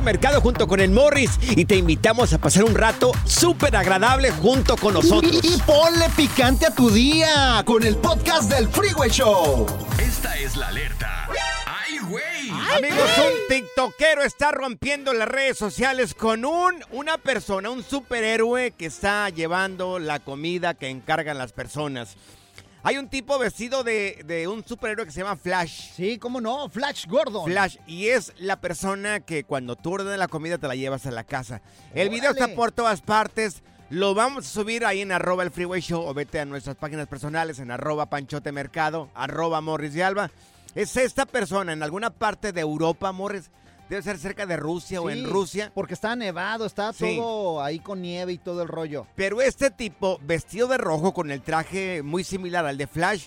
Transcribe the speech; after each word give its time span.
Mercado 0.00 0.40
junto 0.40 0.66
con 0.66 0.80
el 0.80 0.90
Morris 0.90 1.32
y 1.42 1.64
te 1.64 1.76
invitamos 1.76 2.32
a 2.32 2.38
pasar 2.38 2.64
un 2.64 2.74
rato 2.74 3.12
súper 3.26 3.76
agradable 3.76 4.30
junto 4.30 4.76
con 4.76 4.94
nosotros. 4.94 5.40
Y, 5.42 5.54
y 5.54 5.58
ponle 5.58 6.08
picante 6.16 6.66
a 6.66 6.74
tu 6.74 6.90
día 6.90 7.62
con 7.66 7.82
el 7.82 7.96
podcast 7.96 8.50
del 8.50 8.68
Freeway 8.68 9.10
Show. 9.10 9.66
Esta 9.98 10.36
es 10.38 10.56
la 10.56 10.68
alerta. 10.68 11.28
¡Ay, 11.66 11.98
güey! 12.08 12.50
Amigos, 12.78 13.10
un 13.18 13.32
tiktokero 13.48 14.22
está 14.22 14.50
rompiendo 14.52 15.12
las 15.12 15.28
redes 15.28 15.58
sociales 15.58 16.14
con 16.14 16.44
un, 16.44 16.74
una 16.92 17.18
persona, 17.18 17.68
un 17.70 17.82
superhéroe 17.82 18.70
que 18.72 18.86
está 18.86 19.28
llevando 19.28 19.98
la 19.98 20.20
comida 20.20 20.74
que 20.74 20.88
encargan 20.88 21.38
las 21.38 21.52
personas. 21.52 22.16
Hay 22.84 22.98
un 22.98 23.08
tipo 23.08 23.38
vestido 23.38 23.84
de, 23.84 24.22
de 24.26 24.48
un 24.48 24.64
superhéroe 24.66 25.06
que 25.06 25.12
se 25.12 25.20
llama 25.20 25.36
Flash. 25.36 25.92
Sí, 25.94 26.18
cómo 26.18 26.40
no, 26.40 26.68
Flash 26.68 27.06
Gordon. 27.06 27.44
Flash, 27.44 27.76
y 27.86 28.08
es 28.08 28.32
la 28.38 28.60
persona 28.60 29.20
que 29.20 29.44
cuando 29.44 29.76
tú 29.76 29.92
ordenas 29.92 30.18
la 30.18 30.26
comida 30.26 30.58
te 30.58 30.66
la 30.66 30.74
llevas 30.74 31.06
a 31.06 31.12
la 31.12 31.22
casa. 31.22 31.62
El 31.94 32.08
video 32.08 32.32
está 32.32 32.48
por 32.48 32.72
todas 32.72 33.00
partes. 33.00 33.62
Lo 33.88 34.14
vamos 34.14 34.46
a 34.46 34.48
subir 34.48 34.84
ahí 34.84 35.00
en 35.02 35.12
arroba 35.12 35.42
el 35.44 35.50
freeway 35.50 35.80
show 35.80 36.02
o 36.02 36.14
vete 36.14 36.40
a 36.40 36.44
nuestras 36.44 36.76
páginas 36.76 37.06
personales 37.06 37.58
en 37.58 37.70
arroba 37.70 38.06
panchote 38.06 38.50
mercado, 38.50 39.10
arroba 39.14 39.60
morris 39.60 39.92
de 39.92 40.02
alba. 40.02 40.30
Es 40.74 40.96
esta 40.96 41.26
persona 41.26 41.74
en 41.74 41.82
alguna 41.82 42.10
parte 42.10 42.52
de 42.52 42.62
Europa, 42.62 43.12
Morris. 43.12 43.50
Debe 43.88 44.02
ser 44.02 44.18
cerca 44.18 44.46
de 44.46 44.56
Rusia 44.56 45.00
o 45.02 45.10
en 45.10 45.28
Rusia. 45.28 45.70
Porque 45.74 45.94
está 45.94 46.16
nevado, 46.16 46.64
está 46.64 46.92
Sí. 46.92 47.16
todo 47.18 47.62
ahí 47.62 47.78
con 47.78 48.00
nieve 48.00 48.32
y 48.32 48.38
todo 48.38 48.62
el 48.62 48.68
rollo. 48.68 49.06
Pero 49.16 49.42
este 49.42 49.70
tipo, 49.70 50.18
vestido 50.22 50.66
de 50.68 50.78
rojo 50.78 51.12
con 51.12 51.30
el 51.30 51.42
traje 51.42 52.02
muy 52.02 52.24
similar 52.24 52.64
al 52.64 52.78
de 52.78 52.86
Flash, 52.86 53.26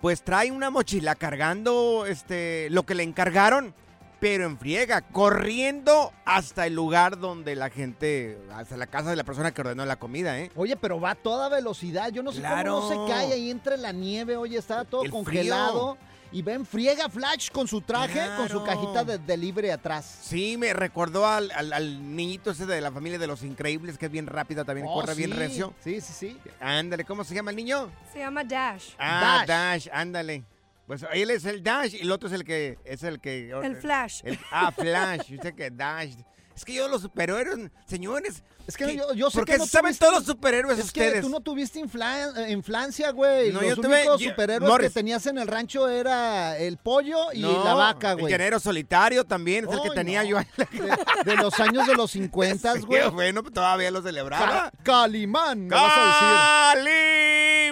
pues 0.00 0.22
trae 0.22 0.52
una 0.52 0.70
mochila 0.70 1.14
cargando 1.14 2.04
este 2.06 2.68
lo 2.70 2.84
que 2.84 2.94
le 2.94 3.02
encargaron, 3.02 3.74
pero 4.20 4.46
en 4.46 4.56
friega, 4.58 5.00
corriendo 5.02 6.12
hasta 6.24 6.66
el 6.66 6.74
lugar 6.74 7.18
donde 7.18 7.56
la 7.56 7.68
gente, 7.70 8.38
hasta 8.54 8.76
la 8.76 8.86
casa 8.86 9.10
de 9.10 9.16
la 9.16 9.24
persona 9.24 9.52
que 9.52 9.60
ordenó 9.62 9.84
la 9.84 9.96
comida, 9.96 10.38
¿eh? 10.38 10.50
Oye, 10.56 10.76
pero 10.76 11.00
va 11.00 11.10
a 11.10 11.14
toda 11.14 11.48
velocidad. 11.48 12.10
Yo 12.10 12.22
no 12.22 12.32
sé 12.32 12.40
Claro. 12.40 12.80
cómo 12.80 12.94
no 12.94 13.06
se 13.06 13.12
cae 13.12 13.32
ahí 13.32 13.50
entre 13.50 13.76
la 13.78 13.92
nieve. 13.92 14.36
Oye, 14.36 14.58
está 14.58 14.84
todo 14.84 15.02
El 15.04 15.10
congelado. 15.10 15.98
Y 16.34 16.42
ven, 16.42 16.66
friega 16.66 17.08
Flash 17.08 17.50
con 17.52 17.68
su 17.68 17.80
traje, 17.80 18.20
con 18.36 18.48
su 18.48 18.64
cajita 18.64 19.04
de 19.04 19.18
delivery 19.18 19.70
atrás. 19.70 20.18
Sí, 20.22 20.56
me 20.58 20.72
recordó 20.72 21.24
al, 21.26 21.48
al- 21.52 21.72
al 21.72 22.16
niñito 22.16 22.50
ese 22.50 22.66
de 22.66 22.80
la 22.80 22.90
familia 22.90 23.20
de 23.20 23.28
los 23.28 23.44
increíbles, 23.44 23.96
que 23.96 24.06
es 24.06 24.12
bien 24.12 24.26
rápido 24.26 24.64
también, 24.64 24.88
Oh, 24.90 24.94
corre 24.94 25.14
bien 25.14 25.30
sí. 25.30 25.36
recio. 25.36 25.74
Sí, 25.84 26.00
sí, 26.00 26.12
sí. 26.12 26.38
Ándale, 26.60 27.04
¿cómo 27.04 27.22
se 27.22 27.36
llama 27.36 27.50
el 27.52 27.56
niño? 27.56 27.88
Se 28.12 28.18
llama 28.18 28.42
Dash. 28.42 28.90
Ah, 28.98 29.44
Dash. 29.46 29.86
Dash, 29.86 29.88
ándale. 29.96 30.42
Pues 30.88 31.06
él 31.12 31.30
es 31.30 31.44
el 31.44 31.62
Dash 31.62 31.94
y 31.94 32.00
el 32.00 32.10
otro 32.10 32.26
es 32.28 32.34
el 32.34 32.42
que 32.42 32.78
es 32.84 33.04
el 33.04 33.20
que 33.20 33.50
El 33.50 33.76
Flash. 33.76 34.22
el- 34.24 34.38
ah, 34.50 34.72
Flash, 34.72 35.34
usted 35.34 35.54
que 35.54 35.70
Dash. 35.70 36.14
Es 36.56 36.64
que 36.64 36.74
yo 36.74 36.88
los 36.88 37.02
superhéroes, 37.02 37.70
señores. 37.86 38.42
Es 38.66 38.76
que 38.76 38.86
¿qué- 38.86 38.96
yo, 38.96 39.12
yo 39.14 39.30
sé 39.30 39.38
¿Por 39.38 39.44
que 39.46 39.52
qué 39.52 39.58
no 39.58 39.66
saben 39.66 39.92
tuviste- 39.92 39.98
todos 39.98 40.14
los 40.14 40.24
superhéroes 40.26 40.78
Es 40.78 40.90
que 40.92 41.00
ustedes? 41.00 41.22
tú 41.22 41.28
no 41.28 41.40
tuviste 41.40 41.80
infla- 41.80 42.48
infancia, 42.50 43.10
güey. 43.10 43.52
No, 43.52 43.60
Los 43.60 43.70
yo 43.70 43.76
tuve- 43.82 44.00
únicos 44.00 44.20
yo- 44.20 44.30
superhéroes 44.30 44.70
Morris. 44.70 44.88
que 44.88 44.94
tenías 44.94 45.26
en 45.26 45.38
el 45.38 45.46
rancho 45.48 45.88
era 45.88 46.56
el 46.56 46.78
pollo 46.78 47.32
y 47.32 47.40
No, 47.42 47.62
la 47.64 47.74
vaca, 47.74 48.12
El 48.12 48.20
güey. 48.20 48.32
llanero 48.32 48.58
solitario 48.60 49.24
también, 49.24 49.66
es 49.68 49.72
el 49.74 49.82
que 49.82 49.90
tenía 49.90 50.22
no. 50.22 50.28
yo. 50.30 50.38
De, 50.38 51.30
de 51.30 51.36
los 51.36 51.58
años 51.60 51.86
de 51.86 51.94
los 51.94 52.10
50, 52.12 52.72
Sí, 52.74 52.80
güey. 52.80 53.08
bueno, 53.10 53.42
pues 53.42 53.52
todavía 53.54 53.90
lo 53.90 54.00
celebraba. 54.02 54.70
Ca- 54.70 54.72
Calimán, 54.82 55.66
me 55.66 55.74
vas 55.76 55.92
a 55.96 56.74
decir. 56.74 56.94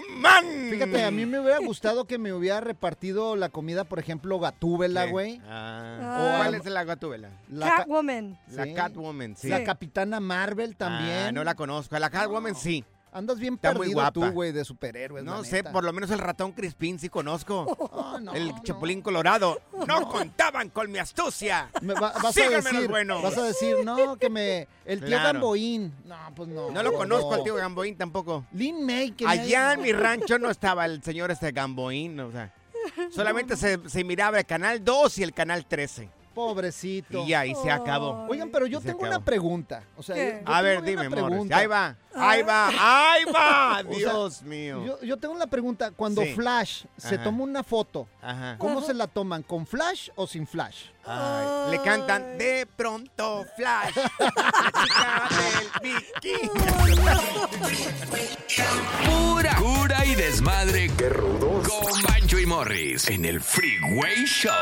¡Calimán! 0.03 0.71
Fíjate, 0.71 1.05
a 1.05 1.11
mí 1.11 1.27
me 1.27 1.41
hubiera 1.41 1.59
gustado 1.59 2.07
que 2.07 2.19
me 2.19 2.33
hubiera 2.33 2.61
repartido 2.61 3.37
la 3.37 3.49
comida, 3.49 3.85
por 3.85 3.99
ejemplo, 3.99 4.39
gatúbela, 4.39 5.07
güey. 5.07 5.41
Ah. 5.49 5.99
Ah. 6.01 6.35
¿Cuál 6.39 6.55
es 6.55 6.65
la 6.67 6.85
gatúbela? 6.85 7.31
La, 7.51 7.67
ca- 7.67 7.77
Catwoman. 7.79 8.39
La 8.49 8.65
Sí. 8.65 8.75
Catwoman, 8.75 9.37
sí. 9.37 9.49
la 9.49 9.59
Sí. 9.59 9.65
capitana 9.65 10.21
Marvel 10.21 10.77
también. 10.85 11.19
Ah, 11.29 11.33
no 11.33 11.45
la 11.45 11.55
conozco. 11.55 11.99
La 11.99 12.11
Catwoman 12.11 12.55
sí. 12.55 12.85
Andas 13.15 13.39
bien 13.39 13.55
Está 13.55 13.73
muy 13.73 13.81
perdido 13.81 13.97
guapa. 13.97 14.13
tú, 14.13 14.25
güey, 14.33 14.53
de 14.53 14.65
superhéroes. 14.65 15.23
No 15.23 15.37
la 15.37 15.45
sé, 15.45 15.57
neta. 15.57 15.71
por 15.73 15.85
lo 15.85 15.93
menos 15.93 16.11
el 16.11 16.19
ratón 16.19 16.53
Crispín 16.53 16.99
sí 16.99 17.09
conozco. 17.11 17.67
No, 18.23 18.35
el 18.35 18.49
no. 18.51 18.63
Chapulín 18.63 19.01
Colorado. 19.03 19.61
No 19.87 20.09
contaban 20.11 20.69
con 20.71 20.91
mi 20.93 20.99
astucia. 20.99 21.69
Me 21.81 21.93
va- 21.95 22.13
vas, 22.13 22.25
a 22.27 22.33
Síganme 22.33 22.57
los 22.57 22.73
decir, 22.73 22.89
buenos. 22.89 23.23
vas 23.23 23.37
a 23.37 23.43
decir, 23.43 23.77
no, 23.85 24.17
que 24.17 24.31
me... 24.31 24.69
El 24.85 25.01
tío 25.01 25.09
Claro. 25.09 25.25
Gamboín. 25.41 25.93
No, 26.05 26.17
pues 26.37 26.49
no. 26.51 26.71
No 26.71 26.83
lo 26.83 26.93
conozco 26.95 27.31
no. 27.31 27.37
al 27.37 27.43
tío 27.43 27.55
Gamboín 27.57 27.97
tampoco. 27.97 28.45
Lin 28.53 28.85
May. 28.87 29.11
que 29.13 29.27
Allá 29.27 29.73
en 29.75 29.83
mi 29.83 29.93
rancho 29.93 30.39
no 30.39 30.51
estaba 30.51 30.85
el 30.87 31.03
señor 31.03 31.31
este 31.31 31.51
Gamboín, 31.53 32.19
o 32.21 32.31
sea. 32.31 32.53
Solamente 33.11 33.57
se, 33.57 33.79
se 33.89 34.05
miraba 34.05 34.39
el 34.39 34.47
canal 34.47 34.83
2 34.85 35.19
y 35.19 35.23
el 35.23 35.33
canal 35.33 35.67
13. 35.67 36.09
Pobrecito. 36.35 37.25
Y 37.27 37.35
y 37.35 37.55
se 37.57 37.71
acabó. 37.71 38.27
Oigan, 38.29 38.51
pero 38.51 38.67
yo 38.67 38.81
tengo 38.81 38.99
acabó. 39.01 39.17
una 39.17 39.25
pregunta. 39.25 39.83
O 39.97 40.03
sea, 40.03 40.15
¿Qué? 40.15 40.41
yo- 40.45 40.47
yo 40.49 40.55
A 40.55 40.63
ver, 40.63 40.83
dime, 40.83 41.09
Morris. 41.09 41.51
Ahí 41.53 41.67
va, 41.67 41.97
ahí 42.15 42.43
va, 42.43 42.69
ahí 42.69 43.25
va. 43.35 43.81
O 43.81 43.93
sea, 43.95 43.99
Dios 43.99 44.43
mío. 44.43 44.85
Yo, 44.85 45.03
yo 45.03 45.17
tengo 45.19 45.35
una 45.35 45.47
pregunta. 45.47 45.91
Cuando 45.93 46.23
Sí. 46.23 46.35
Flash 46.35 46.85
se 46.97 47.19
toma 47.19 47.43
una 47.45 47.63
foto, 47.63 48.09
Ajá. 48.21 48.57
¿cómo 48.59 48.81
se 48.83 48.95
la 48.95 49.07
toman? 49.07 49.43
¿Con 49.43 49.67
Flash 49.67 50.09
o 50.17 50.27
sin 50.27 50.47
Flash? 50.47 50.87
Ay, 51.05 51.73
le 51.73 51.83
cantan 51.83 52.39
de 52.39 52.67
pronto 52.77 53.45
Flash, 53.57 53.97
la 53.97 55.29
chica 55.29 55.29
del. 55.83 56.93
Pura 59.05 59.55
cura 59.57 60.05
y 60.07 60.15
desmadre. 60.15 60.91
Qué 60.97 61.09
rudos. 61.09 61.69
Con 61.69 62.03
Bancho 62.03 62.39
y 62.39 62.47
Morris 62.47 63.09
en 63.09 63.25
el 63.25 63.41
Freeway 63.41 64.25
Show 64.27 64.53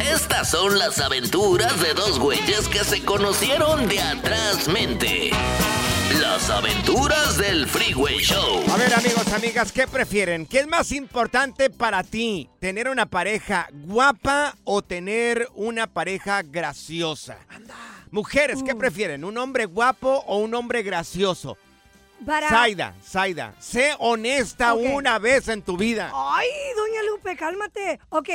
Estas 0.00 0.50
son 0.50 0.78
las 0.78 0.98
aventuras 1.00 1.80
de 1.80 1.92
dos 1.94 2.18
güeyes 2.18 2.68
que 2.68 2.84
se 2.84 3.04
conocieron 3.04 3.88
de 3.88 4.00
atrás 4.00 4.68
mente. 4.68 5.30
Las 6.20 6.48
aventuras 6.50 7.36
del 7.36 7.66
Freeway 7.66 8.18
Show. 8.18 8.62
A 8.72 8.76
ver, 8.76 8.94
amigos, 8.94 9.26
amigas, 9.32 9.72
¿qué 9.72 9.86
prefieren? 9.86 10.46
¿Qué 10.46 10.60
es 10.60 10.66
más 10.66 10.92
importante 10.92 11.68
para 11.70 12.02
ti? 12.02 12.48
¿Tener 12.60 12.88
una 12.88 13.06
pareja 13.06 13.68
guapa 13.72 14.54
o 14.64 14.82
tener 14.82 15.48
una 15.54 15.86
pareja 15.86 16.42
graciosa? 16.42 17.38
Mujeres, 18.10 18.62
¿qué 18.64 18.74
prefieren? 18.74 19.24
¿Un 19.24 19.36
hombre 19.36 19.66
guapo 19.66 20.24
o 20.26 20.38
un 20.38 20.54
hombre 20.54 20.82
gracioso? 20.82 21.58
Para- 22.24 22.48
Zaida, 22.48 22.94
Zaida, 23.04 23.54
sé 23.60 23.94
honesta 23.98 24.74
una 24.74 25.18
vez 25.18 25.46
en 25.48 25.62
tu 25.62 25.76
vida. 25.76 26.10
Ay, 26.14 26.48
doña 26.76 27.02
Lupe, 27.04 27.36
cálmate. 27.36 28.00
Ok, 28.08 28.28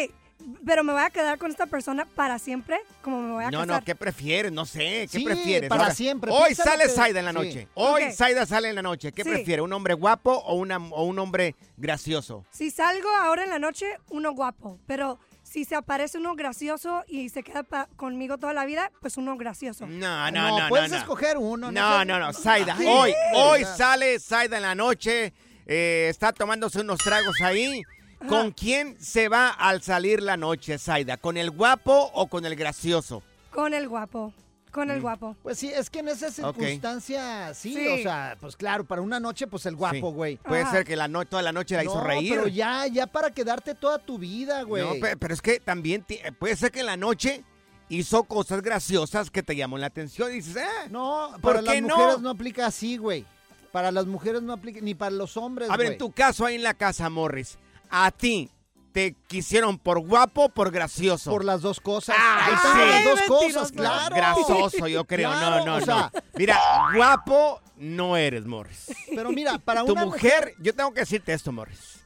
pero 0.66 0.84
me 0.84 0.94
voy 0.94 1.02
a 1.02 1.10
quedar 1.10 1.38
con 1.38 1.52
esta 1.52 1.66
persona 1.66 2.06
para 2.06 2.40
siempre, 2.40 2.80
como 3.02 3.22
me 3.22 3.32
voy 3.34 3.44
a 3.44 3.52
No, 3.52 3.60
casar. 3.62 3.80
no, 3.82 3.86
¿qué 3.86 3.96
prefieres? 3.96 4.52
No 4.52 4.66
sé, 4.66 5.08
¿qué 5.12 5.20
Sí, 5.20 5.24
prefieres? 5.26 5.70
para 5.70 5.92
siempre, 5.94 6.32
Hoy 6.32 6.56
sale 6.56 6.84
que- 6.84 6.90
Zaida 6.90 7.20
en 7.20 7.26
la 7.26 7.32
sí. 7.32 7.38
noche. 7.38 7.68
Hoy 7.74 8.04
Ok. 8.04 8.12
Zaida 8.14 8.46
sale 8.46 8.70
en 8.70 8.76
la 8.76 8.82
noche. 8.82 9.12
¿Qué 9.12 9.24
Sí. 9.24 9.30
prefiere? 9.30 9.62
¿Un 9.62 9.74
hombre 9.74 9.94
guapo 9.94 10.32
o, 10.32 10.56
una, 10.56 10.78
o 10.78 11.04
un 11.04 11.20
hombre 11.20 11.56
gracioso? 11.78 12.46
Si 12.52 12.72
salgo 12.72 13.10
ahora 13.10 13.44
en 13.44 13.50
la 13.50 13.60
noche, 13.60 13.86
uno 14.10 14.34
guapo. 14.34 14.80
Pero 14.88 15.20
si 15.44 15.66
se 15.66 15.76
aparece 15.76 16.18
uno 16.18 16.36
gracioso 16.36 17.04
y 17.08 17.30
se 17.30 17.44
queda 17.44 17.64
pa- 17.64 17.88
conmigo 17.96 18.38
toda 18.38 18.54
la 18.54 18.66
vida, 18.66 18.92
pues 19.02 19.18
uno 19.18 19.36
gracioso. 19.38 19.86
No, 19.88 20.32
no, 20.32 20.50
No, 20.50 20.60
no, 20.60 20.70
puedes 20.70 20.90
no, 20.90 20.96
no. 20.96 21.02
escoger 21.02 21.38
uno. 21.38 21.72
No, 21.72 22.06
no, 22.06 22.20
no, 22.20 22.34
Zaida. 22.34 22.76
Sí. 22.78 22.86
Hoy, 22.88 23.14
hoy 23.36 23.64
sale 23.66 24.20
Zaida 24.20 24.58
en 24.58 24.64
la 24.64 24.76
noche. 24.76 25.34
eh, 25.66 26.08
está 26.10 26.34
tomándose 26.34 26.82
unos 26.82 26.98
tragos 27.00 27.40
ahí. 27.42 27.82
¿Con 28.28 28.52
quién 28.52 28.98
se 29.00 29.28
va 29.30 29.50
al 29.50 29.82
salir 29.82 30.22
la 30.22 30.38
noche, 30.38 30.78
Zaida? 30.78 31.18
¿Con 31.18 31.38
el 31.38 31.52
guapo 31.52 32.12
o 32.14 32.28
con 32.28 32.46
el 32.46 32.56
gracioso? 32.56 33.24
Con 33.52 33.74
el 33.74 33.88
guapo. 33.90 34.34
Con 34.72 34.88
Mm. 34.88 34.92
el 34.92 35.02
guapo. 35.02 35.36
Pues 35.44 35.60
sí, 35.60 35.72
es 35.72 35.90
que 35.92 36.00
en 36.00 36.08
esa 36.08 36.32
circunstancia, 36.32 37.54
sí, 37.54 37.74
Sí. 37.76 37.88
o 37.88 37.98
sea, 38.04 38.38
pues 38.40 38.56
claro, 38.56 38.84
para 38.86 39.02
una 39.02 39.20
noche, 39.20 39.46
pues 39.48 39.66
el 39.68 39.76
guapo, 39.76 39.96
Sí. 40.10 40.16
güey. 40.16 40.38
Puede 40.38 40.64
Ajá. 40.64 40.72
ser 40.72 40.86
que 40.86 40.96
la 40.96 41.08
no- 41.08 41.26
toda 41.26 41.42
la 41.44 41.52
noche 41.52 41.76
la 41.76 41.84
hizo 41.84 41.96
No, 41.96 42.04
reír. 42.04 42.34
pero 42.34 42.48
ya, 42.48 42.88
ya 42.88 43.06
para 43.08 43.32
quedarte 43.32 43.76
toda 43.76 44.00
tu 44.00 44.18
vida, 44.18 44.64
güey. 44.64 44.84
No, 44.84 44.94
pe- 45.00 45.16
pero, 45.18 45.34
es 45.34 45.42
que 45.42 45.60
también 45.60 46.04
ti- 46.04 46.20
puede 46.40 46.56
ser 46.56 46.72
que 46.72 46.80
en 46.80 46.88
la 46.88 46.98
noche 46.98 47.44
hizo 47.90 48.24
cosas 48.24 48.62
graciosas 48.64 49.30
que 49.30 49.44
te 49.44 49.56
llamó 49.56 49.78
la 49.78 49.88
atención 49.88 50.32
y 50.32 50.36
dices, 50.36 50.58
ah, 50.58 50.88
No, 50.90 51.30
¿Por 51.42 51.56
para 51.58 51.60
qué 51.74 51.82
las 51.82 51.90
no? 51.90 51.96
mujeres 51.98 52.22
no 52.22 52.30
aplica 52.32 52.66
así, 52.66 52.98
güey. 52.98 53.26
Para 53.72 53.92
las 53.92 54.06
mujeres 54.08 54.42
no 54.42 54.54
aplica, 54.54 54.80
ni 54.82 54.96
para 54.96 55.12
los 55.12 55.38
hombres, 55.38 55.70
A 55.70 55.78
ver, 55.78 55.88
güey. 55.88 55.94
en 55.94 55.98
tu 56.00 56.12
caso 56.12 56.46
ahí 56.46 56.56
en 56.56 56.64
la 56.64 56.74
casa, 56.74 57.10
Morris, 57.10 57.58
a 57.96 58.10
ti 58.10 58.50
te 58.92 59.16
quisieron 59.28 59.78
por 59.78 60.00
guapo 60.00 60.46
o 60.46 60.50
por 60.50 60.72
gracioso. 60.72 61.30
Por 61.30 61.46
las 61.46 61.62
dos 61.62 61.80
cosas. 61.80 62.16
Ahí 62.20 62.54
están 62.54 62.74
sí. 62.74 62.88
las 62.90 63.04
dos 63.06 63.22
cosas, 63.28 63.72
claro. 63.72 64.16
Grasoso, 64.16 64.88
yo 64.88 65.06
creo. 65.06 65.30
Claro, 65.30 65.64
no, 65.64 65.80
no, 65.80 65.84
o 65.84 65.86
no. 65.86 66.12
Mira, 66.36 66.60
guapo 66.96 67.62
no 67.78 68.18
eres, 68.18 68.46
Morris. 68.46 68.92
Pero 69.16 69.32
mira, 69.32 69.60
para 69.60 69.86
Tu 69.86 69.92
una 69.92 70.06
mujer, 70.06 70.56
yo 70.60 70.74
tengo 70.74 70.92
que 70.92 71.02
decirte 71.02 71.34
esto, 71.34 71.52
Morris. 71.52 72.03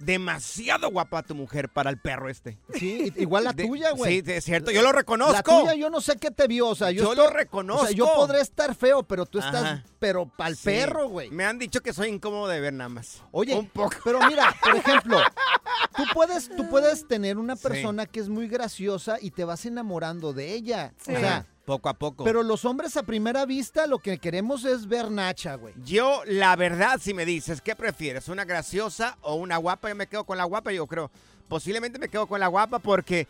Demasiado 0.00 0.90
guapa 0.90 1.22
tu 1.22 1.34
mujer 1.34 1.68
para 1.68 1.90
el 1.90 1.98
perro 1.98 2.28
este. 2.28 2.58
Sí, 2.74 3.12
igual 3.16 3.44
la 3.44 3.52
De- 3.52 3.66
tuya, 3.66 3.92
güey. 3.92 4.22
Sí, 4.24 4.32
es 4.32 4.44
cierto. 4.44 4.70
Yo 4.70 4.82
lo 4.82 4.92
reconozco. 4.92 5.32
La 5.34 5.42
tuya 5.42 5.74
yo 5.74 5.90
no 5.90 6.00
sé 6.00 6.16
qué 6.16 6.30
te 6.30 6.46
vio, 6.48 6.68
o 6.68 6.74
sea, 6.74 6.90
yo, 6.90 7.02
Yo 7.04 7.10
estoy- 7.12 7.26
lo 7.26 7.30
reconozco. 7.30 7.82
O 7.82 7.86
sea, 7.86 7.94
yo 7.96 8.06
podré 8.14 8.40
estar 8.40 8.74
feo, 8.74 9.02
pero 9.02 9.26
tú 9.26 9.38
estás, 9.38 9.62
Ajá. 9.62 9.84
pero 9.98 10.26
pa'l 10.26 10.56
Sí. 10.56 10.64
perro, 10.64 11.08
güey. 11.08 11.30
Me 11.30 11.44
han 11.44 11.58
dicho 11.58 11.80
que 11.82 11.92
soy 11.92 12.08
incómodo 12.08 12.48
de 12.48 12.60
ver 12.60 12.72
nada 12.72 12.88
más. 12.88 13.22
Oye, 13.30 13.54
Un 13.54 13.68
poco. 13.68 13.94
pero 14.04 14.18
mira, 14.26 14.54
por 14.62 14.74
ejemplo, 14.76 15.18
tú 15.96 16.02
puedes, 16.14 16.48
tú 16.56 16.68
puedes 16.68 17.06
tener 17.06 17.38
una 17.38 17.56
Sí. 17.56 17.62
persona 17.62 18.06
que 18.06 18.20
es 18.20 18.28
muy 18.28 18.48
graciosa 18.48 19.18
y 19.20 19.30
te 19.30 19.44
vas 19.44 19.64
enamorando 19.66 20.32
de 20.32 20.54
ella. 20.54 20.94
Sí. 21.04 21.12
O 21.14 21.20
sea, 21.20 21.46
Poco 21.70 21.88
a 21.88 21.94
poco. 21.94 22.24
pero 22.24 22.42
los 22.42 22.64
hombres 22.64 22.96
a 22.96 23.04
primera 23.04 23.46
vista 23.46 23.86
lo 23.86 23.98
que 24.00 24.18
queremos 24.18 24.64
es 24.64 24.88
ver 24.88 25.08
Nacha, 25.10 25.54
güey. 25.54 25.72
Yo, 25.84 26.22
la 26.26 26.56
verdad, 26.56 26.98
si 27.00 27.14
me 27.14 27.24
dices, 27.24 27.60
¿qué 27.60 27.76
prefieres? 27.76 28.28
¿Una 28.28 28.44
graciosa 28.44 29.16
o 29.22 29.36
una 29.36 29.56
guapa? 29.56 29.88
Yo 29.88 29.94
me 29.94 30.08
quedo 30.08 30.24
con 30.24 30.36
la 30.36 30.44
guapa, 30.44 30.72
yo 30.72 30.86
creo. 30.88 31.10
Posiblemente 31.48 31.98
me 32.00 32.08
quedo 32.08 32.26
con 32.26 32.40
la 32.40 32.48
guapa 32.48 32.80
porque 32.80 33.28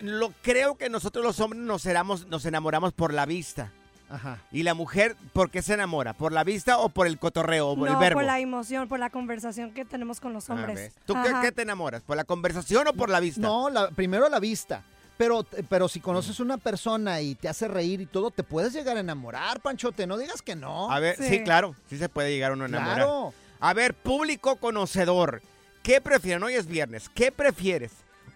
lo 0.00 0.32
creo 0.42 0.76
que 0.76 0.88
nosotros 0.90 1.24
los 1.24 1.38
hombres 1.40 1.62
nos, 1.62 1.86
enamoramos, 1.86 2.26
nos 2.26 2.44
enamoramos 2.46 2.92
por 2.92 3.12
la 3.14 3.26
vista. 3.26 3.70
Ajá. 4.10 4.38
¿Y 4.50 4.62
la 4.62 4.72
mujer 4.74 5.16
por 5.32 5.50
qué 5.50 5.60
se 5.60 5.74
enamora? 5.74 6.14
¿Por 6.14 6.32
la 6.32 6.42
vista 6.42 6.78
o 6.78 6.88
por 6.88 7.06
el 7.06 7.18
cotorreo 7.18 7.68
o 7.68 7.76
por 7.76 7.88
no, 7.88 7.94
el 7.94 8.00
verbo? 8.00 8.18
por 8.20 8.24
la 8.24 8.40
emoción, 8.40 8.88
por 8.88 8.98
la 8.98 9.10
conversación 9.10 9.72
que 9.72 9.84
tenemos 9.84 10.18
con 10.18 10.32
los 10.32 10.48
Ah, 10.48 10.54
hombres. 10.54 10.94
¿Tú 11.04 11.14
qué 11.42 11.52
te 11.52 11.62
enamoras? 11.62 12.02
¿Por 12.02 12.16
la 12.16 12.24
conversación 12.24 12.88
o 12.88 12.92
por 12.94 13.10
la 13.10 13.20
vista? 13.20 13.42
No, 13.42 13.68
la- 13.70 13.90
primero 13.90 14.28
la 14.28 14.40
vista. 14.40 14.82
Pero, 15.18 15.44
pero 15.68 15.88
si 15.88 16.00
conoces 16.00 16.40
una 16.40 16.56
persona 16.56 17.20
y 17.20 17.34
te 17.34 17.48
hace 17.48 17.68
reír 17.68 18.00
y 18.00 18.06
todo, 18.06 18.30
te 18.30 18.44
puedes 18.44 18.72
llegar 18.72 18.96
a 18.96 19.00
enamorar, 19.00 19.60
Panchote. 19.60 20.06
No 20.06 20.16
digas 20.16 20.40
que 20.40 20.54
no. 20.54 20.90
A 20.90 21.00
ver, 21.00 21.16
sí. 21.16 21.28
Sí. 21.28 21.44
claro, 21.44 21.74
sí 21.90 21.98
se 21.98 22.08
puede 22.08 22.30
llegar 22.30 22.52
uno 22.52 22.64
a 22.64 22.68
enamorar. 22.68 22.94
claro. 22.96 23.34
A 23.60 23.74
ver, 23.74 23.92
público 23.94 24.56
conocedor, 24.56 25.42
¿qué 25.82 26.00
prefieren? 26.00 26.42
Hoy 26.44 26.54
es 26.54 26.66
viernes, 26.66 27.08
¿qué 27.08 27.32
prefieres? 27.32 27.90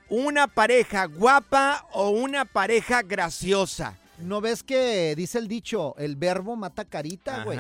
¿Una 0.09 0.49
pareja 0.49 1.05
guapa 1.07 1.87
o 1.93 2.11
una 2.11 2.45
pareja 2.45 3.03
graciosa? 3.03 3.97
¿No 4.19 4.41
ves 4.41 4.65
que 4.65 5.15
dice 5.17 5.39
el 5.39 5.47
dicho, 5.47 5.95
el 5.99 6.17
verbo 6.17 6.57
mata 6.57 6.85
carita, 6.85 7.45
güey? 7.45 7.59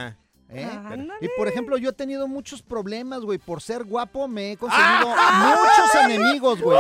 ¿Eh? 0.55 0.69
Y 1.23 1.29
por 1.37 1.49
ejemplo, 1.49 1.79
yo 1.79 1.91
he 1.91 1.93
tenido 1.93 2.29
muchos 2.29 2.63
problemas, 2.63 3.21
güey. 3.23 3.39
Por 3.39 3.63
ser 3.63 3.85
guapo 3.85 4.29
me 4.29 4.53
he 4.53 4.57
conseguido 4.57 5.09
muchos 5.09 5.95
enemigos, 6.05 6.61
güey. 6.61 6.79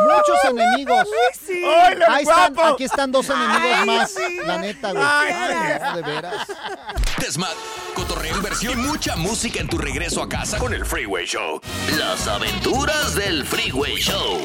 Muchos 0.00 0.44
enemigos. 0.50 1.08
Sí. 1.34 1.62
¡Hola, 1.64 2.06
Ahí 2.08 2.22
están, 2.24 2.54
guapo! 2.54 2.74
aquí 2.74 2.84
están 2.84 3.12
dos 3.12 3.28
enemigos 3.30 3.60
Ay, 3.78 3.86
más. 3.86 4.10
sí. 4.10 4.36
La 4.44 4.58
neta, 4.58 4.92
güey. 4.92 5.04
Ay, 5.06 5.32
Ay, 5.34 5.80
no, 5.82 5.96
de 5.96 6.02
veras. 6.02 6.46
Inversión 8.28 8.78
y 8.78 8.82
mucha 8.82 9.16
música 9.16 9.60
en 9.60 9.68
tu 9.68 9.78
regreso 9.78 10.22
a 10.22 10.28
casa 10.28 10.58
con 10.58 10.72
el 10.74 10.84
Freeway 10.84 11.26
Show. 11.26 11.60
Las 11.98 12.26
aventuras 12.28 13.14
del 13.14 13.44
Freeway 13.44 13.96
Show. 13.96 14.40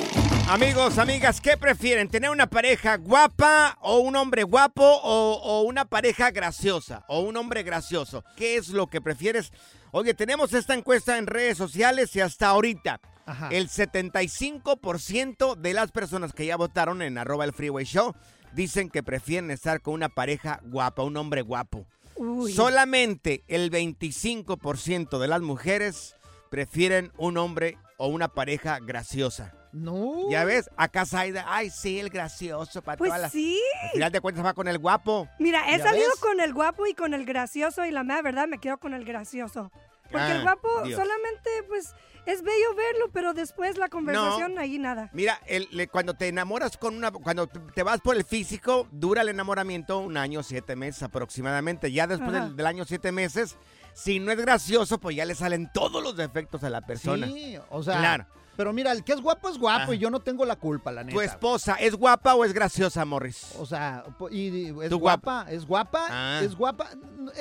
Amigos, 0.49 0.97
amigas, 0.97 1.41
¿qué 1.41 1.57
prefieren? 1.57 2.09
¿Tener 2.09 2.29
una 2.29 2.47
pareja 2.47 2.97
guapa 2.97 3.77
o 3.81 3.99
un 3.99 4.15
hombre 4.15 4.43
guapo 4.43 4.83
o, 4.83 5.33
o 5.43 5.61
una 5.61 5.85
pareja 5.85 6.31
graciosa 6.31 7.03
o 7.07 7.19
un 7.19 7.37
hombre 7.37 7.63
gracioso? 7.63 8.23
¿Qué 8.35 8.55
es 8.55 8.69
lo 8.69 8.87
que 8.87 9.01
prefieres? 9.01 9.51
Oye, 9.91 10.13
tenemos 10.13 10.53
esta 10.53 10.73
encuesta 10.73 11.17
en 11.17 11.27
redes 11.27 11.57
sociales 11.57 12.15
y 12.15 12.21
hasta 12.21 12.47
ahorita 12.47 12.99
Ajá. 13.25 13.49
el 13.51 13.69
75% 13.69 15.55
de 15.55 15.73
las 15.73 15.91
personas 15.91 16.33
que 16.33 16.45
ya 16.45 16.55
votaron 16.57 17.01
en 17.01 17.17
arroba 17.17 17.45
el 17.45 17.53
freeway 17.53 17.85
show 17.85 18.13
dicen 18.53 18.89
que 18.89 19.03
prefieren 19.03 19.51
estar 19.51 19.81
con 19.81 19.93
una 19.93 20.09
pareja 20.09 20.59
guapa, 20.63 21.03
un 21.03 21.17
hombre 21.17 21.41
guapo. 21.41 21.85
Uy. 22.17 22.51
Solamente 22.53 23.43
el 23.47 23.71
25% 23.71 25.19
de 25.19 25.27
las 25.27 25.41
mujeres 25.41 26.15
prefieren 26.49 27.11
un 27.17 27.37
hombre 27.37 27.77
o 27.97 28.07
una 28.07 28.27
pareja 28.29 28.79
graciosa. 28.79 29.53
No. 29.73 30.29
Ya 30.31 30.43
ves, 30.45 30.69
acá 30.77 31.05
Zaida, 31.05 31.45
ay, 31.47 31.69
sí, 31.69 31.99
el 31.99 32.09
gracioso 32.09 32.81
para 32.81 32.97
Pues 32.97 33.09
todas 33.09 33.21
las... 33.21 33.31
sí. 33.31 33.59
Al 33.83 33.89
final 33.91 34.11
de 34.11 34.21
cuentas 34.21 34.45
va 34.45 34.53
con 34.53 34.67
el 34.67 34.77
guapo. 34.79 35.27
Mira, 35.39 35.69
he 35.69 35.77
¿Ya 35.77 35.83
salido 35.83 36.09
ves? 36.09 36.19
con 36.19 36.39
el 36.39 36.53
guapo 36.53 36.87
y 36.87 36.93
con 36.93 37.13
el 37.13 37.25
gracioso 37.25 37.85
y 37.85 37.91
la 37.91 38.03
mera 38.03 38.21
verdad 38.21 38.47
me 38.47 38.59
quedo 38.59 38.77
con 38.77 38.93
el 38.93 39.03
gracioso. 39.05 39.71
Porque 40.11 40.25
Ah, 40.25 40.35
el 40.37 40.41
guapo 40.43 40.67
Dios. 40.83 40.99
solamente, 40.99 41.49
pues, 41.67 41.93
es 42.25 42.41
bello 42.43 42.75
verlo, 42.75 43.09
pero 43.13 43.33
después 43.33 43.77
la 43.77 43.89
conversación 43.89 44.57
ahí 44.59 44.77
nada. 44.79 45.09
Mira, 45.13 45.39
el- 45.47 45.67
le- 45.71 45.87
cuando 45.87 46.13
te 46.13 46.27
enamoras 46.27 46.77
con 46.77 46.95
una... 46.95 47.11
Cuando 47.11 47.47
te 47.47 47.83
vas 47.83 48.01
por 48.01 48.15
el 48.15 48.23
físico, 48.25 48.87
dura 48.91 49.21
el 49.21 49.29
enamoramiento 49.29 49.99
un 49.99 50.17
año, 50.17 50.43
siete 50.43 50.75
meses 50.75 51.03
aproximadamente. 51.03 51.91
Ya 51.91 52.07
después 52.07 52.31
del, 52.33 52.55
del 52.55 52.65
año, 52.67 52.83
siete 52.85 53.11
meses, 53.11 53.57
si 53.93 54.19
no 54.19 54.31
es 54.31 54.37
gracioso, 54.37 54.99
pues 54.99 55.15
ya 55.15 55.25
le 55.25 55.35
salen 55.35 55.71
todos 55.73 56.03
los 56.03 56.15
defectos 56.17 56.63
a 56.63 56.69
la 56.69 56.81
persona. 56.81 57.27
Sí, 57.27 57.57
o 57.69 57.81
sea. 57.83 57.97
Claro. 57.99 58.25
Pero 58.57 58.73
mira, 58.73 58.91
el 58.91 59.03
que 59.03 59.13
es 59.13 59.21
guapo 59.21 59.49
es 59.49 59.59
guapo 59.59 59.83
Ajá. 59.83 59.93
y 59.93 59.99
yo 59.99 60.09
no 60.09 60.19
tengo 60.19 60.43
la 60.43 60.55
culpa, 60.55 60.91
la 60.91 61.03
neta. 61.03 61.13
¿Tu 61.13 61.21
esposa 61.21 61.75
es 61.75 61.93
guapa 61.93 62.33
o 62.33 62.43
es 62.43 62.53
graciosa, 62.53 63.05
Morris? 63.05 63.53
O 63.59 63.67
sea, 63.67 64.03
y, 64.31 64.47
y 64.47 64.75
es 64.81 64.91
guapa, 64.95 65.45
es 65.47 65.63
guapa, 65.63 66.07
Ah. 66.09 66.39
es 66.41 66.55
guapa. 66.55 66.89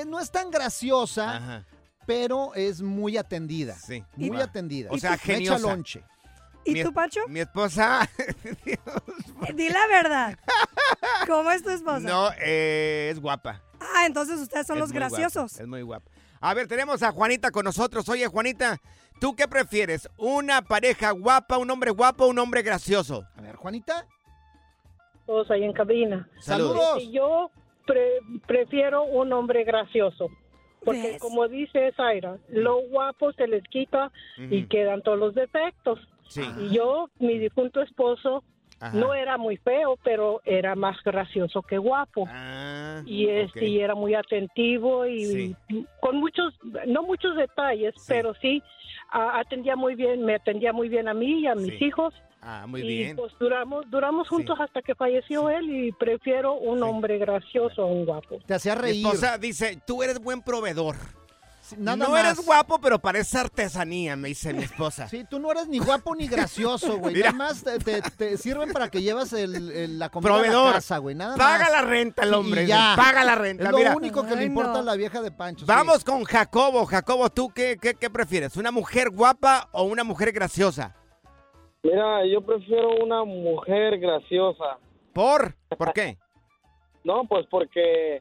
No 0.07 0.21
es 0.21 0.31
tan 0.31 0.51
graciosa, 0.51 1.37
Ajá, 1.39 1.65
pero 2.07 2.55
es 2.55 2.81
muy 2.83 3.17
atendida. 3.17 3.75
sí. 3.75 4.05
Muy 4.17 4.41
atendida. 4.41 4.91
O 4.93 4.99
sea, 4.99 5.11
Me 5.11 5.17
echa 5.17 5.25
geniosa. 5.25 5.59
lonche. 5.69 6.05
¿Y 6.65 6.73
Mi 6.73 6.83
tú, 6.83 6.93
Pancho? 6.93 7.21
Mi 7.29 7.41
esposa... 7.41 8.09
Di 9.55 9.69
la 9.69 9.87
verdad. 9.87 10.39
¿Cómo 11.29 11.51
es 11.53 11.63
tu 11.63 11.71
esposa? 11.71 12.01
no, 12.01 12.31
eh, 12.41 13.11
es 13.13 13.21
guapa. 13.21 13.63
Ah, 13.81 14.07
entonces 14.07 14.41
ustedes 14.41 14.67
son 14.67 14.77
Es 14.77 14.81
los 14.81 14.91
muy 14.91 14.99
guapa, 14.99 15.17
graciosos. 15.17 15.61
es 15.61 15.67
muy 15.67 15.83
guapa. 15.83 16.11
A 16.41 16.55
ver, 16.55 16.67
tenemos 16.67 17.03
a 17.03 17.13
Juanita 17.13 17.51
con 17.51 17.65
nosotros. 17.65 18.09
Oye, 18.09 18.27
Juanita, 18.27 18.79
¿tú 19.21 19.35
qué 19.37 19.47
prefieres? 19.49 20.09
¿Una 20.19 20.63
pareja 20.63 21.13
guapa, 21.13 21.57
un 21.59 21.71
hombre 21.71 21.91
guapo 21.93 22.25
o 22.25 22.29
un 22.29 22.39
hombre 22.39 22.63
gracioso? 22.63 23.25
A 23.37 23.41
ver, 23.43 23.57
Juanita. 23.57 24.07
todos 25.27 25.51
ahí 25.51 25.63
en 25.65 25.73
cabina. 25.73 26.29
Saludos. 26.41 27.01
Y 27.03 27.13
yo 27.13 27.51
pre- 27.87 28.21
prefiero 28.47 29.05
un 29.05 29.33
hombre 29.33 29.65
gracioso. 29.65 30.29
Porque 30.87 31.03
¿Ves? 31.03 31.19
como 31.21 31.47
dice 31.49 31.93
Zaira, 31.97 32.39
lo 32.49 32.79
guapo 32.89 33.33
se 33.33 33.47
les 33.47 33.63
quita 33.65 34.11
y 34.39 34.63
quedan 34.65 35.03
todos 35.03 35.19
los 35.19 35.35
defectos. 35.35 35.99
Sí. 36.29 36.43
Y 36.61 36.75
yo, 36.75 37.11
mi 37.19 37.39
difunto 37.39 37.83
esposo, 37.83 38.43
Ajá. 38.79 38.95
No 38.95 39.15
era 39.15 39.39
muy 39.39 39.57
feo, 39.57 39.99
pero 40.05 40.43
era 40.45 40.75
más 40.75 41.03
gracioso 41.03 41.63
que 41.63 41.79
guapo. 41.79 42.27
Ah, 42.29 43.01
y 43.07 43.27
este 43.27 43.65
y 43.69 43.81
era 43.81 43.95
muy 43.95 44.15
atentivo 44.15 45.07
y 45.07 45.57
con 46.01 46.17
muchos 46.21 46.53
no 46.87 47.03
muchos 47.03 47.37
detalles 47.37 47.95
pero 48.07 48.35
sí 48.35 48.63
atendía 49.11 49.77
muy 49.77 49.95
bien 49.95 50.27
me 50.27 50.35
atendía 50.35 50.75
muy 50.75 50.91
bien 50.91 51.09
a 51.09 51.15
mí 51.15 51.41
y 51.41 51.47
a 51.47 51.55
mis 51.55 51.79
Sí. 51.79 51.87
hijos 51.87 52.13
Ah, 52.49 52.65
muy 52.69 52.81
y 52.83 52.87
bien. 52.87 53.17
pues 53.17 53.33
duramos 53.41 53.85
duramos 53.91 54.29
juntos 54.29 54.57
hasta 54.61 54.81
que 54.81 54.95
falleció 54.95 55.51
él 55.51 55.69
y 55.69 55.91
prefiero 55.93 56.55
un 56.55 56.81
hombre 56.85 57.19
gracioso 57.19 57.83
a 57.83 57.87
un 57.87 58.05
guapo 58.07 58.39
Te 58.47 58.55
hacía 58.55 58.77
Mi 58.77 58.83
reír. 58.83 59.05
esposa 59.07 59.37
dice, 59.37 59.83
tú 59.85 60.03
eres 60.05 60.21
buen 60.21 60.43
proveedor. 60.43 60.95
nada 61.77 61.97
no 61.97 62.11
más. 62.11 62.25
eres 62.25 62.47
guapo, 62.47 62.79
pero 62.81 63.01
pareces 63.01 63.35
artesanía, 63.35 64.15
me 64.15 64.29
dice 64.29 64.53
mi 64.53 64.63
esposa. 64.63 65.09
Sí, 65.09 65.25
tú 65.29 65.41
no 65.41 65.51
eres 65.51 65.67
ni 65.67 65.81
guapo 65.81 66.15
ni 66.15 66.29
gracioso, 66.29 66.99
güey. 66.99 67.15
Nada 67.19 67.33
más 67.33 67.65
te, 67.65 67.81
te- 67.81 68.01
te 68.03 68.37
sirven 68.39 68.73
para 68.73 68.89
que 68.89 69.03
llevas 69.03 69.33
el, 69.33 69.73
el- 69.73 69.99
la 69.99 70.09
comida 70.11 70.31
a 70.31 70.35
Proveedor. 70.35 70.67
la 70.69 70.73
casa, 70.75 70.99
güey. 70.99 71.17
Nada 71.17 71.37
Paga 71.37 71.65
más. 71.65 71.73
la 71.73 71.83
renta 71.83 72.23
el 72.23 72.33
hombre. 72.33 72.63
y 72.63 72.67
ya. 72.69 72.95
Paga 72.97 73.25
la 73.25 73.35
renta. 73.35 73.65
Es 73.65 73.71
lo 73.73 73.79
mira. 73.79 73.97
único 73.97 74.25
que 74.25 74.37
le 74.37 74.45
importa 74.45 74.75
no. 74.75 74.79
a 74.79 74.83
la 74.83 74.95
vieja 74.95 75.21
de 75.21 75.33
Pancho. 75.33 75.61
sí. 75.61 75.65
Vamos 75.67 76.05
con 76.05 76.23
Jacobo. 76.23 76.87
Jacobo, 76.87 77.29
¿tú 77.31 77.49
qué, 77.53 77.77
qué, 77.83 77.95
qué 77.95 78.09
prefieres? 78.09 78.57
¿Una 78.57 78.71
mujer 78.71 79.11
guapa 79.11 79.69
o 79.73 79.83
una 79.83 80.05
mujer 80.05 80.31
graciosa? 80.31 80.95
Mira, 81.87 82.25
yo 82.27 82.41
prefiero 82.41 82.97
una 83.05 83.25
mujer 83.25 83.99
graciosa. 83.99 84.79
¿Por? 85.13 85.55
¿Por 85.77 85.93
qué? 85.93 86.17
No, 87.05 87.23
pues 87.25 87.47
porque 87.49 88.21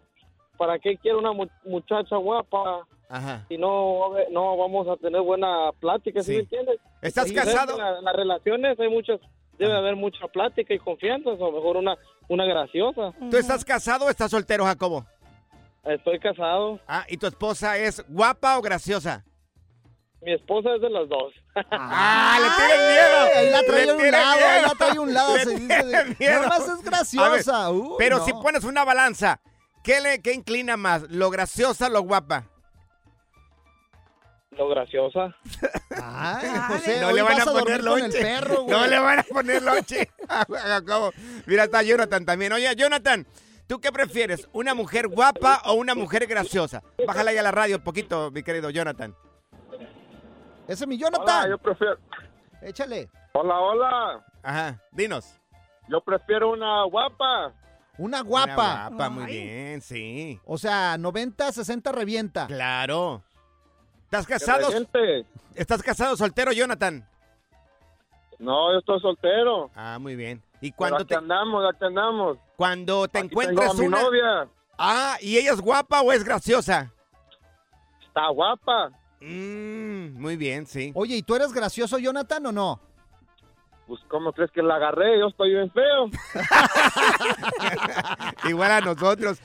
¿para 0.57 0.77
qué 0.77 0.95
quiero 0.98 1.17
una 1.17 1.31
mu- 1.34 1.48
muchacha 1.63 2.17
guapa 2.17 2.86
Ajá. 3.10 3.43
si 3.48 3.57
no, 3.57 4.12
no 4.29 4.55
vamos 4.57 4.88
a 4.88 4.95
tener 4.98 5.22
buena 5.22 5.72
plática, 5.79 6.22
¿sí, 6.22 6.25
Sí. 6.27 6.31
me 6.34 6.39
entiendes? 6.43 6.79
¿Estás 7.01 7.31
Y 7.31 7.34
casado? 7.34 7.74
En, 7.74 7.79
la- 7.79 7.98
en 7.98 8.05
las 8.05 8.15
relaciones 8.15 8.79
hay 8.79 8.88
muchas, 8.89 9.19
debe 9.57 9.74
haber 9.75 9.95
mucha 9.95 10.27
plática 10.27 10.72
y 10.72 10.77
confianza, 10.77 11.31
o 11.31 11.51
mejor 11.51 11.77
una, 11.77 11.95
una 12.27 12.45
graciosa. 12.45 13.12
¿Tú 13.31 13.36
estás 13.38 13.65
casado 13.65 14.05
o 14.05 14.10
estás 14.12 14.29
soltero, 14.29 14.65
Jacobo? 14.65 15.03
Estoy 15.84 16.19
casado. 16.19 16.79
Ah, 16.88 17.05
¿y 17.10 17.17
tu 17.17 17.25
esposa 17.25 17.79
es 17.79 18.05
guapa 18.07 18.55
o 18.60 18.62
graciosa? 18.62 19.25
Mi 20.25 20.34
esposa 20.34 20.74
es 20.75 20.82
de 20.82 20.89
las 20.89 21.08
dos. 21.08 21.34
¡Ah, 21.72 22.39
le 22.41 22.50
tienes 22.65 22.88
miedo! 22.89 23.36
Ahí 23.36 23.50
la 23.51 23.63
trae 23.63 23.89
a 23.89 23.94
un 23.96 24.12
lado, 24.12 24.46
ahí 24.48 24.62
la 24.63 24.70
trae 24.75 24.98
a 24.98 25.01
un 25.01 25.13
lado, 25.13 25.36
Le 25.38 25.44
se 25.44 25.50
dice. 25.51 25.67
tienes 25.67 25.86
de- 25.91 26.15
miedo. 26.20 26.34
Nada 26.41 26.48
más 26.48 26.60
es 26.62 26.70
A 26.70 26.75
ver, 26.75 26.84
graciosa. 26.84 27.70
Uy, 27.72 27.96
pero 28.00 28.17
no. 28.17 28.25
si 28.25 28.34
pones 28.34 28.63
una 28.63 28.84
balanza, 28.84 29.39
¿qué, 29.84 30.01
le, 30.01 30.22
¿qué 30.24 30.34
inclina 30.34 30.77
más? 30.77 31.03
¿Lo 31.10 31.29
graciosa 31.29 31.88
o 31.88 31.89
lo 31.91 32.01
guapa? 32.01 32.46
Lo 34.51 34.67
graciosa. 34.70 35.36
Ay, 36.01 36.50
José, 36.70 37.01
no 37.01 37.12
le 37.12 37.22
van 37.22 37.39
a 37.39 37.44
a 37.44 37.46
poner 37.46 37.79
el 37.79 37.86
lonche. 37.86 38.22
perro, 38.22 38.63
güey. 38.63 38.75
no 38.79 38.88
le 38.88 39.00
van 39.00 39.20
a 39.20 39.24
poner 39.24 39.62
lonche. 39.62 40.10
a. 40.29 41.12
Mira, 41.46 41.65
está 41.65 41.84
Jonathan 41.84 42.25
también. 42.25 42.51
Oye, 42.53 42.74
Jonathan, 42.75 43.27
¿tú 43.67 43.79
qué 43.79 43.91
prefieres? 43.91 44.48
¿Una 44.53 44.74
mujer 44.74 45.08
guapa 45.08 45.62
o 45.65 45.74
una 45.74 45.94
mujer 45.94 46.25
graciosa? 46.25 46.82
Bájala 47.05 47.32
ya 47.34 47.44
la 47.44 47.51
radio 47.51 47.77
un 47.77 47.84
poquito, 47.84 48.32
mi 48.32 48.44
querido 48.44 48.70
Jonathan. 48.72 49.13
Ese 50.67 50.84
es 50.84 50.88
mi 50.88 50.95
Hola, 50.95 51.12
Jonathan. 51.17 51.50
yo 51.50 51.57
prefiero. 51.57 51.98
Échale. 52.62 53.10
Hola, 53.34 53.60
hola. 53.60 54.25
Ajá, 54.43 54.79
dinos. 54.91 55.39
Yo 55.88 56.01
prefiero 56.01 56.51
una 56.51 56.84
guapa. 56.86 57.53
Una 57.98 58.22
Una 58.22 58.22
guapa. 58.24 58.89
guapa, 58.89 59.10
muy 59.10 59.25
bien, 59.25 59.81
sí. 59.81 60.39
O 60.45 60.57
sea, 60.57 60.98
90, 60.98 61.51
60 61.51 61.91
revienta. 61.91 62.48
Claro. 62.48 63.24
¿Estás 64.05 64.25
casado? 64.27 64.67
¿Estás 65.55 65.81
casado 65.84 66.17
soltero, 66.17 66.51
Jonathan? 66.51 67.07
No, 68.39 68.72
yo 68.74 68.79
estoy 68.79 69.00
soltero. 69.00 69.69
Ah, 69.75 69.98
muy 70.00 70.15
bien. 70.15 70.41
¿Y 70.60 70.72
cuando 70.72 70.98
aquí 70.98 71.05
te, 71.05 71.15
andamos, 71.15 71.63
aquí 71.69 71.86
andamos. 71.86 72.38
cuando 72.57 73.07
te 73.07 73.19
Aquí 73.19 73.27
encuentres 73.27 73.60
tengo 73.60 73.72
a 73.72 73.75
mi 73.81 73.88
una... 73.88 74.01
novia. 74.01 74.48
Ah, 74.77 75.17
¿y 75.22 75.38
ella 75.38 75.53
es 75.53 75.62
guapa 75.62 76.01
o 76.01 76.12
es 76.12 76.24
graciosa? 76.24 76.91
Está 78.05 78.27
guapa. 78.29 78.91
Mm, 79.25 80.22
muy 80.22 80.38
bien, 80.38 80.67
sí. 80.67 80.91
Oye, 80.94 81.15
¿y 81.17 81.24
tú 81.24 81.36
eres 81.36 81.51
gracioso, 81.51 81.98
Jonathan, 81.98 82.46
o 82.46 82.51
no? 82.51 82.79
Pues, 83.88 84.00
¿cómo 84.08 84.32
crees 84.34 84.51
que 84.51 84.62
la 84.63 84.75
agarré? 84.75 85.20
Yo 85.20 85.27
estoy 85.27 85.51
bien 85.53 85.72
feo. 85.72 86.10
Igual 88.50 88.72
a 88.72 88.82
nosotros. 88.82 89.39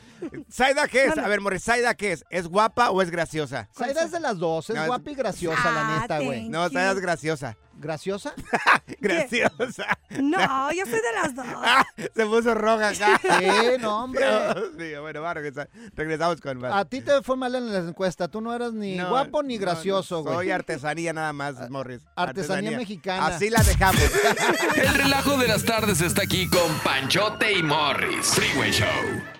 ¿Saida 0.48 0.86
qué 0.88 1.06
es? 1.06 1.18
A 1.18 1.28
ver, 1.28 1.40
Morris, 1.40 1.62
¿Saida 1.62 1.94
qué 1.94 2.12
es? 2.12 2.24
¿Es 2.30 2.46
guapa 2.48 2.90
o 2.90 3.02
es 3.02 3.10
graciosa? 3.10 3.68
Saida 3.72 4.02
es 4.04 4.12
de 4.12 4.20
las 4.20 4.38
dos, 4.38 4.68
es 4.70 4.76
No, 4.76 4.82
es- 4.82 4.88
guapa 4.88 5.10
y 5.10 5.14
graciosa, 5.14 5.70
la 5.72 5.80
Ah, 5.96 6.00
neta, 6.00 6.20
güey. 6.20 6.48
No, 6.48 6.68
Saida 6.68 6.92
es 6.92 7.00
graciosa. 7.00 7.56
¿Graciosa? 7.80 8.34
Graciosa. 9.00 9.86
No, 10.10 10.70
yo 10.72 10.84
soy 10.84 11.00
de 11.00 11.12
las 11.14 11.34
dos. 11.34 11.46
Ah, 11.48 11.84
se 11.96 12.26
puso 12.26 12.54
roja 12.54 12.88
acá. 12.90 13.20
Sí, 13.40 13.46
no, 13.80 14.04
hombre. 14.04 14.26
Dios 14.26 14.74
mío, 14.74 15.02
bueno, 15.02 15.22
va 15.22 15.30
a 15.30 15.34
regresar. 15.34 15.70
Regresamos 15.94 16.40
con 16.40 16.58
más. 16.58 16.72
A 16.74 16.84
ti 16.84 17.00
te 17.00 17.22
fue 17.22 17.36
mal 17.36 17.54
en 17.54 17.72
la 17.72 17.78
encuesta. 17.78 18.28
Tú 18.28 18.40
no 18.40 18.54
eras 18.54 18.72
ni 18.74 18.96
No, 18.96 19.08
guapo 19.08 19.42
ni 19.42 19.56
no, 19.56 19.62
gracioso, 19.62 20.16
no, 20.16 20.22
güey. 20.24 20.34
Soy 20.36 20.50
artesanía 20.50 21.12
nada 21.12 21.32
más, 21.32 21.70
Morris. 21.70 22.02
artesanía 22.16 22.76
mexicana. 22.76 23.26
Así 23.28 23.48
la 23.48 23.62
dejamos. 23.62 24.02
El 24.76 24.94
relajo 24.94 25.38
de 25.38 25.48
las 25.48 25.64
tardes 25.64 26.00
está 26.02 26.22
aquí 26.22 26.48
con 26.48 26.70
Panchote 26.84 27.52
y 27.52 27.62
Morris. 27.62 28.26
Freeway 28.34 28.70
Show. 28.72 29.39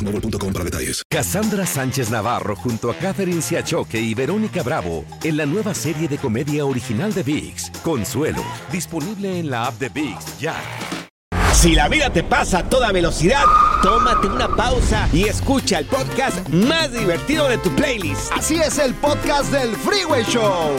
boostmobile.com 0.00 0.52
para 0.52 0.64
detalles. 0.64 1.02
Cassandra 1.08 1.66
Sánchez 1.66 2.10
Navarro 2.10 2.56
junto 2.56 2.90
a 2.90 2.94
Catherine 2.94 3.42
Siachoque 3.42 4.00
y 4.00 4.14
Verónica 4.14 4.62
Bravo 4.62 5.04
en 5.22 5.36
la 5.36 5.46
nueva 5.46 5.74
serie 5.74 6.08
de 6.08 6.18
comedia 6.18 6.64
original 6.64 7.12
de 7.12 7.22
VIX, 7.22 7.70
Consuelo, 7.82 8.42
disponible 8.72 9.38
en 9.38 9.50
la 9.50 9.66
app 9.66 9.78
de 9.78 9.88
VIX 9.88 10.38
ya. 10.38 10.56
Si 11.52 11.74
la 11.74 11.88
vida 11.88 12.10
te 12.10 12.22
pasa 12.22 12.58
a 12.60 12.68
toda 12.68 12.90
velocidad, 12.90 13.44
tómate 13.82 14.28
una 14.28 14.48
pausa 14.48 15.08
y 15.12 15.24
escucha 15.24 15.78
el 15.78 15.86
podcast 15.86 16.48
más 16.48 16.92
divertido 16.92 17.48
de 17.48 17.58
tu 17.58 17.70
playlist. 17.70 18.32
Así 18.32 18.56
es 18.56 18.78
el 18.78 18.94
podcast 18.94 19.52
del 19.52 19.76
Freeway 19.76 20.24
Show. 20.24 20.76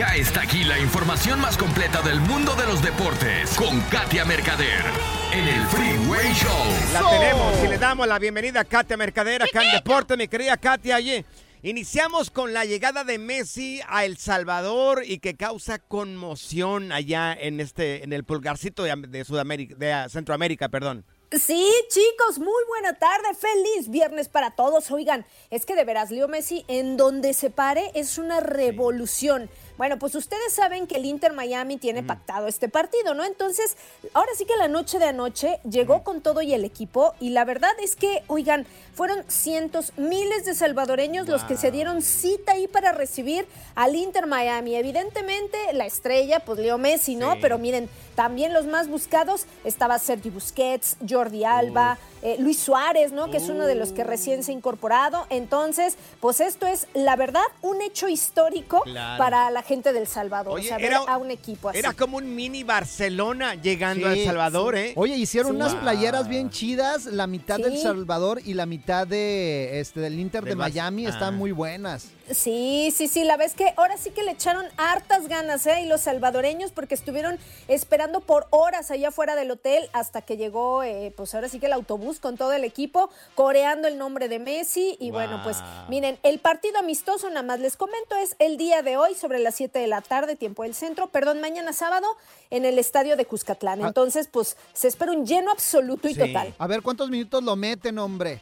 Ya 0.00 0.16
está 0.16 0.40
aquí 0.40 0.64
la 0.64 0.78
información 0.78 1.42
más 1.42 1.58
completa 1.58 2.00
del 2.00 2.20
mundo 2.20 2.54
de 2.54 2.64
los 2.64 2.82
deportes 2.82 3.54
con 3.54 3.78
Katia 3.90 4.24
Mercader 4.24 4.82
en 5.30 5.46
el 5.46 5.66
Freeway 5.66 6.32
Show. 6.32 6.94
La 6.94 7.10
tenemos 7.10 7.62
y 7.62 7.68
le 7.68 7.76
damos 7.76 8.08
la 8.08 8.18
bienvenida 8.18 8.60
a 8.60 8.64
Katia 8.64 8.96
Mercader 8.96 9.42
acá 9.42 9.62
en 9.62 9.72
Deporte, 9.72 10.16
mi 10.16 10.26
querida 10.26 10.56
Katia. 10.56 10.96
Oye, 10.96 11.26
iniciamos 11.62 12.30
con 12.30 12.54
la 12.54 12.64
llegada 12.64 13.04
de 13.04 13.18
Messi 13.18 13.82
a 13.90 14.06
El 14.06 14.16
Salvador 14.16 15.02
y 15.04 15.18
que 15.18 15.36
causa 15.36 15.78
conmoción 15.78 16.92
allá 16.92 17.34
en 17.38 17.60
este, 17.60 18.02
en 18.02 18.14
el 18.14 18.24
pulgarcito 18.24 18.84
de, 18.84 18.96
de 19.06 19.22
Sudamérica, 19.26 19.74
de 19.74 19.92
ah, 19.92 20.08
Centroamérica, 20.08 20.70
perdón. 20.70 21.04
Sí, 21.32 21.64
chicos, 21.88 22.40
muy 22.40 22.64
buena 22.66 22.94
tarde, 22.94 23.28
feliz 23.38 23.88
viernes 23.88 24.28
para 24.28 24.50
todos. 24.50 24.90
Oigan, 24.90 25.24
es 25.50 25.64
que 25.64 25.76
de 25.76 25.84
veras, 25.84 26.10
Leo 26.10 26.26
Messi, 26.26 26.64
en 26.66 26.96
donde 26.96 27.34
se 27.34 27.50
pare, 27.50 27.92
es 27.94 28.18
una 28.18 28.40
revolución. 28.40 29.48
Bueno, 29.80 29.98
pues 29.98 30.14
ustedes 30.14 30.52
saben 30.52 30.86
que 30.86 30.96
el 30.96 31.06
Inter 31.06 31.32
Miami 31.32 31.78
tiene 31.78 32.02
pactado 32.02 32.48
este 32.48 32.68
partido, 32.68 33.14
¿no? 33.14 33.24
Entonces, 33.24 33.78
ahora 34.12 34.28
sí 34.36 34.44
que 34.44 34.54
la 34.58 34.68
noche 34.68 34.98
de 34.98 35.06
anoche 35.06 35.58
llegó 35.66 36.04
con 36.04 36.20
todo 36.20 36.42
y 36.42 36.52
el 36.52 36.66
equipo 36.66 37.14
y 37.18 37.30
la 37.30 37.46
verdad 37.46 37.72
es 37.82 37.96
que, 37.96 38.22
oigan, 38.26 38.66
fueron 38.94 39.24
cientos, 39.28 39.92
miles 39.96 40.44
de 40.44 40.54
salvadoreños 40.54 41.28
los 41.28 41.44
que 41.44 41.56
se 41.56 41.70
dieron 41.70 42.02
cita 42.02 42.52
ahí 42.52 42.66
para 42.68 42.92
recibir 42.92 43.46
al 43.74 43.94
Inter 43.96 44.26
Miami. 44.26 44.74
Evidentemente, 44.74 45.58
la 45.72 45.86
estrella, 45.86 46.40
pues 46.40 46.58
Leo 46.58 46.78
Messi, 46.78 47.16
¿no? 47.16 47.32
Sí. 47.34 47.38
Pero 47.40 47.58
miren, 47.58 47.88
también 48.14 48.52
los 48.52 48.66
más 48.66 48.88
buscados 48.88 49.46
estaba 49.64 49.98
Sergio 49.98 50.32
Busquets, 50.32 50.96
Jordi 51.08 51.44
Alba, 51.44 51.96
eh, 52.22 52.36
Luis 52.38 52.58
Suárez, 52.58 53.12
¿no? 53.12 53.30
Que 53.30 53.38
es 53.38 53.48
uno 53.48 53.64
de 53.66 53.74
los 53.74 53.92
que 53.92 54.04
recién 54.04 54.42
se 54.44 54.52
ha 54.52 54.54
incorporado. 54.54 55.26
Entonces, 55.30 55.96
pues 56.20 56.40
esto 56.40 56.66
es, 56.66 56.86
la 56.92 57.16
verdad, 57.16 57.40
un 57.62 57.80
hecho 57.80 58.08
histórico 58.08 58.82
Claro. 58.82 59.18
para 59.18 59.50
la 59.50 59.62
gente 59.62 59.92
del 59.94 60.06
Salvador. 60.06 60.52
Oye, 60.54 60.66
o 60.66 60.68
sea, 60.68 60.78
ver 60.78 60.94
a 60.94 61.16
un 61.16 61.30
equipo 61.30 61.70
así. 61.70 61.78
Era 61.78 61.92
como 61.94 62.18
un 62.18 62.34
mini 62.34 62.62
Barcelona 62.64 63.54
llegando 63.54 64.06
a 64.08 64.12
Sí, 64.12 64.20
El 64.20 64.26
Salvador, 64.26 64.74
sí. 64.74 64.80
¿eh? 64.80 64.92
Oye, 64.96 65.16
hicieron 65.16 65.52
Sí. 65.52 65.56
unas 65.56 65.72
Wow. 65.72 65.80
playeras 65.82 66.28
bien 66.28 66.50
chidas, 66.50 67.06
la 67.06 67.26
mitad 67.26 67.56
del. 67.58 67.78
Salvador 67.80 68.42
y 68.44 68.52
la 68.54 68.66
mitad 68.66 68.79
de 68.86 69.80
este 69.80 70.00
del 70.00 70.18
Inter 70.18 70.44
de 70.44 70.56
Miami 70.56 71.06
Ah. 71.06 71.10
están 71.10 71.36
muy 71.36 71.52
buenas. 71.52 72.08
Sí, 72.30 72.92
sí, 72.96 73.08
sí, 73.08 73.24
la 73.24 73.36
vez 73.36 73.54
que 73.54 73.72
ahora 73.76 73.96
sí 73.96 74.10
que 74.10 74.22
le 74.22 74.30
echaron 74.32 74.64
hartas 74.76 75.26
ganas, 75.28 75.66
¿eh? 75.66 75.82
Y 75.82 75.86
los 75.86 76.02
salvadoreños 76.02 76.70
porque 76.70 76.94
estuvieron 76.94 77.38
esperando 77.68 78.20
por 78.20 78.46
horas 78.50 78.90
allá 78.90 79.08
afuera 79.08 79.34
del 79.34 79.50
hotel 79.50 79.88
hasta 79.92 80.22
que 80.22 80.36
llegó, 80.36 80.82
eh, 80.84 81.12
pues 81.16 81.34
ahora 81.34 81.48
sí 81.48 81.58
que 81.58 81.66
el 81.66 81.72
autobús 81.72 82.20
con 82.20 82.36
todo 82.36 82.52
el 82.52 82.62
equipo, 82.64 83.10
coreando 83.34 83.88
el 83.88 83.98
nombre 83.98 84.28
de 84.28 84.38
Messi. 84.38 84.96
Y 85.00 85.10
bueno, 85.10 85.40
pues 85.42 85.56
miren, 85.88 86.18
el 86.22 86.38
partido 86.38 86.78
amistoso, 86.78 87.28
nada 87.30 87.42
más 87.42 87.58
les 87.60 87.76
comento, 87.76 88.14
es 88.16 88.36
el 88.38 88.56
día 88.56 88.82
de 88.82 88.96
hoy 88.96 89.14
sobre 89.14 89.38
las 89.40 89.56
7 89.56 89.78
de 89.78 89.86
la 89.88 90.00
tarde, 90.00 90.36
tiempo 90.36 90.62
del 90.62 90.74
centro, 90.74 91.08
perdón, 91.08 91.40
mañana 91.40 91.72
sábado, 91.72 92.06
en 92.50 92.64
el 92.64 92.78
estadio 92.78 93.16
de 93.16 93.24
Cuscatlán. 93.26 93.82
Ah. 93.84 93.88
Entonces, 93.88 94.28
pues 94.30 94.56
se 94.72 94.86
espera 94.88 95.10
un 95.12 95.26
lleno 95.26 95.50
absoluto 95.50 96.08
y 96.08 96.14
total. 96.14 96.54
A 96.58 96.66
ver 96.68 96.82
cuántos 96.82 97.10
minutos 97.10 97.42
lo 97.42 97.56
meten, 97.56 97.98
hombre. 97.98 98.40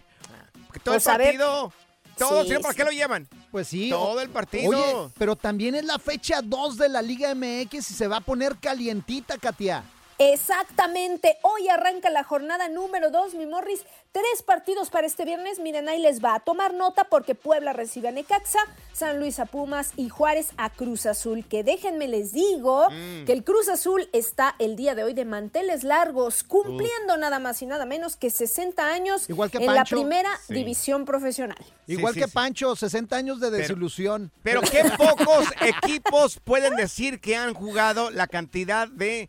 Todo 0.83 0.95
el 0.95 1.01
Pues, 1.01 1.05
partido. 1.05 1.73
Todo, 2.17 2.45
Sí. 2.45 2.55
¿para 2.61 2.73
sí. 2.73 2.77
qué 2.77 2.85
lo 2.85 2.91
llevan? 2.91 3.29
Pues 3.53 3.69
sí. 3.69 3.91
Todo 3.91 4.21
el 4.21 4.29
partido. 4.29 4.69
Oye, 4.71 5.13
pero 5.19 5.37
también 5.37 5.75
es 5.77 5.85
la 5.85 5.99
fecha 5.99 6.41
2 6.43 6.77
de 6.77 6.89
la 6.89 7.01
Liga 7.01 7.33
MX 7.35 7.75
y 7.91 7.95
se 7.95 8.09
va 8.09 8.17
a 8.17 8.21
poner 8.21 8.57
calientita, 8.57 9.39
Katia. 9.39 9.85
Exactamente, 10.19 11.37
hoy 11.43 11.69
arranca 11.69 12.11
la 12.11 12.25
jornada 12.25 12.69
número 12.69 13.11
2, 13.11 13.35
mi 13.35 13.47
Morris. 13.47 13.81
Tres 14.11 14.43
partidos 14.45 14.91
para 14.91 15.07
este 15.07 15.25
viernes, 15.25 15.61
miren, 15.61 15.89
ahí 15.89 16.01
les 16.01 16.25
va 16.25 16.35
a 16.35 16.41
tomar 16.41 16.75
nota 16.75 17.05
porque 17.05 17.37
Puebla 17.37 17.73
recibe 17.73 18.09
a 18.09 18.11
Necaxa, 18.11 18.59
San 18.93 19.21
Luis 19.21 19.39
a 19.39 19.47
Pumas 19.47 19.93
y 19.97 20.09
Juárez 20.09 20.49
a 20.57 20.71
Cruz 20.71 21.07
Azul. 21.07 21.45
Que 21.49 21.63
déjenme 21.63 22.09
les 22.09 22.33
digo 22.33 22.89
Mm. 22.91 23.27
que 23.27 23.33
el 23.33 23.45
Cruz 23.45 23.69
Azul 23.69 24.09
está 24.13 24.57
el 24.59 24.75
día 24.75 24.97
de 24.97 25.05
hoy 25.05 25.15
de 25.15 25.25
manteles 25.25 25.85
largos, 25.85 26.43
cumpliendo 26.43 27.17
nada 27.17 27.39
más 27.39 27.63
y 27.63 27.67
nada 27.67 27.85
menos 27.87 28.17
que 28.17 28.31
60 28.31 28.89
años 28.93 29.29
Igual 29.31 29.51
que 29.53 29.59
en 29.59 29.73
la 29.73 29.85
primera 29.85 30.31
Sí. 30.49 30.55
división 30.55 31.05
profesional. 31.05 31.59
Igual 31.87 32.15
sí, 32.15 32.21
que 32.21 32.27
sí. 32.27 32.33
Pancho, 32.33 32.75
60 32.75 33.15
años 33.17 33.39
de 33.41 33.49
Pero- 33.51 33.59
desilusión. 33.63 34.33
Pero 34.43 34.63
qué 34.63 34.83
pocos 34.97 35.47
equipos 35.61 36.41
pueden 36.43 36.75
decir 36.75 37.21
que 37.21 37.37
han 37.37 37.55
jugado 37.55 38.11
la 38.11 38.27
cantidad 38.27 38.89
de, 38.89 39.29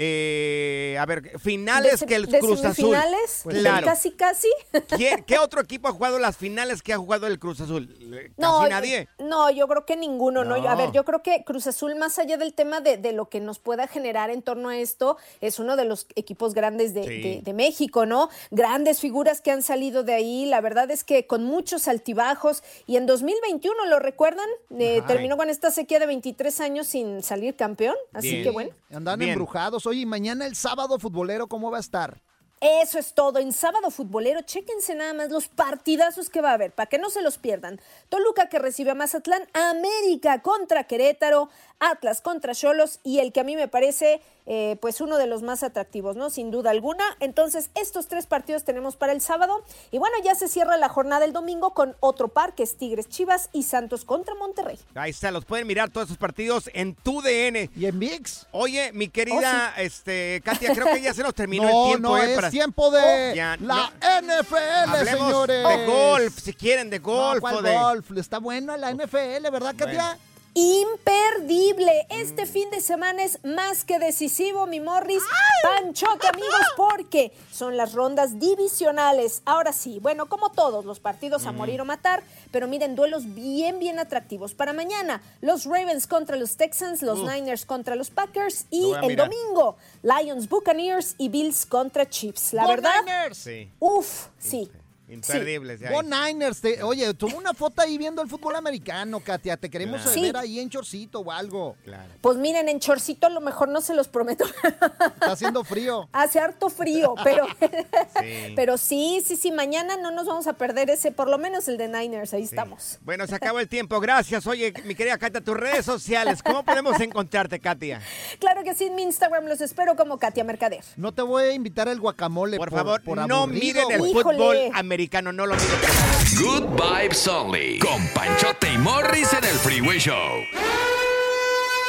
eh, 0.00 0.96
a 0.98 1.04
ver, 1.06 1.38
finales 1.40 1.98
De- 2.00 2.06
que 2.06 2.14
el 2.14 2.26
de 2.26 2.38
Cruz 2.38 2.60
Azul. 2.64 2.74
semifinales, 2.94 3.40
Pues 3.42 3.58
claro. 3.58 3.84
casi 3.84 4.12
casi. 4.12 4.48
¿Quién- 4.96 5.24
¿Qué 5.24 5.38
otro 5.38 5.60
equipo 5.60 5.88
ha 5.88 5.92
jugado 5.92 6.20
las 6.20 6.36
finales 6.36 6.82
que 6.82 6.92
ha 6.92 6.98
jugado 6.98 7.26
el 7.26 7.40
Cruz 7.40 7.60
Azul? 7.60 7.88
Eh, 8.00 8.28
Casi 8.28 8.32
No, 8.38 8.68
nadie. 8.68 9.08
No, 9.18 9.50
yo 9.50 9.66
creo 9.66 9.84
que 9.84 9.96
ninguno, 9.96 10.44
¿no? 10.44 10.56
No. 10.56 10.68
A 10.68 10.76
ver, 10.76 10.92
yo 10.92 11.04
creo 11.04 11.20
que 11.22 11.42
Cruz 11.44 11.66
Azul, 11.66 11.96
más 11.96 12.18
allá 12.20 12.36
del 12.36 12.54
tema 12.54 12.80
de, 12.80 12.96
de 12.96 13.12
lo 13.12 13.28
que 13.28 13.40
nos 13.40 13.58
pueda 13.58 13.88
generar 13.88 14.30
en 14.30 14.42
torno 14.42 14.68
a 14.68 14.78
esto, 14.78 15.16
es 15.40 15.58
uno 15.58 15.74
de 15.74 15.84
los 15.84 16.06
equipos 16.14 16.54
grandes 16.54 16.94
de, 16.94 17.02
Sí. 17.02 17.20
de- 17.22 17.40
de 17.42 17.52
México, 17.52 18.06
¿no? 18.06 18.30
Grandes 18.52 19.00
figuras 19.00 19.40
que 19.40 19.50
han 19.50 19.62
salido 19.62 20.04
de 20.04 20.14
ahí, 20.14 20.46
la 20.46 20.60
verdad 20.60 20.90
es 20.92 21.02
que 21.02 21.26
con 21.26 21.42
muchos 21.42 21.88
altibajos, 21.88 22.62
y 22.86 22.96
en 22.96 23.06
2021, 23.06 23.84
¿lo 23.86 23.98
recuerdan? 23.98 24.46
Eh, 24.78 25.02
terminó 25.08 25.36
con 25.36 25.50
esta 25.50 25.72
sequía 25.72 25.98
de 25.98 26.06
23 26.06 26.60
años 26.60 26.86
sin 26.86 27.22
salir 27.24 27.56
campeón, 27.56 27.96
así 28.12 28.30
Bien. 28.30 28.42
que 28.44 28.50
bueno. 28.50 28.70
Andan 28.92 29.18
Bien. 29.18 29.32
embrujados. 29.32 29.87
Oye, 29.88 30.00
¿y 30.00 30.06
mañana 30.06 30.44
el 30.44 30.54
sábado 30.54 30.98
futbolero, 30.98 31.46
¿cómo 31.48 31.70
va 31.70 31.78
a 31.78 31.80
estar? 31.80 32.20
Eso 32.60 32.98
es 32.98 33.14
todo. 33.14 33.38
En 33.38 33.52
sábado 33.52 33.90
futbolero, 33.90 34.42
chéquense 34.42 34.94
nada 34.94 35.14
más 35.14 35.30
los 35.30 35.48
partidazos 35.48 36.28
que 36.28 36.42
va 36.42 36.50
a 36.50 36.54
haber, 36.54 36.72
para 36.72 36.88
que 36.88 36.98
no 36.98 37.08
se 37.08 37.22
los 37.22 37.38
pierdan. 37.38 37.80
Toluca 38.10 38.48
que 38.50 38.58
recibe 38.58 38.90
a 38.90 38.94
Mazatlán, 38.94 39.48
América 39.54 40.42
contra 40.42 40.84
Querétaro, 40.84 41.48
Atlas 41.80 42.20
contra 42.20 42.54
Cholos 42.54 43.00
y 43.04 43.18
el 43.20 43.32
que 43.32 43.40
a 43.40 43.44
mí 43.44 43.56
me 43.56 43.68
parece 43.68 44.20
eh, 44.50 44.76
pues 44.80 45.00
uno 45.02 45.18
de 45.18 45.26
los 45.26 45.42
más 45.42 45.62
atractivos, 45.62 46.16
¿no? 46.16 46.30
Sin 46.30 46.50
duda 46.50 46.70
alguna. 46.70 47.04
Entonces, 47.20 47.70
estos 47.74 48.08
tres 48.08 48.26
partidos 48.26 48.64
tenemos 48.64 48.96
para 48.96 49.12
el 49.12 49.20
sábado. 49.20 49.62
Y 49.90 49.98
bueno, 49.98 50.16
ya 50.24 50.34
se 50.34 50.48
cierra 50.48 50.78
la 50.78 50.88
jornada 50.88 51.26
el 51.26 51.32
domingo 51.34 51.74
con 51.74 51.96
otro 52.00 52.28
par 52.28 52.54
que 52.54 52.62
es 52.62 52.76
Tigres 52.76 53.08
Chivas 53.08 53.50
y 53.52 53.64
Santos 53.64 54.04
contra 54.06 54.34
Monterrey. 54.34 54.78
Ahí 54.94 55.10
está, 55.10 55.30
los 55.30 55.44
pueden 55.44 55.66
mirar 55.66 55.90
todos 55.90 56.06
esos 56.08 56.16
partidos 56.18 56.70
en 56.72 56.94
tu 56.94 57.20
DN. 57.20 57.68
Y 57.76 57.84
en 57.86 57.98
VIX. 57.98 58.46
Oye, 58.52 58.90
mi 58.92 59.08
querida 59.08 59.74
este, 59.76 60.40
Katia, 60.44 60.72
creo 60.74 60.86
que 60.86 61.02
ya 61.02 61.12
se 61.12 61.22
nos 61.22 61.34
terminó 61.34 61.64
no, 61.68 61.84
el 61.84 61.88
tiempo. 61.90 62.08
no, 62.08 62.16
eh, 62.18 62.30
es 62.30 62.34
para- 62.36 62.50
tiempo 62.50 62.90
de 62.90 63.32
Ya, 63.36 63.56
la 63.60 63.92
no. 64.00 64.20
NFL, 64.22 64.56
Hablemos 64.96 65.26
señores. 65.28 65.68
de 65.68 65.86
golf, 65.86 66.38
si 66.38 66.54
quieren, 66.54 66.88
de 66.90 66.98
No, 67.00 67.04
golf 67.04 67.40
¿cuál 67.40 67.56
o 67.56 67.62
de... 67.62 67.74
golf? 67.78 68.10
Está 68.16 68.38
buena 68.38 68.76
la 68.78 68.90
NFL, 68.92 69.50
¿verdad, 69.52 69.74
Katia? 69.76 70.18
Imperdible. 70.60 72.06
Este 72.10 72.44
fin 72.44 72.68
de 72.70 72.80
semana 72.80 73.22
es 73.22 73.38
más 73.44 73.84
que 73.84 73.98
decisivo, 74.00 74.66
mi 74.66 74.80
Morris. 74.80 75.22
Panchote, 75.62 76.26
amigos, 76.26 76.60
porque 76.76 77.32
son 77.52 77.76
las 77.76 77.92
rondas 77.92 78.40
divisionales. 78.40 79.42
Ahora 79.44 79.72
sí, 79.72 80.00
bueno, 80.00 80.26
como 80.28 80.50
todos 80.50 80.84
los 80.84 80.98
partidos 80.98 81.46
a 81.46 81.52
Mm. 81.52 81.56
morir 81.56 81.80
o 81.80 81.84
matar, 81.84 82.22
pero 82.50 82.66
miren, 82.66 82.96
duelos 82.96 83.34
bien, 83.34 83.78
bien 83.78 83.98
atractivos. 84.00 84.54
Para 84.54 84.72
mañana, 84.72 85.22
los 85.40 85.64
Ravens 85.64 86.06
contra 86.08 86.36
los 86.36 86.56
Texans, 86.56 87.02
los. 87.02 87.18
Niners 87.22 87.64
contra 87.64 87.94
los 87.94 88.10
Packers 88.10 88.66
y 88.70 88.92
el 88.92 89.02
mirar. 89.06 89.28
domingo, 89.28 89.76
Lions 90.02 90.48
Buccaneers 90.48 91.14
y 91.18 91.28
Bills 91.28 91.66
contra 91.66 92.08
Chiefs. 92.08 92.52
La 92.52 92.62
Go 92.64 92.68
verdad, 92.70 92.92
Niners. 93.04 93.38
Sí, 93.38 93.68
uf, 93.78 94.26
sí. 94.38 94.68
Imperdibles. 95.08 95.80
ya. 95.80 95.90
Go 95.90 96.02
Niners. 96.02 96.60
te- 96.60 96.82
oye, 96.82 97.12
tuvo 97.14 97.36
una 97.38 97.54
foto 97.54 97.82
ahí 97.82 97.98
viendo 97.98 98.22
el 98.22 98.28
fútbol 98.28 98.56
americano, 98.56 99.20
Katia. 99.20 99.56
Te 99.56 99.70
queremos 99.70 100.02
Claro. 100.02 100.20
ver 100.20 100.30
Sí. 100.32 100.36
ahí 100.36 100.60
en 100.60 100.70
chorcito 100.70 101.20
o 101.20 101.30
algo. 101.32 101.76
Claro. 101.84 102.12
Pues 102.20 102.36
miren, 102.36 102.68
en 102.68 102.80
chorcito 102.80 103.26
a 103.26 103.30
lo 103.30 103.40
mejor 103.40 103.68
no 103.68 103.80
se 103.80 103.94
los 103.94 104.08
prometo. 104.08 104.44
Está 104.44 105.32
haciendo 105.32 105.64
frío. 105.64 106.08
Hace 106.12 106.40
harto 106.40 106.68
frío, 106.70 107.14
pero 107.24 107.46
Sí. 108.20 108.52
pero 108.56 108.78
sí, 108.78 109.22
sí, 109.24 109.36
sí, 109.36 109.50
mañana 109.52 109.96
no 109.96 110.10
nos 110.10 110.26
vamos 110.26 110.46
a 110.46 110.52
perder 110.54 110.90
ese, 110.90 111.12
por 111.12 111.28
lo 111.28 111.38
menos 111.38 111.68
el 111.68 111.76
de 111.78 111.88
Niners, 111.88 112.34
ahí 112.34 112.42
estamos. 112.42 112.98
Bueno, 113.02 113.26
se 113.26 113.34
acabó 113.34 113.60
el 113.60 113.68
tiempo. 113.68 114.00
Gracias. 114.00 114.46
Oye, 114.46 114.72
mi 114.84 114.94
querida 114.94 115.18
Katia, 115.18 115.40
tus 115.40 115.56
redes 115.56 115.84
sociales. 115.84 116.42
¿Cómo 116.42 116.64
podemos 116.64 117.00
encontrarte, 117.00 117.58
Katia? 117.60 118.00
Claro 118.38 118.62
que 118.62 118.74
sí, 118.74 118.84
en 118.84 118.94
mi 118.94 119.02
Instagram 119.02 119.46
los 119.46 119.60
espero 119.60 119.96
como 119.96 120.18
Katia 120.18 120.44
Mercader. 120.44 120.84
No 120.96 121.12
te 121.12 121.22
voy 121.22 121.44
a 121.44 121.52
invitar 121.52 121.88
al 121.88 122.00
guacamole. 122.00 122.56
Por 122.56 122.70
favor, 122.70 123.02
por 123.02 123.26
no 123.26 123.46
miren 123.46 123.90
el. 123.90 124.06
Híjole. 124.06 124.22
fútbol 124.38 124.56
americano. 124.74 124.97
No 124.98 125.46
lo. 125.46 125.54
Good 125.54 126.74
Vibes 126.74 127.28
Only. 127.28 127.78
Con 127.78 128.04
Panchote 128.08 128.72
y 128.72 128.78
Morris 128.78 129.32
en 129.32 129.44
el 129.44 129.54
Freeway 129.54 130.00
Show. 130.00 130.42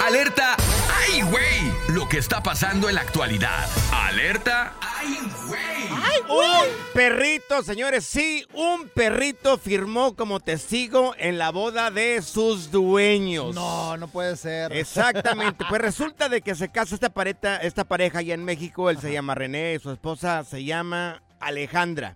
Alerta. 0.06 0.56
¡Ay, 0.96 1.22
güey! 1.24 1.74
Lo 1.88 2.08
que 2.08 2.20
está 2.20 2.44
pasando 2.44 2.88
en 2.88 2.94
la 2.94 3.02
actualidad. 3.02 3.68
Alerta. 3.92 4.76
¡Ay, 4.80 5.18
güey! 5.48 6.30
Un 6.30 6.68
perrito, 6.94 7.64
señores, 7.64 8.06
sí, 8.06 8.46
un 8.54 8.88
perrito 8.90 9.58
firmó 9.58 10.16
como 10.16 10.40
testigo 10.40 11.16
en 11.18 11.40
la 11.40 11.50
boda 11.50 11.90
de 11.90 12.22
sus 12.22 12.70
dueños. 12.70 13.56
No, 13.56 13.98
no 13.98 14.08
puede 14.08 14.38
ser. 14.38 14.72
Exactamente, 14.72 15.66
pues 15.68 15.82
resulta 15.82 16.30
de 16.30 16.42
que 16.42 16.54
se 16.54 16.70
casa 16.70 16.94
esta 16.94 17.10
pareja, 17.10 17.58
esta 17.58 17.86
pareja 17.86 18.20
allá 18.20 18.36
en 18.36 18.46
México, 18.46 18.92
él 18.92 19.00
se 19.00 19.12
llama 19.12 19.34
René, 19.34 19.80
su 19.80 19.90
esposa 19.90 20.44
se 20.44 20.64
llama 20.64 21.24
Alejandra. 21.40 22.16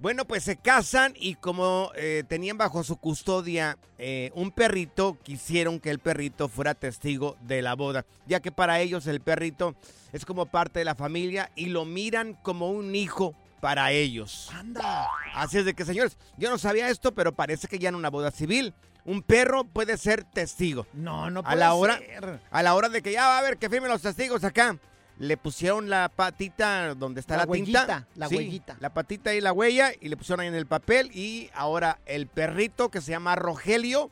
Bueno, 0.00 0.24
pues 0.24 0.44
se 0.44 0.56
casan 0.56 1.12
y 1.14 1.34
como 1.34 1.92
eh, 1.94 2.24
tenían 2.26 2.56
bajo 2.56 2.82
su 2.82 2.96
custodia 2.96 3.76
eh, 3.98 4.30
un 4.34 4.50
perrito, 4.50 5.18
quisieron 5.22 5.78
que 5.78 5.90
el 5.90 5.98
perrito 5.98 6.48
fuera 6.48 6.74
testigo 6.74 7.36
de 7.42 7.60
la 7.60 7.74
boda, 7.74 8.06
ya 8.26 8.40
que 8.40 8.50
para 8.50 8.80
ellos 8.80 9.06
el 9.06 9.20
perrito 9.20 9.74
es 10.12 10.24
como 10.24 10.46
parte 10.46 10.78
de 10.78 10.86
la 10.86 10.94
familia 10.94 11.50
y 11.54 11.66
lo 11.66 11.84
miran 11.84 12.32
como 12.42 12.70
un 12.70 12.94
hijo 12.94 13.34
para 13.60 13.92
ellos. 13.92 14.48
Anda. 14.54 15.06
Así 15.34 15.58
es 15.58 15.66
de 15.66 15.74
que, 15.74 15.84
señores, 15.84 16.16
yo 16.38 16.48
no 16.48 16.56
sabía 16.56 16.88
esto, 16.88 17.12
pero 17.12 17.32
parece 17.32 17.68
que 17.68 17.78
ya 17.78 17.90
en 17.90 17.94
una 17.94 18.08
boda 18.08 18.30
civil 18.30 18.72
un 19.04 19.22
perro 19.22 19.64
puede 19.64 19.98
ser 19.98 20.24
testigo. 20.24 20.86
No, 20.94 21.30
no 21.30 21.40
a 21.40 21.42
puede 21.42 21.56
la 21.56 21.74
hora, 21.74 21.98
ser. 21.98 22.40
a 22.50 22.62
la 22.62 22.74
hora 22.74 22.88
de 22.88 23.02
que 23.02 23.12
ya 23.12 23.26
va 23.26 23.38
a 23.38 23.42
ver 23.42 23.58
que 23.58 23.68
firmen 23.68 23.90
los 23.90 24.00
testigos 24.00 24.44
acá. 24.44 24.78
Le 25.20 25.36
pusieron 25.36 25.90
la 25.90 26.08
patita 26.08 26.94
donde 26.94 27.20
está 27.20 27.36
La 27.36 27.44
la, 27.46 27.52
tinta. 27.52 27.80
huellita, 27.80 28.06
la 28.16 28.28
Sí, 28.28 28.36
huellita. 28.36 28.76
La 28.80 28.92
patita 28.94 29.34
y 29.34 29.40
la 29.42 29.52
huella 29.52 29.92
y 30.00 30.08
le 30.08 30.16
pusieron 30.16 30.40
ahí 30.40 30.46
en 30.48 30.54
el 30.54 30.66
papel 30.66 31.10
y 31.14 31.50
ahora 31.54 31.98
el 32.06 32.26
perrito 32.26 32.88
que 32.90 33.00
se 33.02 33.10
llama 33.12 33.36
Rogelio 33.36 34.10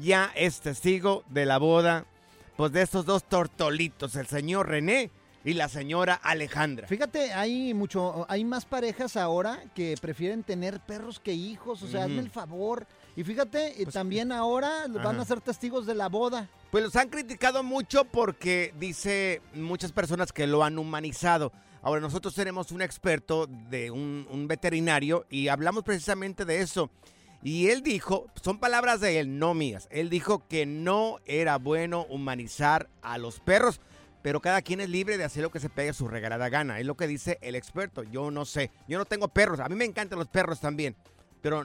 ya 0.00 0.32
es 0.34 0.60
testigo 0.60 1.24
de 1.28 1.44
la 1.44 1.58
boda 1.58 2.06
pues 2.56 2.72
de 2.72 2.82
estos 2.82 3.04
dos 3.06 3.24
tortolitos, 3.24 4.16
el 4.16 4.26
señor 4.26 4.68
René 4.68 5.10
y 5.44 5.54
la 5.54 5.68
señora 5.68 6.14
Alejandra. 6.14 6.86
Fíjate, 6.86 7.32
hay 7.32 7.72
mucho, 7.72 8.26
hay 8.28 8.44
más 8.44 8.64
parejas 8.66 9.16
ahora 9.16 9.62
que 9.74 9.94
prefieren 10.00 10.42
tener 10.42 10.80
perros 10.80 11.20
que 11.20 11.32
hijos, 11.32 11.82
o 11.82 11.86
sea, 11.88 12.04
hazme 12.04 12.18
el 12.20 12.30
favor. 12.30 12.86
Y 13.20 13.24
fíjate, 13.24 13.82
eh, 13.82 13.84
también 13.84 14.32
ahora 14.32 14.86
van 14.88 15.20
a 15.20 15.26
ser 15.26 15.42
testigos 15.42 15.84
de 15.84 15.94
la 15.94 16.08
boda. 16.08 16.48
Pues 16.70 16.82
los 16.82 16.96
han 16.96 17.10
criticado 17.10 17.62
mucho 17.62 18.06
porque 18.06 18.72
dice 18.78 19.42
muchas 19.52 19.92
personas 19.92 20.32
que 20.32 20.46
lo 20.46 20.64
han 20.64 20.78
humanizado. 20.78 21.52
Ahora 21.82 22.00
nosotros 22.00 22.34
tenemos 22.34 22.72
un 22.72 22.80
experto 22.80 23.46
de 23.46 23.90
un, 23.90 24.26
un 24.30 24.48
veterinario 24.48 25.26
y 25.28 25.48
hablamos 25.48 25.84
precisamente 25.84 26.46
de 26.46 26.62
eso. 26.62 26.90
Y 27.42 27.68
él 27.68 27.82
dijo, 27.82 28.24
son 28.42 28.58
palabras 28.58 29.00
de 29.02 29.20
él, 29.20 29.38
no 29.38 29.52
mías, 29.52 29.86
él 29.90 30.08
dijo 30.08 30.48
que 30.48 30.64
no 30.64 31.18
era 31.26 31.58
bueno 31.58 32.06
humanizar 32.08 32.88
a 33.02 33.18
los 33.18 33.38
perros, 33.40 33.82
pero 34.22 34.40
cada 34.40 34.62
quien 34.62 34.80
es 34.80 34.88
libre 34.88 35.18
de 35.18 35.24
hacer 35.24 35.42
lo 35.42 35.50
que 35.50 35.60
se 35.60 35.68
pegue 35.68 35.90
a 35.90 35.94
su 35.94 36.08
regalada 36.08 36.48
gana. 36.48 36.80
Es 36.80 36.86
lo 36.86 36.96
que 36.96 37.06
dice 37.06 37.38
el 37.42 37.54
experto. 37.54 38.02
Yo 38.02 38.30
no 38.30 38.46
sé, 38.46 38.70
yo 38.88 38.96
no 38.96 39.04
tengo 39.04 39.28
perros, 39.28 39.60
a 39.60 39.68
mí 39.68 39.74
me 39.74 39.84
encantan 39.84 40.18
los 40.18 40.28
perros 40.28 40.58
también, 40.58 40.96
pero 41.40 41.64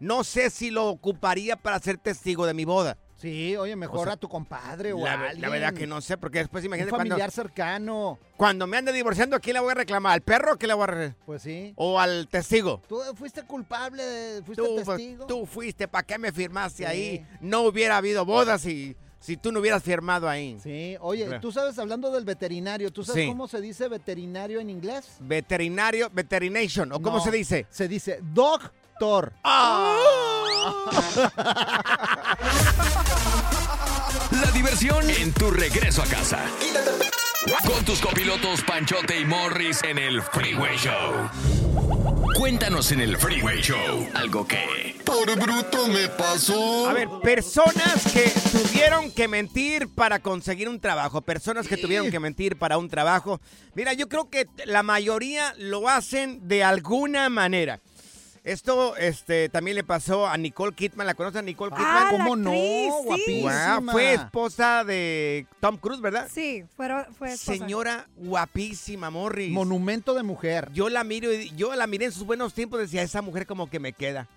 no 0.00 0.24
sé 0.24 0.50
si 0.50 0.70
lo 0.70 0.88
ocuparía 0.88 1.56
para 1.56 1.78
ser 1.80 1.98
testigo 1.98 2.46
de 2.46 2.54
mi 2.54 2.64
boda. 2.64 2.96
Sí, 3.16 3.56
oye, 3.56 3.74
mejor 3.74 3.98
O 3.98 4.04
sea, 4.04 4.12
a 4.12 4.16
tu 4.16 4.28
compadre 4.28 4.92
o 4.92 5.00
la, 5.02 5.10
a 5.14 5.14
alguien. 5.30 5.40
la 5.40 5.48
verdad 5.48 5.72
que 5.74 5.88
no 5.88 6.00
sé, 6.00 6.16
porque 6.16 6.38
después 6.38 6.62
Un 6.62 6.66
imagínate 6.66 6.90
familiar 6.96 7.18
cuando, 7.18 7.32
cercano. 7.32 8.18
cuando 8.36 8.66
me 8.68 8.76
ande 8.76 8.92
divorciando, 8.92 9.34
¿a 9.34 9.40
quién 9.40 9.54
le 9.54 9.60
voy 9.60 9.72
a 9.72 9.74
reclamar? 9.74 10.12
¿Al 10.12 10.20
perro 10.20 10.52
o 10.52 10.56
qué 10.56 10.68
le 10.68 10.74
voy 10.74 10.84
a 10.84 10.86
re- 10.86 11.14
Pues 11.26 11.42
sí. 11.42 11.72
O 11.74 11.98
al 11.98 12.28
testigo. 12.28 12.80
Tú 12.88 13.00
fuiste 13.16 13.42
culpable, 13.42 14.40
fuiste 14.46 14.62
Tú, 14.62 14.74
pues, 14.76 14.86
testigo. 14.86 15.26
tú 15.26 15.46
fuiste, 15.46 15.88
¿para 15.88 16.04
qué 16.06 16.16
me 16.16 16.30
firmaste 16.30 16.78
Sí. 16.78 16.84
ahí? 16.84 17.26
No 17.40 17.62
hubiera 17.62 17.96
habido 17.96 18.24
bodas 18.24 18.60
si, 18.60 18.94
si 19.18 19.36
tú 19.36 19.50
no 19.50 19.58
hubieras 19.58 19.82
firmado 19.82 20.28
ahí. 20.28 20.56
Sí, 20.62 20.96
oye, 21.00 21.40
tú 21.40 21.50
sabes, 21.50 21.76
hablando 21.80 22.12
del 22.12 22.24
veterinario, 22.24 22.92
¿tú 22.92 23.02
sabes 23.02 23.24
Sí. 23.24 23.28
cómo 23.28 23.48
se 23.48 23.60
dice 23.60 23.88
veterinario 23.88 24.60
en 24.60 24.70
inglés? 24.70 25.16
Veterinario, 25.18 26.08
veterination, 26.12 26.92
¿o 26.92 27.02
cómo 27.02 27.16
No, 27.18 27.24
se 27.24 27.32
dice? 27.32 27.66
Se 27.68 27.88
dice 27.88 28.20
doctor. 28.98 29.32
La 34.30 34.50
diversión 34.52 35.08
en 35.08 35.32
tu 35.32 35.50
regreso 35.50 36.02
a 36.02 36.06
casa. 36.06 36.40
Con 37.66 37.84
tus 37.84 38.00
copilotos 38.00 38.62
Panchote 38.62 39.20
y 39.20 39.24
Morris 39.24 39.82
en 39.84 39.98
el 39.98 40.20
Freeway 40.22 40.76
Show. 40.76 41.30
Cuéntanos 42.36 42.90
en 42.92 43.00
el 43.00 43.16
Freeway 43.16 43.60
Show 43.60 44.08
algo 44.14 44.46
que... 44.46 44.96
Por 45.04 45.34
bruto 45.38 45.86
me 45.88 46.08
pasó. 46.08 46.88
A 46.88 46.92
ver, 46.92 47.08
personas 47.22 48.12
que 48.12 48.30
tuvieron 48.50 49.10
que 49.12 49.26
mentir 49.28 49.88
para 49.94 50.18
conseguir 50.18 50.68
un 50.68 50.80
trabajo, 50.80 51.22
personas 51.22 51.66
que 51.66 51.76
tuvieron 51.76 52.10
que 52.10 52.20
mentir 52.20 52.58
para 52.58 52.76
un 52.78 52.88
trabajo. 52.88 53.40
Mira, 53.74 53.94
yo 53.94 54.08
creo 54.08 54.28
que 54.28 54.46
la 54.66 54.82
mayoría 54.82 55.54
lo 55.56 55.88
hacen 55.88 56.46
de 56.46 56.62
alguna 56.64 57.28
manera. 57.30 57.80
Esto 58.48 58.96
este, 58.96 59.50
también 59.50 59.74
le 59.74 59.84
pasó 59.84 60.26
a 60.26 60.36
Nicole 60.38 60.74
Kidman. 60.74 61.06
¿La 61.06 61.12
conoces 61.12 61.40
a 61.40 61.42
Nicole 61.42 61.70
Kidman? 61.70 61.86
Ah, 61.86 62.04
la 62.04 62.10
¿Cómo 62.10 62.34
no? 62.34 62.50
sí. 62.50 62.88
Guapísima. 63.04 63.92
Fue 63.92 64.14
esposa 64.14 64.84
de 64.84 65.46
Tom 65.60 65.76
Cruise, 65.76 66.00
¿verdad? 66.00 66.28
Sí, 66.32 66.64
fue 66.74 66.86
esposa. 67.28 67.36
Señora 67.36 68.08
guapísima, 68.16 69.10
Morris. 69.10 69.52
Monumento 69.52 70.14
de 70.14 70.22
mujer. 70.22 70.70
Yo 70.72 70.88
la 70.88 71.04
miro 71.04 71.30
y 71.30 71.54
yo 71.56 71.74
la 71.74 71.86
miré 71.86 72.06
en 72.06 72.12
sus 72.12 72.24
buenos 72.24 72.54
tiempos, 72.54 72.80
decía, 72.80 73.02
esa 73.02 73.20
mujer 73.20 73.46
como 73.46 73.68
que 73.68 73.80
me 73.80 73.92
queda. 73.92 74.28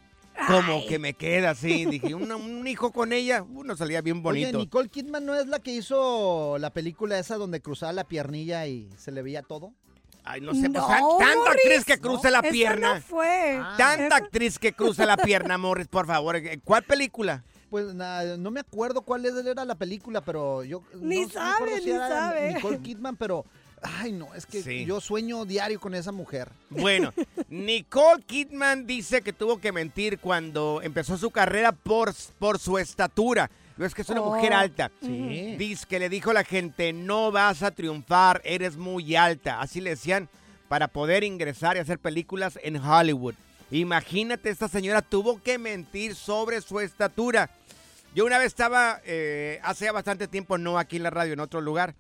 Como 0.46 0.86
que 0.88 1.00
me 1.00 1.14
queda, 1.14 1.56
sí. 1.56 1.86
Dije, 1.86 2.14
un 2.14 2.68
hijo 2.68 2.92
con 2.92 3.14
ella, 3.14 3.44
uno 3.44 3.78
salía 3.78 4.02
bien 4.02 4.22
bonito. 4.22 4.50
Oye, 4.50 4.58
Nicole 4.58 4.90
Kidman 4.90 5.26
no 5.26 5.36
es 5.36 5.48
la 5.48 5.60
que 5.60 5.72
hizo 5.72 6.58
la 6.58 6.72
película 6.72 7.18
esa 7.18 7.38
donde 7.38 7.62
cruzaba 7.62 7.94
la 7.94 8.04
piernilla 8.04 8.68
y 8.68 8.90
se 8.98 9.12
le 9.12 9.22
veía 9.22 9.42
todo. 9.42 9.74
Ay, 10.24 10.40
no 10.42 10.54
sé, 10.54 10.70
No, 10.70 10.86
tan- 10.86 11.00
tanta 11.20 11.36
Morris, 11.36 11.66
actriz 11.66 11.86
que 11.86 12.00
cruce 12.00 12.30
la 12.30 12.40
Esa 12.40 12.50
pierna. 12.52 12.96
no 12.96 13.02
fue. 13.02 13.60
Tanta 13.78 14.06
Esa- 14.06 14.16
actriz 14.18 14.60
que 14.60 14.74
cruza 14.74 15.06
la 15.06 15.18
pierna, 15.18 15.58
Morris, 15.58 15.88
por 15.88 16.06
favor. 16.06 16.40
¿Cuál 16.64 16.84
película? 16.84 17.44
Pues 17.70 17.94
na- 17.96 18.38
no 18.38 18.52
me 18.52 18.60
acuerdo 18.60 19.02
cuál 19.02 19.26
es- 19.26 19.46
era 19.46 19.66
la 19.66 19.76
película, 19.76 20.22
pero 20.22 20.64
yo 20.64 20.84
Ni 21.00 21.22
no 21.24 21.30
sabe, 21.30 21.80
si 21.80 21.86
ni 21.86 21.92
era 21.92 22.08
sabe. 22.08 22.54
Nicole 22.54 22.80
Kidman, 22.80 23.16
pero 23.16 23.46
ay 23.82 24.12
no, 24.12 24.34
es 24.36 24.46
que 24.46 24.62
Sí. 24.62 24.86
yo 24.86 25.02
sueño 25.02 25.44
diario 25.46 25.80
con 25.80 25.96
esa 25.96 26.12
mujer. 26.12 26.50
Bueno, 26.70 27.14
Nicole 27.50 28.22
Kidman 28.24 28.86
dice 28.86 29.22
que 29.22 29.34
tuvo 29.34 29.60
que 29.60 29.72
mentir 29.72 30.20
cuando 30.20 30.82
empezó 30.84 31.18
su 31.18 31.32
carrera 31.32 31.72
por, 31.72 32.14
por 32.38 32.60
su 32.60 32.78
estatura. 32.78 33.50
No 33.82 33.88
es 33.88 33.96
que 33.96 34.04
es 34.04 34.10
una 34.10 34.22
Oh, 34.22 34.36
mujer 34.36 34.54
alta. 34.54 34.92
sí. 35.02 35.56
Dice 35.58 35.88
que 35.90 35.98
le 35.98 36.08
dijo 36.08 36.30
a 36.30 36.34
la 36.36 36.44
gente, 36.44 36.94
no 36.94 37.32
vas 37.32 37.64
a 37.64 37.72
triunfar, 37.72 38.40
eres 38.46 38.78
muy 38.78 39.16
alta. 39.16 39.60
Así 39.60 39.82
le 39.82 39.90
decían 39.90 40.30
para 40.68 40.88
poder 40.88 41.24
ingresar 41.24 41.76
y 41.76 41.80
hacer 41.80 41.98
películas 41.98 42.60
en 42.62 42.76
Hollywood. 42.78 43.34
Imagínate, 43.72 44.52
esta 44.52 44.68
señora 44.68 45.02
tuvo 45.02 45.42
que 45.42 45.58
mentir 45.58 46.14
sobre 46.14 46.62
su 46.62 46.80
estatura. 46.80 47.50
Yo 48.14 48.24
una 48.26 48.38
vez 48.38 48.48
estaba, 48.48 49.02
eh, 49.04 49.60
hace 49.64 49.86
ya 49.86 49.92
bastante 49.92 50.28
tiempo, 50.28 50.60
no 50.60 50.78
aquí 50.78 50.98
en 50.98 51.04
la 51.04 51.10
radio, 51.10 51.34
en 51.34 51.40
otro 51.40 51.60
lugar, 51.60 51.96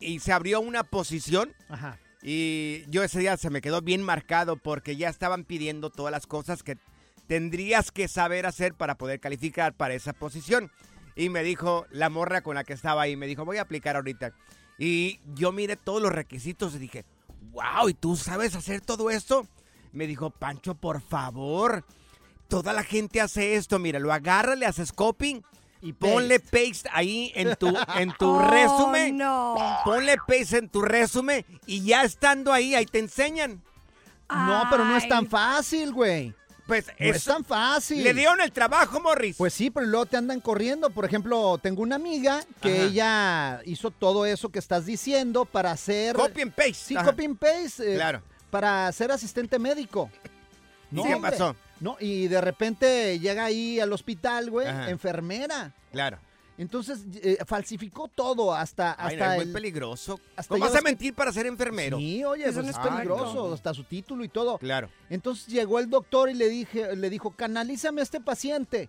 y 0.00 0.20
se 0.20 0.32
abrió 0.32 0.60
una 0.60 0.82
posición 0.82 1.52
Ajá. 1.68 1.98
y 2.22 2.84
yo 2.88 3.02
ese 3.02 3.18
día 3.18 3.36
se 3.36 3.50
me 3.50 3.60
quedó 3.60 3.82
bien 3.82 4.02
marcado 4.02 4.56
porque 4.56 4.96
ya 4.96 5.10
estaban 5.10 5.44
pidiendo 5.44 5.90
todas 5.90 6.10
las 6.12 6.26
cosas 6.26 6.62
que 6.62 6.78
tendrías 7.26 7.90
que 7.90 8.08
saber 8.08 8.46
hacer 8.46 8.74
para 8.74 8.96
poder 8.96 9.20
calificar 9.20 9.74
para 9.74 9.94
esa 9.94 10.12
posición. 10.12 10.70
Y 11.14 11.28
me 11.30 11.42
dijo 11.42 11.86
la 11.90 12.10
morra 12.10 12.42
con 12.42 12.54
la 12.56 12.64
que 12.64 12.72
estaba 12.74 13.02
ahí, 13.02 13.16
me 13.16 13.26
dijo, 13.26 13.44
voy 13.44 13.56
a 13.58 13.62
aplicar 13.62 13.96
ahorita. 13.96 14.32
Y 14.78 15.20
yo 15.34 15.52
miré 15.52 15.76
todos 15.76 16.02
los 16.02 16.12
requisitos 16.12 16.74
y 16.74 16.78
dije, 16.78 17.04
wow, 17.52 17.88
¿y 17.88 17.94
tú 17.94 18.16
sabes 18.16 18.54
hacer 18.54 18.80
todo 18.82 19.10
esto? 19.10 19.46
Me 19.92 20.06
dijo, 20.06 20.28
Pancho, 20.30 20.74
por 20.74 21.00
favor, 21.00 21.84
toda 22.48 22.74
la 22.74 22.82
gente 22.84 23.20
hace 23.22 23.54
esto, 23.56 23.78
mira, 23.78 23.98
lo 23.98 24.12
agarra, 24.12 24.54
le 24.56 24.66
haces 24.66 24.92
coping 24.92 25.40
y 25.80 25.92
ponle 25.94 26.38
paste 26.40 26.88
ahí 26.92 27.32
en 27.34 27.56
tu, 27.56 27.74
en 27.96 28.12
tu 28.18 28.28
Oh, 28.34 28.50
resumen. 28.50 29.16
no. 29.16 29.56
Ponle 29.84 30.16
paste 30.26 30.58
en 30.58 30.68
tu 30.68 30.82
resumen 30.82 31.46
y 31.66 31.82
ya 31.82 32.02
estando 32.02 32.52
ahí, 32.52 32.74
ahí 32.74 32.84
te 32.84 32.98
enseñan. 32.98 33.62
No, 34.28 34.64
pero 34.70 34.84
no 34.84 34.96
es 34.96 35.08
tan 35.08 35.26
fácil, 35.28 35.92
güey. 35.92 36.34
Pues 36.66 36.86
No 36.98 37.06
es 37.06 37.24
tan 37.24 37.44
fácil. 37.44 38.02
Le 38.02 38.12
dieron 38.12 38.40
el 38.40 38.50
trabajo, 38.50 39.00
Morris. 39.00 39.36
Pues 39.36 39.54
sí, 39.54 39.70
pero 39.70 39.86
luego 39.86 40.06
te 40.06 40.16
andan 40.16 40.40
corriendo. 40.40 40.90
Por 40.90 41.04
ejemplo, 41.04 41.58
tengo 41.62 41.82
una 41.82 41.94
amiga 41.96 42.42
que 42.60 42.74
Ajá. 42.74 42.82
ella 42.86 43.60
hizo 43.64 43.90
todo 43.92 44.26
eso 44.26 44.48
que 44.48 44.58
estás 44.58 44.84
diciendo 44.86 45.44
para 45.44 45.70
hacer... 45.70 46.16
Copy 46.16 46.42
and 46.42 46.52
paste. 46.52 46.74
Sí, 46.74 46.96
Ajá. 46.96 47.06
copy 47.06 47.24
and 47.24 47.38
paste. 47.38 47.92
eh, 47.92 47.94
Claro. 47.94 48.22
Para 48.50 48.90
ser 48.92 49.12
asistente 49.12 49.58
médico. 49.58 50.10
¿Y 50.90 51.02
qué 51.02 51.14
hombre. 51.14 51.30
pasó? 51.32 51.54
No, 51.78 51.96
y 52.00 52.26
de 52.28 52.40
repente 52.40 53.18
llega 53.20 53.44
ahí 53.44 53.78
al 53.80 53.92
hospital, 53.92 54.50
güey, 54.50 54.66
Ajá. 54.66 54.88
enfermera. 54.90 55.72
Claro. 55.92 56.18
Entonces 56.58 57.00
eh, 57.22 57.36
falsificó 57.46 58.08
todo 58.08 58.54
hasta, 58.54 58.96
Ay, 58.98 59.14
hasta 59.14 59.26
no, 59.26 59.32
es 59.32 59.36
muy 59.38 59.46
el- 59.46 59.52
peligroso. 59.52 60.18
hasta 60.36 60.48
¿Cómo 60.54 60.64
vas 60.64 60.74
a 60.74 60.78
que- 60.78 60.84
mentir 60.84 61.14
para 61.14 61.32
ser 61.32 61.46
enfermero? 61.46 61.98
Sí, 61.98 62.24
oye, 62.24 62.44
Eso 62.44 62.62
pues 62.62 62.66
no 62.66 62.70
es 62.72 62.78
peligroso, 62.78 63.52
hasta 63.52 63.74
su 63.74 63.84
título 63.84 64.24
y 64.24 64.28
todo. 64.28 64.56
Claro. 64.58 64.88
Entonces 65.10 65.46
llegó 65.48 65.78
el 65.78 65.90
doctor 65.90 66.30
y 66.30 66.34
le 66.34 66.48
dije, 66.48 66.96
le 66.96 67.10
dijo, 67.10 67.30
canalízame 67.30 68.00
a 68.00 68.04
este 68.04 68.20
paciente. 68.20 68.88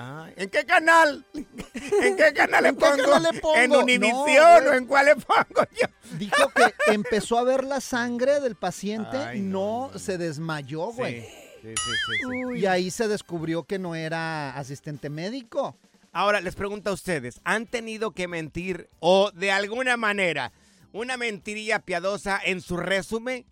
Ah, 0.00 0.28
¿En 0.36 0.48
qué 0.48 0.64
canal? 0.64 1.24
¿En 1.34 2.16
qué 2.16 2.32
canal 2.32 2.62
le 2.62 2.68
¿En 2.68 2.76
qué 2.76 2.80
pongo? 2.86 3.02
canal 3.02 3.22
le 3.34 3.40
pongo? 3.40 3.56
¿En 3.56 3.70
No, 3.70 3.80
Univisión 3.80 4.14
güey. 4.62 4.68
o 4.68 4.74
en 4.74 4.86
cuál 4.86 5.06
le 5.06 5.16
pongo 5.16 5.66
yo? 5.80 6.16
Dijo 6.18 6.48
que 6.54 6.72
empezó 6.92 7.36
a 7.36 7.42
ver 7.42 7.64
la 7.64 7.80
sangre 7.80 8.38
del 8.40 8.54
paciente, 8.54 9.16
Ay, 9.16 9.40
no, 9.40 9.90
se 9.96 10.16
desmayó, 10.18 10.92
güey. 10.92 11.22
Sí, 11.22 11.26
sí, 11.62 11.68
sí, 11.68 11.74
sí, 11.74 12.16
sí. 12.20 12.26
Uy. 12.46 12.60
Y 12.60 12.66
ahí 12.66 12.92
se 12.92 13.08
descubrió 13.08 13.64
que 13.64 13.80
no 13.80 13.96
era 13.96 14.56
asistente 14.56 15.10
médico. 15.10 15.76
Ahora 16.12 16.40
les 16.40 16.54
pregunto 16.56 16.90
a 16.90 16.94
ustedes, 16.94 17.40
¿han 17.44 17.66
tenido 17.66 18.10
que 18.12 18.28
mentir 18.28 18.88
o 19.00 19.30
de 19.32 19.52
alguna 19.52 19.96
manera 19.96 20.52
una 20.92 21.16
mentirilla 21.16 21.78
piadosa 21.80 22.40
en 22.44 22.60
su 22.60 22.76
resumen? 22.76 23.44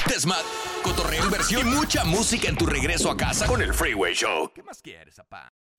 Desmad, 0.08 0.42
cotorreo, 0.84 1.26
inversión 1.26 1.68
y 1.68 1.72
mucha 1.76 2.04
música 2.06 2.48
en 2.48 2.56
tu 2.58 2.66
regreso 2.66 3.12
a 3.12 3.18
casa 3.18 3.46
con 3.48 3.62
el 3.62 3.74
Freeway 3.74 4.14
Show. 4.14 4.52
¿Qué 4.54 4.64
más 4.64 4.82
quieres, 4.82 5.16
papá? 5.16 5.52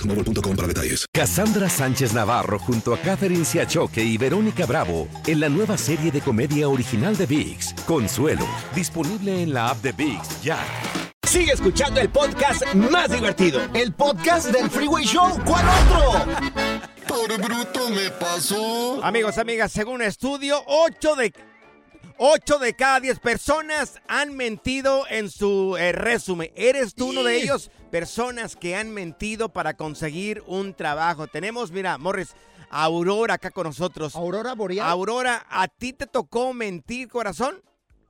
boostmobile.com 0.00 0.56
para 0.56 0.68
detalles. 0.68 1.06
Cassandra 1.12 1.68
Sánchez 1.68 2.12
Navarro 2.12 2.58
junto 2.58 2.94
a 2.94 2.98
Catherine 2.98 3.44
Siachoque 3.44 4.02
y 4.02 4.16
Verónica 4.16 4.66
Bravo 4.66 5.08
en 5.26 5.40
la 5.40 5.48
nueva 5.48 5.76
serie 5.76 6.10
de 6.10 6.20
comedia 6.20 6.68
original 6.68 7.16
de 7.16 7.26
VIX, 7.26 7.74
Consuelo, 7.86 8.46
disponible 8.74 9.42
en 9.42 9.52
la 9.52 9.70
app 9.70 9.82
de 9.82 9.92
VIX 9.92 10.42
ya. 10.42 10.58
Sigue 11.26 11.52
escuchando 11.52 12.00
el 12.00 12.08
podcast 12.08 12.74
más 12.74 13.10
divertido. 13.12 13.60
El 13.72 13.92
podcast 13.92 14.48
del 14.48 14.68
Freeway 14.68 15.04
Show. 15.04 15.38
¿Cuál 15.44 15.64
otro? 15.68 16.26
Por 17.06 17.40
bruto 17.40 17.88
me 17.90 18.10
pasó. 18.10 19.04
Amigos, 19.04 19.38
amigas, 19.38 19.70
según 19.70 19.96
un 19.96 20.02
estudio, 20.02 20.60
8 20.66 21.14
de, 21.14 21.32
8 22.18 22.58
de 22.58 22.74
cada 22.74 22.98
10 22.98 23.20
personas 23.20 24.00
han 24.08 24.36
mentido 24.36 25.04
en 25.08 25.30
su 25.30 25.76
eh, 25.78 25.92
resumen. 25.92 26.50
¿Eres 26.56 26.94
tú 26.94 27.10
uno 27.10 27.22
de 27.22 27.36
ellos? 27.36 27.70
Personas 27.90 28.54
que 28.56 28.76
han 28.76 28.92
mentido 28.92 29.48
para 29.48 29.74
conseguir 29.74 30.42
un 30.46 30.74
trabajo. 30.74 31.26
Tenemos, 31.26 31.72
mira, 31.72 31.98
Morris, 31.98 32.34
a 32.70 32.84
Aurora 32.84 33.34
acá 33.34 33.50
con 33.50 33.64
nosotros. 33.66 34.14
Aurora 34.14 34.54
Boreal. 34.54 34.88
Aurora, 34.88 35.44
¿a 35.50 35.66
ti 35.68 35.92
te 35.92 36.06
tocó 36.06 36.54
mentir, 36.54 37.08
corazón? 37.08 37.60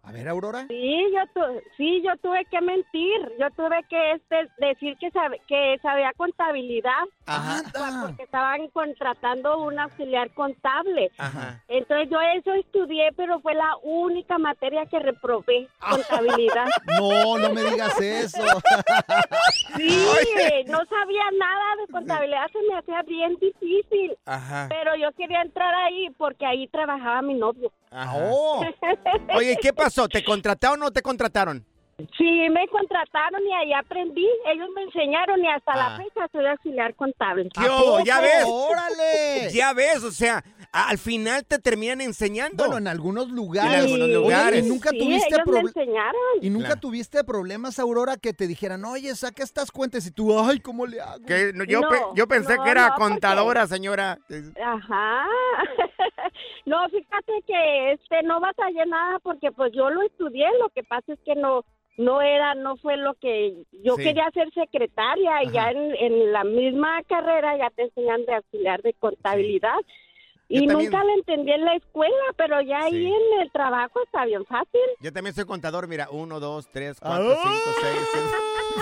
A 0.03 0.13
ver, 0.13 0.29
Aurora. 0.29 0.67
Sí, 0.69 0.97
yo 1.15 1.21
tu- 1.35 1.61
sí, 1.77 2.03
yo 2.03 2.17
tuve 2.23 2.45
que 2.51 2.61
mentir. 2.61 3.21
Yo 3.39 3.51
tuve 3.57 3.83
que 3.89 4.13
este, 4.13 4.49
decir 4.59 4.97
que, 4.99 5.11
sabe- 5.11 5.41
que 5.47 5.79
sabía 5.83 6.11
contabilidad. 6.17 7.05
Ajá. 7.31 7.63
Porque 8.07 8.23
estaban 8.25 8.69
contratando 8.69 9.59
un 9.59 9.79
auxiliar 9.79 10.31
contable. 10.35 11.11
Ajá. 11.19 11.63
Entonces 11.69 12.09
yo 12.11 12.19
eso 12.21 12.53
estudié, 12.55 13.13
pero 13.17 13.41
fue 13.41 13.55
la 13.55 13.77
única 13.83 14.39
materia 14.39 14.87
que 14.87 14.99
reprobé, 14.99 15.69
contabilidad. 15.79 16.67
No, 17.01 17.39
no 17.39 17.51
me 17.51 17.63
digas 17.63 17.99
eso. 18.01 18.43
Sí, 19.77 20.07
no 20.67 20.79
sabía 20.87 21.23
nada 21.39 21.77
de 21.81 21.93
contabilidad, 21.93 22.47
se 22.53 22.59
me 22.69 22.79
hacía 22.79 23.03
bien 23.03 23.37
difícil. 23.37 24.17
Ajá. 24.27 24.67
Pero 24.69 24.97
yo 24.97 25.13
quería 25.13 25.43
entrar 25.43 25.73
ahí 25.75 26.11
porque 26.19 26.45
ahí 26.45 26.67
trabajaba 26.69 27.23
mi 27.23 27.35
novio. 27.35 27.73
Ajá. 27.91 28.19
Oye, 29.35 29.57
¿qué 29.61 29.73
pasó? 29.73 30.09
¿Te 30.09 30.23
contrataron 30.25 30.83
o 30.83 30.85
no 30.87 30.91
te 30.91 31.03
contrataron? 31.03 31.65
Sí, 32.17 32.49
me 32.51 32.67
contrataron 32.69 33.41
y 33.47 33.53
ahí 33.55 33.73
aprendí. 33.73 34.27
Ellos 34.47 34.69
me 34.75 34.83
enseñaron 34.83 35.43
y 35.45 35.49
hasta 35.49 35.73
Ah. 35.73 35.91
la 35.91 35.97
fecha 35.97 36.29
soy 36.33 36.47
auxiliar 36.47 36.95
contable. 36.95 37.49
¿Qué 37.53 37.69
hubo? 37.69 38.01
¿Ya 38.05 38.21
ves? 38.21 38.45
¡Órale! 38.47 39.51
Ya 39.53 39.73
ves, 39.73 40.03
o 40.05 40.11
sea, 40.11 40.43
al 40.73 40.99
final 40.99 41.45
te 41.45 41.59
terminan 41.59 42.01
enseñando. 42.01 42.65
Bueno, 42.65 42.79
en 42.79 42.89
algunos 42.89 43.29
lugares. 43.31 43.73
En 43.73 43.81
algunos 43.81 44.05
Oye, 44.07 44.15
lugares. 44.15 44.65
¿y 44.65 44.69
nunca 44.69 44.91
Sí, 44.91 44.99
tuviste 44.99 45.35
ellos 45.35 45.47
me 45.47 45.61
enseñaron. 45.61 46.21
¿Y 46.41 46.51
nunca 46.51 46.67
Claro. 46.67 46.81
tuviste 46.81 47.25
problemas, 47.25 47.79
Aurora, 47.79 48.17
que 48.17 48.33
te 48.33 48.47
dijeran, 48.47 48.85
oye, 48.85 49.15
saca 49.15 49.43
estas 49.43 49.71
cuentas 49.73 50.07
y 50.07 50.11
tú, 50.13 50.39
ay, 50.39 50.61
¿cómo 50.61 50.87
le 50.87 51.01
hago? 51.01 51.25
Que 51.27 51.53
no, 51.55 51.65
yo, 51.65 51.81
No, 51.81 51.89
pe- 51.89 52.01
yo 52.15 52.27
pensé 52.29 52.57
no, 52.57 52.65
que 52.65 52.71
era 52.71 52.89
no, 52.89 52.95
porque- 52.97 53.11
contadora, 53.13 53.67
señora. 53.67 54.19
Ajá. 54.65 55.25
no, 56.67 56.89
fíjate 56.89 57.33
que 57.47 57.93
este 57.93 58.23
no 58.25 58.41
batallé 58.41 58.87
nada 58.87 59.19
porque 59.21 59.51
pues 59.53 59.73
yo 59.73 59.91
lo 59.91 60.03
estudié, 60.03 60.47
lo 60.61 60.69
que 60.71 60.83
pasa 60.85 61.13
es 61.13 61.19
que 61.25 61.35
no 61.35 61.65
no 62.01 62.23
era, 62.23 62.55
no 62.55 62.77
fue 62.79 62.97
lo 62.97 63.15
que 63.15 63.55
yo 63.85 63.95
Sí. 63.97 64.03
quería 64.05 64.31
ser 64.33 64.51
secretaria 64.55 65.43
y 65.45 65.51
ya 65.51 65.71
en, 65.71 65.95
en 65.97 66.33
la 66.33 66.45
misma 66.45 67.03
carrera 67.05 67.57
ya 67.59 67.71
te 67.71 67.83
enseñan 67.83 68.25
de 68.27 68.35
auxiliar 68.35 68.81
de 68.83 68.95
contabilidad. 68.95 69.79
Y 70.49 70.67
también- 70.67 70.91
nunca 70.91 71.05
la 71.05 71.13
entendí 71.15 71.53
en 71.53 71.65
la 71.65 71.75
escuela, 71.77 72.25
pero 72.37 72.61
ya 72.63 72.81
ahí 72.81 73.07
en 73.07 73.41
el 73.41 73.53
trabajo 73.53 74.03
está 74.05 74.25
bien 74.25 74.45
fácil. 74.47 74.81
Yo 75.01 75.13
también 75.13 75.35
soy 75.35 75.45
contador, 75.45 75.87
mira, 75.87 76.09
uno, 76.11 76.41
dos, 76.41 76.69
tres, 76.73 76.99
cuatro, 76.99 77.37
cinco, 77.37 77.71
seis, 77.81 78.09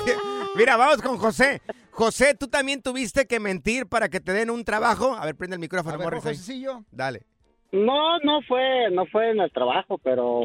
siete. 0.04 0.20
Mira, 0.56 0.76
vamos 0.76 1.02
con 1.02 1.18
José. 1.18 1.60
José, 1.90 2.34
¿tú 2.34 2.48
también 2.48 2.82
tuviste 2.82 3.26
que 3.26 3.38
mentir 3.38 3.86
para 3.86 4.08
que 4.08 4.18
te 4.20 4.32
den 4.32 4.48
un 4.50 4.64
trabajo? 4.64 5.14
A 5.14 5.24
ver, 5.26 5.36
prende 5.36 5.54
el 5.56 5.60
micrófono, 5.60 5.94
A 5.94 5.98
ver, 5.98 6.06
Morris. 6.22 6.50
Dale. 6.90 7.22
No, 7.70 8.18
no 8.20 8.40
fue, 8.48 8.90
no 8.90 9.04
fue 9.06 9.30
en 9.32 9.40
el 9.40 9.52
trabajo, 9.52 9.98
pero 9.98 10.44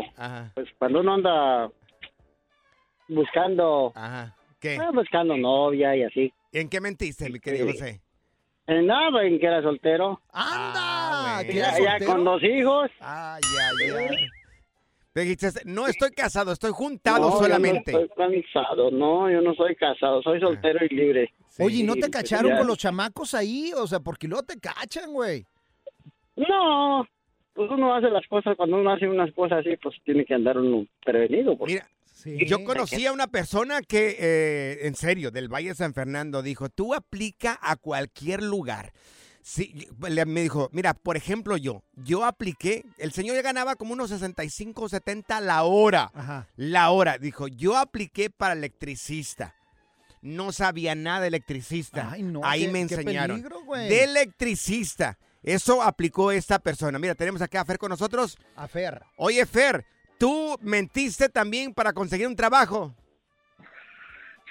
pues 0.55 0.67
cuando 0.77 0.99
uno 0.99 1.13
anda 1.13 1.69
buscando, 3.13 3.91
Ajá. 3.95 4.35
¿Qué? 4.59 4.77
ah, 4.81 4.91
buscando 4.93 5.35
novia 5.37 5.95
y 5.95 6.03
así. 6.03 6.33
¿En 6.51 6.69
qué 6.69 6.79
mentiste, 6.81 7.29
mi 7.29 7.39
querido 7.39 7.67
Sí. 7.67 7.71
José? 7.73 8.01
En 8.67 8.87
nada, 8.87 9.23
en 9.25 9.39
que 9.39 9.45
era 9.45 9.61
soltero. 9.61 10.21
¡Anda! 10.31 11.43
¿que 11.45 11.53
Ya, 11.53 11.77
ya 11.99 12.05
con 12.05 12.23
dos 12.23 12.41
hijos. 12.43 12.89
Ay, 13.01 13.41
ay, 13.81 13.89
ay. 14.09 14.27
Te 15.11 15.21
dijiste, 15.21 15.49
no 15.65 15.85
estoy 15.87 16.09
casado, 16.11 16.51
estoy 16.53 16.71
juntado 16.71 17.19
No, 17.19 17.29
yo 17.31 17.37
solamente. 17.43 17.91
No 17.91 17.99
estoy 17.99 18.41
cansado, 18.43 18.89
no, 18.89 19.29
yo 19.29 19.41
no 19.41 19.53
soy 19.53 19.75
casado, 19.75 20.21
soy 20.23 20.39
soltero 20.39 20.79
y 20.85 20.89
libre. 20.95 21.33
Oye, 21.59 21.77
¿y 21.79 21.83
no 21.83 21.93
Sí, 21.93 21.99
te 22.01 22.09
cacharon 22.09 22.51
ya. 22.51 22.57
con 22.57 22.67
los 22.67 22.77
chamacos 22.79 23.33
ahí? 23.35 23.71
O 23.77 23.85
sea, 23.85 23.99
porque 23.99 24.27
luego 24.27 24.43
te 24.43 24.59
cachan, 24.59 25.11
güey. 25.13 25.45
No, 26.35 27.05
pues 27.53 27.69
uno 27.69 27.93
hace 27.93 28.09
las 28.09 28.25
cosas, 28.27 28.55
cuando 28.57 28.77
uno 28.77 28.91
hace 28.91 29.07
unas 29.07 29.31
cosas 29.33 29.59
así, 29.59 29.77
pues 29.77 29.95
tiene 30.03 30.25
que 30.25 30.33
andar 30.33 30.57
uno 30.57 30.87
prevenido. 31.05 31.55
pues. 31.57 31.73
Mira, 31.73 31.87
yo 32.25 32.63
conocí 32.63 33.05
a 33.05 33.11
una 33.11 33.27
persona 33.27 33.81
que, 33.81 34.15
eh, 34.19 34.87
en 34.87 34.95
serio, 34.95 35.31
del 35.31 35.47
Valle 35.53 35.69
de 35.69 35.75
San 35.75 35.93
Fernando, 35.93 36.41
dijo, 36.41 36.69
tú 36.69 36.93
aplica 36.93 37.59
a 37.61 37.75
cualquier 37.75 38.41
lugar. 38.43 38.93
Sí, 39.41 39.89
le- 40.07 40.25
me 40.25 40.41
dijo, 40.41 40.69
mira, 40.71 40.93
por 40.93 41.17
ejemplo 41.17 41.57
yo, 41.57 41.83
yo 41.95 42.23
apliqué, 42.23 42.85
el 42.97 43.11
señor 43.11 43.35
ya 43.35 43.41
ganaba 43.41 43.75
como 43.75 43.91
unos 43.91 44.09
65, 44.09 44.87
70 44.87 45.41
la 45.41 45.63
hora. 45.63 46.47
La 46.55 46.91
hora, 46.91 47.17
dijo, 47.17 47.49
yo 47.49 47.77
apliqué 47.77 48.29
para 48.29 48.53
electricista. 48.53 49.53
No 50.21 50.53
sabía 50.53 50.95
nada 50.95 51.19
de 51.21 51.27
electricista. 51.27 52.09
Ay, 52.09 52.23
no, 52.23 52.39
Ahí 52.45 52.67
qué- 52.67 52.71
me 52.71 52.87
qué 52.87 52.95
enseñaron. 52.95 53.41
peligro, 53.41 53.61
de 53.75 54.03
electricista. 54.05 55.17
Eso 55.41 55.81
aplicó 55.83 56.31
esta 56.31 56.59
persona. 56.59 56.97
Mira, 56.97 57.13
tenemos 57.13 57.41
acá 57.41 57.59
a 57.59 57.65
Fer 57.65 57.77
con 57.77 57.89
nosotros. 57.89 58.37
A 58.55 58.69
Fer. 58.69 59.01
Oye, 59.17 59.45
Fer, 59.45 59.85
¿tú 60.17 60.57
mentiste 60.61 61.29
también 61.29 61.73
para 61.73 61.93
conseguir 61.93 62.27
un 62.27 62.35
trabajo? 62.35 62.93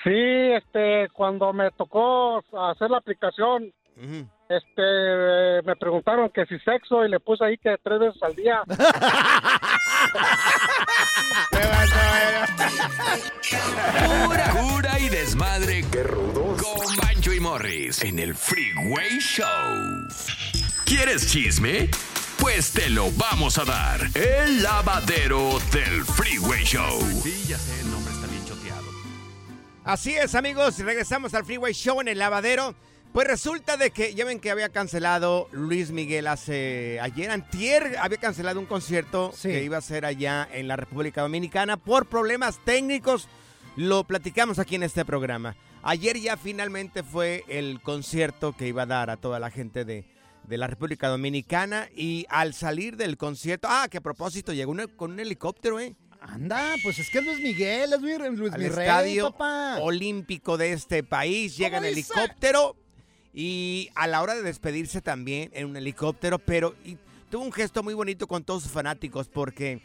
Sí, 0.05 0.11
este, 0.11 1.09
cuando 1.12 1.53
me 1.53 1.70
tocó 1.72 2.42
hacer 2.70 2.90
la 2.90 2.98
aplicación, 2.98 3.72
este, 4.48 4.83
eh, 4.83 5.61
me 5.64 5.77
preguntaron 5.77 6.31
que 6.31 6.44
si 6.46 6.59
sexo 6.61 7.05
y 7.05 7.09
le 7.09 7.20
puse 7.20 7.44
ahí 7.44 7.57
que 7.59 7.77
tres 7.83 8.01
veces 8.01 8.22
al 8.22 8.35
día. 8.35 8.62
Pura 14.27 14.51
cura 14.51 14.98
y 14.98 15.09
desmadre. 15.09 15.85
Qué 15.92 16.03
rudos. 16.03 16.62
Con 16.62 16.96
Bancho 16.96 17.33
y 17.33 17.40
Morris 17.40 18.03
en 18.03 18.18
el 18.18 18.35
Freeway 18.35 19.18
Show. 19.20 20.09
¿Quieres 20.85 21.31
chisme? 21.31 21.88
Pues 22.42 22.72
te 22.72 22.90
lo 22.90 23.09
vamos 23.12 23.57
a 23.57 23.64
dar. 23.64 24.00
El 24.16 24.64
lavadero 24.64 25.61
del 25.72 26.05
Freeway 26.05 26.64
Show. 26.64 27.00
Sí, 27.22 27.44
ya 27.46 27.57
sé, 27.57 27.81
el 27.83 27.88
nombre 27.92 28.12
está 28.12 28.26
bien 28.26 28.44
choteado. 28.44 28.83
Así 29.85 30.14
es, 30.14 30.35
amigos, 30.35 30.76
regresamos 30.81 31.35
al 31.35 31.44
Freeway 31.44 31.72
Show 31.72 32.00
en 32.00 32.09
el 32.09 32.18
lavadero. 32.18 32.74
Pues 33.12 33.28
resulta 33.28 33.76
de 33.76 33.92
que, 33.92 34.16
ya 34.16 34.24
ven 34.24 34.40
que 34.40 34.50
había 34.50 34.70
cancelado 34.70 35.48
Luis 35.52 35.92
Miguel 35.92 36.26
hace 36.26 36.98
ayer, 37.00 37.31
antier, 37.31 37.96
había 38.00 38.18
cancelado 38.18 38.59
un 38.59 38.66
concierto 38.66 39.33
que 39.40 39.62
iba 39.62 39.76
a 39.76 39.81
ser 39.81 40.05
allá 40.05 40.48
en 40.52 40.66
la 40.66 40.74
República 40.74 41.22
Dominicana 41.22 41.76
por 41.76 42.07
problemas 42.07 42.59
técnicos. 42.64 43.28
Lo 43.76 44.02
platicamos 44.02 44.59
aquí 44.59 44.74
en 44.74 44.83
este 44.83 45.05
programa. 45.05 45.55
Ayer 45.85 46.18
ya 46.18 46.37
finalmente 46.37 47.05
fue 47.05 47.44
el 47.46 47.81
concierto 47.81 48.52
que 48.52 48.66
iba 48.66 48.83
a 48.83 48.87
dar 48.87 49.11
a 49.11 49.16
toda 49.16 49.38
la 49.38 49.50
gente 49.50 49.85
de, 49.85 50.12
de 50.46 50.59
la 50.59 50.66
República 50.66 51.09
Dominicana 51.09 51.88
y 51.94 52.26
al 52.28 52.55
salir 52.55 52.96
del 52.96 53.16
concierto, 53.16 53.68
ah, 53.70 53.88
que 53.90 53.98
a 53.98 54.00
propósito, 54.00 54.52
llegó 54.52 54.74
con 54.96 55.12
un 55.12 55.20
helicóptero, 55.20 55.81
¿eh? 55.81 55.94
Anda, 56.20 56.74
pues 56.83 56.98
es 56.98 57.11
que 57.11 57.18
es 57.18 57.24
Luis 57.24 57.40
Miguel, 57.40 57.92
es 57.92 58.00
Luis, 58.00 58.18
Luis 58.38 58.52
al 58.52 58.61
mi 58.61 58.68
rey, 58.68 58.87
estadio 58.87 59.33
papá. 59.33 59.78
olímpico 59.81 60.57
de 60.57 60.72
este 60.72 61.02
país. 61.02 61.57
Llega 61.57 61.78
en 61.78 61.85
dice? 61.85 62.12
helicóptero 62.12 62.76
y 63.35 63.90
a 63.94 64.07
la 64.07 64.22
hora 64.22 64.35
de 64.35 64.42
despedirse 64.42 65.00
también 65.00 65.50
en 65.52 65.66
un 65.66 65.76
helicóptero, 65.76 66.38
pero 66.38 66.76
y 66.85 66.96
tuvo 67.28 67.44
un 67.44 67.52
gesto 67.52 67.83
muy 67.83 67.94
bonito 67.94 68.28
con 68.28 68.44
todos 68.44 68.62
sus 68.62 68.72
fanáticos 68.72 69.28
porque 69.28 69.83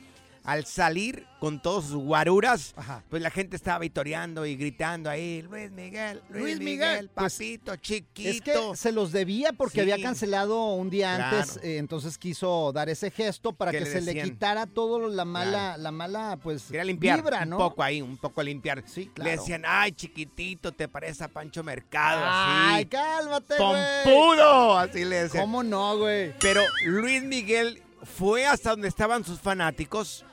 al 0.48 0.66
salir 0.66 1.28
con 1.42 1.62
todos 1.62 1.88
sus 1.88 1.96
guaruras, 2.04 2.74
pues 3.10 3.22
la 3.22 3.30
gente 3.30 3.58
estaba 3.58 3.80
vitoreando 3.80 4.46
y 4.46 4.56
gritando 4.56 5.10
ahí, 5.10 5.42
Luis 5.42 5.70
Miguel, 5.72 6.22
Luis, 6.30 6.42
Luis 6.44 6.60
Miguel, 6.60 6.66
Miguel, 6.80 7.10
pues, 7.14 7.34
papito, 7.34 7.76
chiquito. 7.76 8.30
Es 8.30 8.42
que 8.72 8.76
se 8.78 8.92
los 8.94 9.12
debía 9.12 9.52
porque 9.52 9.74
Sí. 9.76 9.80
había 9.82 10.02
cancelado 10.02 10.74
un 10.74 10.90
día 10.90 11.16
antes, 11.16 11.58
eh, 11.64 11.78
entonces 11.78 12.18
quiso 12.18 12.72
dar 12.72 12.88
ese 12.88 13.12
gesto 13.12 13.52
para 13.52 13.72
¿Qué 13.72 13.80
que 13.80 13.84
le 13.84 13.92
se 13.92 14.02
le 14.02 14.24
quitara 14.24 14.66
todo 14.68 15.10
la 15.10 15.26
mala, 15.26 15.52
Claro. 15.52 15.84
la 15.84 15.92
mala, 15.92 16.40
pues, 16.42 16.72
limpiar 16.72 17.22
vibra, 17.22 17.46
¿no? 17.46 17.58
un 17.58 17.64
poco 17.64 17.84
ahí, 17.84 18.02
un 18.02 18.16
poco 18.18 18.42
limpiar. 18.42 18.84
claro. 18.84 19.12
Le 19.18 19.32
decían, 19.32 19.64
ay, 19.68 19.92
chiquitito, 19.92 20.72
te 20.72 20.88
parece 20.88 21.26
a 21.26 21.28
Pancho 21.28 21.62
Mercado. 21.62 22.22
Ay, 22.26 22.86
cálmate. 22.86 23.56
¡Pompudo! 23.58 24.78
Así 24.78 25.04
le 25.04 25.24
decían. 25.24 25.44
¿Cómo 25.44 25.62
no, 25.62 25.98
güey? 25.98 26.34
Pero 26.40 26.62
Luis 26.86 27.22
Miguel 27.22 27.84
fue 28.04 28.46
hasta 28.46 28.70
donde 28.72 28.88
estaban 28.88 29.26
sus 29.26 29.40
fanáticos, 29.42 30.24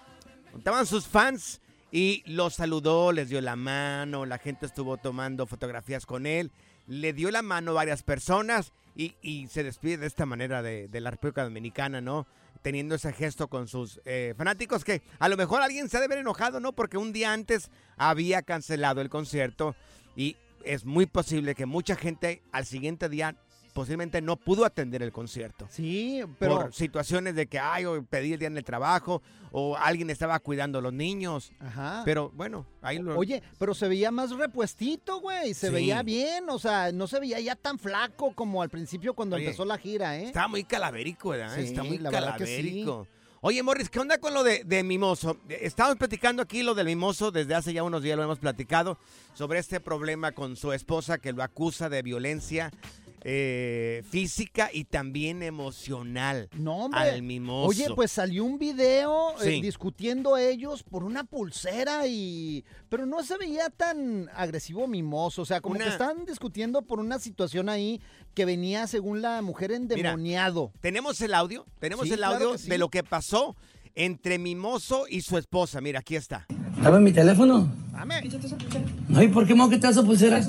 estaban 0.57 0.87
sus 0.87 1.07
fans, 1.07 1.61
y 1.95 2.25
los 2.27 2.55
saludó, 2.55 3.13
les 3.13 3.29
dio 3.29 3.41
la 3.41 3.55
mano, 3.55 4.27
la 4.27 4.39
gente 4.39 4.67
estuvo 4.67 4.97
tomando 4.97 5.47
fotografías 5.47 6.07
con 6.07 6.27
él, 6.27 6.51
le 6.89 7.13
dio 7.13 7.31
la 7.31 7.41
mano 7.41 7.71
a 7.71 7.75
varias 7.75 8.03
personas 8.03 8.73
y, 8.97 9.47
se 9.49 9.63
despide 9.63 9.99
de 9.99 10.09
esta 10.09 10.27
manera 10.27 10.61
de, 10.61 10.89
de 10.89 11.01
la 11.01 11.13
República 11.13 11.45
Dominicana, 11.45 12.01
¿no? 12.01 12.27
Teniendo 12.63 12.97
ese 12.97 13.13
gesto 13.13 13.47
con 13.47 13.69
sus 13.69 14.01
eh, 14.07 14.35
fanáticos 14.37 14.83
que 14.83 15.03
a 15.21 15.29
lo 15.29 15.37
mejor 15.37 15.63
alguien 15.63 15.89
se 15.89 15.97
ha 15.97 16.01
de 16.01 16.09
ver 16.09 16.19
enojado, 16.19 16.59
¿no? 16.59 16.73
Porque 16.73 16.99
un 16.99 17.13
día 17.13 17.33
antes 17.33 17.71
había 17.97 18.43
cancelado 18.43 19.01
el 19.01 19.09
concierto 19.09 19.77
y 20.17 20.37
es 20.65 20.85
muy 20.85 21.07
posible 21.07 21.55
que 21.55 21.65
mucha 21.65 21.95
gente 21.95 22.43
al 22.51 22.67
siguiente 22.67 23.09
día 23.09 23.37
posiblemente 23.75 24.23
no 24.23 24.37
pudo 24.37 24.65
atender 24.65 25.03
el 25.03 25.13
concierto. 25.13 25.67
Sí, 25.69 26.23
pero... 26.39 26.55
Por 26.63 26.73
situaciones 26.73 27.35
de 27.35 27.47
que, 27.47 27.59
ay, 27.59 27.85
o 27.85 28.03
pedí 28.05 28.33
el 28.33 28.39
día 28.39 28.49
en 28.49 28.57
el 28.57 28.65
trabajo, 28.65 29.21
o 29.53 29.77
alguien 29.77 30.09
estaba 30.09 30.39
cuidando 30.39 30.79
a 30.79 30.83
los 30.83 30.93
niños. 30.93 31.53
Ajá. 31.61 32.03
Pero 32.05 32.31
bueno, 32.35 32.67
ahí 32.81 32.99
lo... 32.99 33.19
Oye, 33.19 33.43
pero 33.59 33.75
se 33.75 33.87
veía 33.89 34.11
más 34.11 34.31
repuestito, 34.31 35.21
güey. 35.21 35.53
Se 35.53 35.67
Sí. 35.69 35.73
veía 35.75 36.03
bien, 36.03 36.49
o 36.49 36.59
sea, 36.59 36.93
no 36.93 37.07
se 37.07 37.21
veía 37.21 37.39
ya 37.41 37.57
tan 37.57 37.79
flaco 37.79 38.33
como 38.35 38.63
al 38.63 38.71
principio 38.71 39.13
cuando 39.15 39.37
Oye, 39.37 39.45
empezó 39.47 39.65
la 39.65 39.77
gira, 39.77 40.17
¿eh? 40.19 40.25
Estaba 40.25 40.49
muy 40.49 40.65
calavérico, 40.65 41.31
¿verdad? 41.31 41.55
Sí, 41.55 41.63
Está 41.65 41.83
muy 41.83 41.99
la 41.99 42.11
verdad 42.11 42.37
que 42.39 42.47
sí. 42.47 42.53
calavérico. 42.57 43.09
Oye, 43.47 43.63
Morris, 43.63 43.91
¿qué 43.91 43.99
onda 44.01 44.17
con 44.17 44.33
lo 44.33 44.43
de, 44.43 44.65
de 44.65 44.83
Mimoso? 44.83 45.37
Estamos 45.51 45.97
platicando 45.97 46.41
aquí 46.41 46.63
lo 46.63 46.75
del 46.75 46.87
Mimoso, 46.87 47.31
desde 47.31 47.55
hace 47.55 47.75
ya 47.75 47.83
unos 47.83 48.03
días 48.03 48.17
lo 48.17 48.23
hemos 48.23 48.39
platicado, 48.39 48.97
sobre 49.35 49.59
este 49.59 49.81
problema 49.81 50.33
con 50.33 50.57
su 50.57 50.73
esposa 50.73 51.19
que 51.19 51.33
lo 51.35 51.43
acusa 51.43 51.91
de 51.91 52.01
violencia 52.01 52.71
eh, 53.27 54.03
física 54.11 54.69
y 54.73 54.85
también 54.85 55.43
emocional 55.43 56.49
No, 56.59 56.85
hombre. 56.85 57.01
al 57.01 57.23
Mimoso. 57.23 57.69
Oye, 57.69 57.87
pues 57.95 58.13
salió 58.13 58.45
un 58.45 58.59
video 58.59 59.35
eh, 59.43 59.61
discutiendo 59.63 60.37
ellos 60.37 60.83
por 60.83 61.05
una 61.05 61.25
pulsera 61.25 62.07
y... 62.07 62.65
Pero 62.91 63.07
no 63.07 63.23
se 63.25 63.39
veía 63.39 63.71
tan 63.71 64.29
agresivo 64.37 64.87
mimoso, 64.87 65.43
o 65.43 65.45
sea, 65.47 65.61
como 65.63 65.77
Una- 65.77 65.85
que 65.87 65.91
estaban 65.91 66.27
discutiendo 66.27 66.83
por 66.83 67.01
una 67.01 67.19
situación 67.19 67.69
ahí 67.71 68.01
que 68.35 68.45
venía 68.45 68.87
según 68.87 69.23
la 69.23 69.41
mujer 69.43 69.73
endemoniado. 69.73 70.71
¿Tenemos 70.81 71.21
el 71.23 71.33
audio? 71.35 71.65
Tenemos 71.81 72.07
Sí, 72.07 72.13
el 72.13 72.23
audio 72.25 72.53
que 72.53 72.59
sí. 72.59 72.69
de 72.69 72.79
lo 72.79 72.89
que 72.91 73.03
pasó 73.03 73.57
entre 73.95 74.39
Mimoso 74.39 75.07
y 75.09 75.23
su 75.23 75.39
esposa. 75.39 75.81
Mira, 75.81 76.01
aquí 76.01 76.17
está. 76.17 76.47
Dame 76.83 77.01
mi 77.01 77.13
teléfono. 77.13 77.73
Dame. 77.93 78.23
No, 79.09 79.23
¿y 79.23 79.29
por 79.29 79.47
qué 79.47 79.55
me 79.55 79.61
voy 79.65 79.73
a 79.73 79.77
quitar 79.77 79.93
esa 79.93 80.03
pulsera? 80.03 80.41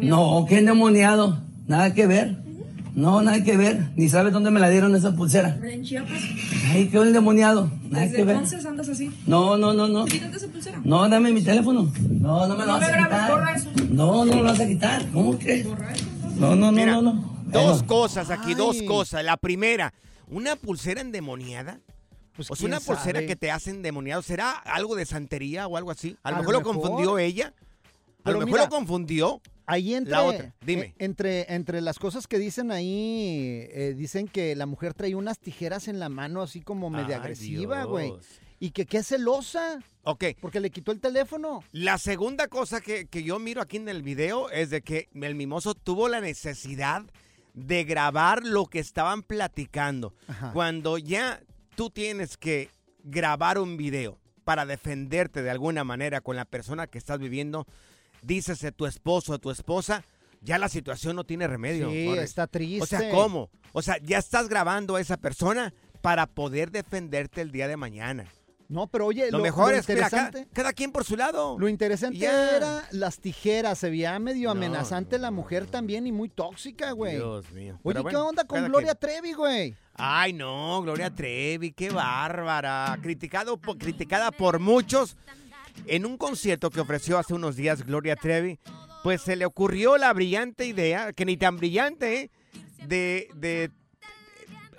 No, 0.00 0.44
qué 0.48 0.58
endemoniado. 0.58 1.38
Nada 1.66 1.92
que 1.94 2.06
ver. 2.06 2.36
No, 2.94 3.20
nada 3.20 3.42
que 3.44 3.56
ver. 3.58 3.90
Ni 3.94 4.08
sabes 4.08 4.32
dónde 4.32 4.50
me 4.50 4.58
la 4.58 4.70
dieron 4.70 4.94
esa 4.96 5.14
pulsera. 5.14 5.58
En 5.62 5.82
Chiapas. 5.84 6.18
Ay, 6.70 6.88
qué 6.88 6.96
endemoniado. 6.96 7.70
Nada 7.90 8.04
Desde 8.04 8.16
que 8.16 8.24
ver. 8.24 8.36
entonces 8.36 8.64
andas 8.64 8.88
así. 8.88 9.10
No, 9.26 9.58
no, 9.58 9.74
no, 9.74 9.86
no. 9.86 10.06
Quítate 10.06 10.36
esa 10.36 10.48
pulsera. 10.48 10.80
No, 10.82 11.06
dame 11.08 11.30
mi 11.30 11.42
teléfono. 11.42 11.92
No, 12.08 12.46
no 12.46 12.56
me 12.56 12.60
lo 12.64 12.66
No 12.66 12.72
vas 12.72 12.80
me 12.80 12.86
a 12.86 12.90
grabes, 13.08 13.28
borra 13.30 13.54
quitar. 13.54 13.56
eso. 13.56 13.70
No, 13.92 14.24
no 14.24 14.32
me 14.34 14.36
lo 14.42 14.44
vas 14.44 14.60
a 14.60 14.66
quitar. 14.66 15.06
¿Cómo 15.12 15.38
crees? 15.38 15.66
No, 15.66 16.56
no, 16.56 16.56
no, 16.56 16.72
Mira, 16.72 16.92
no, 16.92 17.02
no. 17.02 17.36
Dos 17.46 17.82
cosas 17.82 18.30
aquí, 18.30 18.54
dos 18.54 18.80
cosas. 18.82 19.22
La 19.24 19.36
primera, 19.36 19.92
¿una 20.30 20.56
pulsera 20.56 21.00
endemoniada? 21.02 21.80
Pues, 22.34 22.50
o 22.50 22.56
sea, 22.56 22.66
una 22.66 22.80
pulsera 22.80 23.18
sabe. 23.20 23.26
que 23.26 23.36
te 23.36 23.50
hace 23.50 23.70
endemoniado. 23.70 24.22
¿Será 24.22 24.52
algo 24.52 24.96
de 24.96 25.04
santería 25.04 25.66
o 25.66 25.76
algo 25.76 25.90
así? 25.90 26.16
A 26.22 26.30
lo 26.30 26.36
A 26.36 26.38
mejor 26.40 26.54
lo 26.54 26.60
lo 26.60 26.66
confundió 26.66 27.18
ella. 27.18 27.48
A 27.48 27.52
Pero 28.24 28.40
lo 28.40 28.46
mejor 28.46 28.58
mira, 28.60 28.64
lo 28.64 28.70
confundió. 28.76 29.40
Ahí 29.66 29.94
entre, 29.94 30.12
La 30.12 30.22
otra, 30.22 30.54
dime. 30.64 30.82
eh, 30.82 30.94
entre, 30.98 31.52
entre 31.52 31.80
las 31.80 31.98
cosas 31.98 32.26
que 32.26 32.38
dicen 32.38 32.70
ahí, 32.70 33.66
eh, 33.70 33.94
dicen 33.96 34.28
que 34.28 34.54
la 34.54 34.66
mujer 34.66 34.94
traía 34.94 35.16
unas 35.16 35.38
tijeras 35.38 35.88
en 35.88 35.98
la 35.98 36.08
mano 36.08 36.40
así 36.42 36.60
como 36.60 36.88
media 36.88 37.16
Ay, 37.16 37.20
agresiva, 37.22 37.84
güey. 37.84 38.12
Y 38.58 38.70
que 38.70 38.86
qué 38.86 39.02
celosa. 39.02 39.80
Ok. 40.04 40.24
Porque 40.40 40.60
le 40.60 40.70
quitó 40.70 40.92
el 40.92 41.00
teléfono. 41.00 41.62
La 41.72 41.98
segunda 41.98 42.48
cosa 42.48 42.80
que, 42.80 43.06
que 43.06 43.22
yo 43.22 43.38
miro 43.38 43.60
aquí 43.60 43.76
en 43.76 43.88
el 43.88 44.02
video 44.02 44.48
es 44.50 44.70
de 44.70 44.80
que 44.82 45.08
el 45.14 45.34
mimoso 45.34 45.74
tuvo 45.74 46.08
la 46.08 46.20
necesidad 46.20 47.02
de 47.52 47.84
grabar 47.84 48.44
lo 48.44 48.66
que 48.66 48.78
estaban 48.78 49.22
platicando. 49.22 50.14
Ajá. 50.28 50.52
Cuando 50.52 50.96
ya 50.96 51.40
tú 51.74 51.90
tienes 51.90 52.36
que 52.36 52.70
grabar 53.02 53.58
un 53.58 53.76
video 53.76 54.18
para 54.44 54.64
defenderte 54.64 55.42
de 55.42 55.50
alguna 55.50 55.82
manera 55.84 56.20
con 56.20 56.36
la 56.36 56.44
persona 56.44 56.86
que 56.86 56.98
estás 56.98 57.18
viviendo, 57.18 57.66
dícese 58.26 58.72
tu 58.72 58.86
esposo 58.86 59.34
o 59.34 59.38
tu 59.38 59.50
esposa, 59.50 60.02
ya 60.42 60.58
la 60.58 60.68
situación 60.68 61.16
no 61.16 61.24
tiene 61.24 61.46
remedio. 61.46 61.90
Sí, 61.90 62.08
está 62.18 62.46
triste. 62.46 62.82
O 62.82 62.86
sea, 62.86 63.10
¿cómo? 63.10 63.50
O 63.72 63.82
sea, 63.82 63.98
ya 64.02 64.18
estás 64.18 64.48
grabando 64.48 64.96
a 64.96 65.00
esa 65.00 65.16
persona 65.16 65.72
para 66.02 66.26
poder 66.26 66.70
defenderte 66.70 67.40
el 67.40 67.52
día 67.52 67.68
de 67.68 67.76
mañana. 67.76 68.26
No, 68.68 68.88
pero 68.88 69.06
oye, 69.06 69.30
Lo, 69.30 69.38
lo, 69.38 69.44
mejor 69.44 69.70
lo 69.72 69.78
es, 69.78 69.88
mira, 69.88 70.10
cada, 70.52 70.72
quien 70.72 70.90
por 70.90 71.04
su 71.04 71.16
lado. 71.16 71.56
lo 71.56 71.68
interesante 71.68 72.24
era 72.24 72.84
las 72.90 73.20
tijeras. 73.20 73.78
Se 73.78 73.90
veía 73.90 74.18
medio 74.18 74.48
No, 74.48 74.52
amenazante 74.52 75.18
la 75.18 75.30
mujer 75.30 75.66
también 75.66 76.04
y 76.08 76.10
muy 76.12 76.28
tóxica, 76.28 76.90
güey. 76.90 77.14
Dios 77.14 77.48
mío. 77.52 77.78
Oye, 77.84 78.02
¿qué 78.10 78.16
onda 78.16 78.44
con 78.44 78.64
Gloria. 78.64 78.96
Trevi, 78.96 79.34
güey? 79.34 79.76
Ay, 79.94 80.32
no, 80.32 80.82
Gloria 80.82 81.14
Trevi, 81.14 81.70
qué 81.72 81.90
bárbara. 81.90 82.98
Criticado, 83.00 83.56
por- 83.56 83.78
criticada 83.78 84.32
por 84.32 84.58
muchos. 84.58 85.16
En 85.86 86.06
un 86.06 86.16
concierto 86.16 86.70
que 86.70 86.80
ofreció 86.80 87.18
hace 87.18 87.34
unos 87.34 87.56
días 87.56 87.84
Gloria 87.84 88.16
Trevi, 88.16 88.58
pues 89.02 89.22
se 89.22 89.36
le 89.36 89.44
ocurrió 89.46 89.96
la 89.98 90.12
brillante 90.12 90.66
idea, 90.66 91.12
que 91.12 91.24
ni 91.24 91.36
tan 91.36 91.56
brillante, 91.56 92.20
¿eh? 92.20 92.30
de... 92.86 93.28
de 93.34 93.70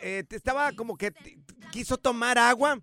eh, 0.01 0.23
estaba 0.29 0.71
como 0.73 0.95
que 0.97 1.11
quiso 1.71 1.97
tomar 1.97 2.37
agua, 2.37 2.79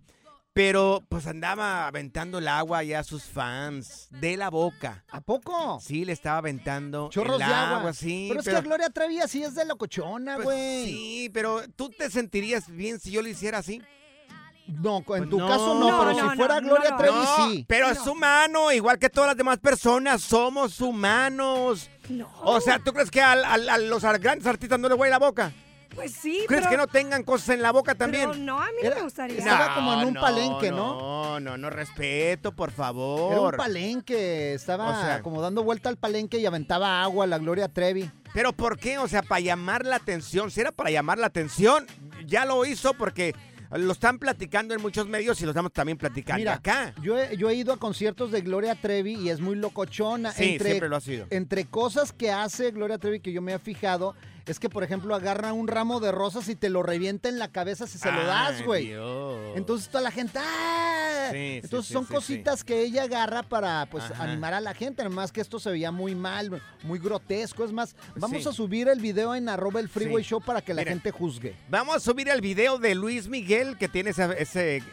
pero 0.53 1.03
pues 1.09 1.27
andaba 1.27 1.87
aventando 1.87 2.39
el 2.39 2.47
agua 2.47 2.83
ya 2.83 2.99
a 2.99 3.03
sus 3.03 3.23
fans 3.23 4.07
de 4.09 4.37
la 4.37 4.49
boca. 4.49 5.03
¿A 5.09 5.21
poco? 5.21 5.79
Sí, 5.81 6.03
le 6.05 6.13
estaba 6.13 6.37
aventando 6.39 7.09
Chorros 7.09 7.41
el 7.41 7.47
de 7.47 7.53
agua. 7.53 7.93
sí. 7.93 8.27
pero 8.29 8.41
es 8.41 8.47
que 8.47 8.61
Gloria 8.61 8.89
Trevi 8.89 9.19
así 9.19 9.43
es 9.43 9.55
de 9.55 9.65
locochona, 9.65 10.35
Pues 10.35 10.45
güey. 10.45 10.85
sí, 10.85 11.29
pero 11.33 11.61
¿tú 11.75 11.89
te 11.89 12.09
sentirías 12.09 12.69
bien 12.69 12.99
si 12.99 13.11
yo 13.11 13.21
lo 13.21 13.27
hiciera 13.29 13.59
así? 13.59 13.81
No, 14.67 15.03
en 15.15 15.29
tu 15.29 15.37
no. 15.37 15.47
caso 15.47 15.75
no, 15.75 15.91
No, 15.91 15.99
pero 15.99 16.11
no, 16.11 16.31
si 16.31 16.37
fuera 16.37 16.59
no, 16.61 16.69
Gloria 16.69 16.89
no. 16.91 16.97
Trevi, 16.97 17.15
No, 17.15 17.49
sí. 17.49 17.65
Pero 17.67 17.89
es 17.89 18.05
humano, 18.07 18.71
igual 18.71 18.97
que 18.97 19.09
todas 19.09 19.29
las 19.29 19.37
demás 19.37 19.59
personas, 19.59 20.21
somos 20.21 20.81
humanos. 20.81 21.89
O 22.43 22.59
sea, 22.61 22.79
¿tú 22.79 22.91
crees 22.91 23.11
que 23.11 23.21
a, 23.21 23.35
los 23.77 24.03
grandes 24.19 24.47
artistas 24.47 24.79
no 24.79 24.89
les 24.89 24.97
huele 24.97 25.11
la 25.11 25.19
boca? 25.19 25.51
Pues 25.93 26.11
sí, 26.11 26.43
¿Crees 26.45 26.63
pero... 26.63 26.71
que 26.71 26.77
no 26.77 26.87
tengan 26.87 27.23
cosas 27.23 27.49
en 27.49 27.61
la 27.61 27.71
boca 27.71 27.95
también? 27.95 28.29
Pero 28.29 28.43
no, 28.43 28.59
a 28.59 28.65
mí 28.65 28.77
no 28.83 28.95
me 28.95 29.01
gustaría. 29.03 29.37
estaba 29.37 29.75
como 29.75 29.93
en 29.93 30.07
un 30.09 30.13
palenque, 30.13 30.69
¿no? 30.69 30.99
No, 30.99 31.39
no, 31.39 31.57
no, 31.57 31.69
respeto, 31.69 32.51
por 32.51 32.71
favor. 32.71 33.31
Era 33.31 33.41
un 33.41 33.51
palenque, 33.51 34.53
estaba 34.55 34.89
O 34.89 35.01
sea- 35.01 35.21
como 35.21 35.41
dando 35.41 35.63
vuelta 35.63 35.87
al 35.87 35.95
palenque 35.95 36.37
y 36.37 36.45
aventaba 36.45 37.01
agua 37.01 37.23
a 37.23 37.27
la 37.27 37.37
Gloria 37.37 37.69
Trevi. 37.69 38.11
¿Pero 38.33 38.51
por 38.51 38.77
qué? 38.77 38.97
O 38.97 39.07
sea, 39.07 39.21
para 39.23 39.39
llamar 39.39 39.85
la 39.85 39.95
atención. 39.95 40.51
Si 40.51 40.59
era 40.59 40.73
para 40.73 40.89
llamar 40.91 41.17
la 41.17 41.27
atención, 41.27 41.87
ya 42.25 42.43
lo 42.43 42.65
hizo 42.65 42.93
porque 42.95 43.33
lo 43.77 43.91
están 43.91 44.19
platicando 44.19 44.73
en 44.73 44.81
muchos 44.81 45.07
medios 45.07 45.39
y 45.41 45.45
lo 45.45 45.51
estamos 45.51 45.71
también 45.73 45.97
platicando 45.97 46.39
Mira, 46.39 46.53
acá. 46.53 46.93
Yo 47.01 47.17
he, 47.17 47.35
yo 47.37 47.49
he 47.49 47.55
ido 47.55 47.73
a 47.73 47.77
conciertos 47.77 48.31
de 48.31 48.41
Gloria 48.41 48.75
Trevi 48.75 49.15
y 49.15 49.29
es 49.29 49.39
muy 49.39 49.55
locochona. 49.55 50.31
Sí, 50.31 50.57
siempre 50.59 50.89
lo 50.89 50.95
ha 50.95 51.01
sido. 51.01 51.27
Entre 51.29 51.65
cosas 51.65 52.11
que 52.13 52.31
hace 52.31 52.71
Gloria 52.71 52.97
Trevi 52.97 53.19
que 53.19 53.31
yo 53.31 53.41
me 53.41 53.53
he 53.53 53.59
fijado, 53.59 54.15
es 54.45 54.59
que, 54.59 54.69
por 54.69 54.83
ejemplo, 54.83 55.15
agarra 55.15 55.53
un 55.53 55.67
ramo 55.67 55.99
de 55.99 56.11
rosas 56.11 56.47
y 56.49 56.55
te 56.55 56.69
lo 56.69 56.83
revienta 56.83 57.29
en 57.29 57.39
la 57.39 57.47
cabeza 57.51 57.87
si 57.87 57.97
se 57.97 58.11
lo 58.11 58.25
das, 58.25 58.63
güey. 58.63 58.93
Entonces 59.55 59.89
toda 59.89 60.03
la 60.03 60.11
gente, 60.11 60.37
¡ah! 60.41 61.29
Sí, 61.31 61.59
Entonces 61.63 61.87
sí, 61.87 61.93
son 61.93 62.05
sí, 62.05 62.13
cositas 62.13 62.63
que 62.63 62.81
ella 62.81 63.03
agarra 63.03 63.41
para 63.41 63.87
pues 63.87 64.03
Ajá. 64.03 64.23
animar 64.25 64.53
a 64.53 64.61
la 64.61 64.75
gente. 64.75 65.01
Además 65.01 65.31
que 65.31 65.41
esto 65.41 65.59
se 65.59 65.71
veía 65.71 65.91
muy 65.91 66.13
mal, 66.13 66.61
muy 66.83 66.99
grotesco. 66.99 67.65
Es 67.65 67.71
más, 67.71 67.95
vamos 68.15 68.45
a 68.45 68.51
subir 68.53 68.87
el 68.87 68.99
video 68.99 69.33
en 69.33 69.49
arroba 69.49 69.79
el 69.79 69.89
freeway 69.89 70.23
show 70.23 70.39
para 70.39 70.61
que 70.61 70.73
la 70.75 70.83
gente 70.83 71.09
juzgue. 71.09 71.55
Vamos 71.69 71.95
a 71.95 71.99
subir 71.99 72.29
el 72.29 72.41
video 72.41 72.77
de 72.77 72.93
Luis 72.93 73.27
Miguel 73.27 73.77
que 73.79 73.87
tiene 73.87 74.11
ese, 74.11 74.27
ese- 74.37 74.83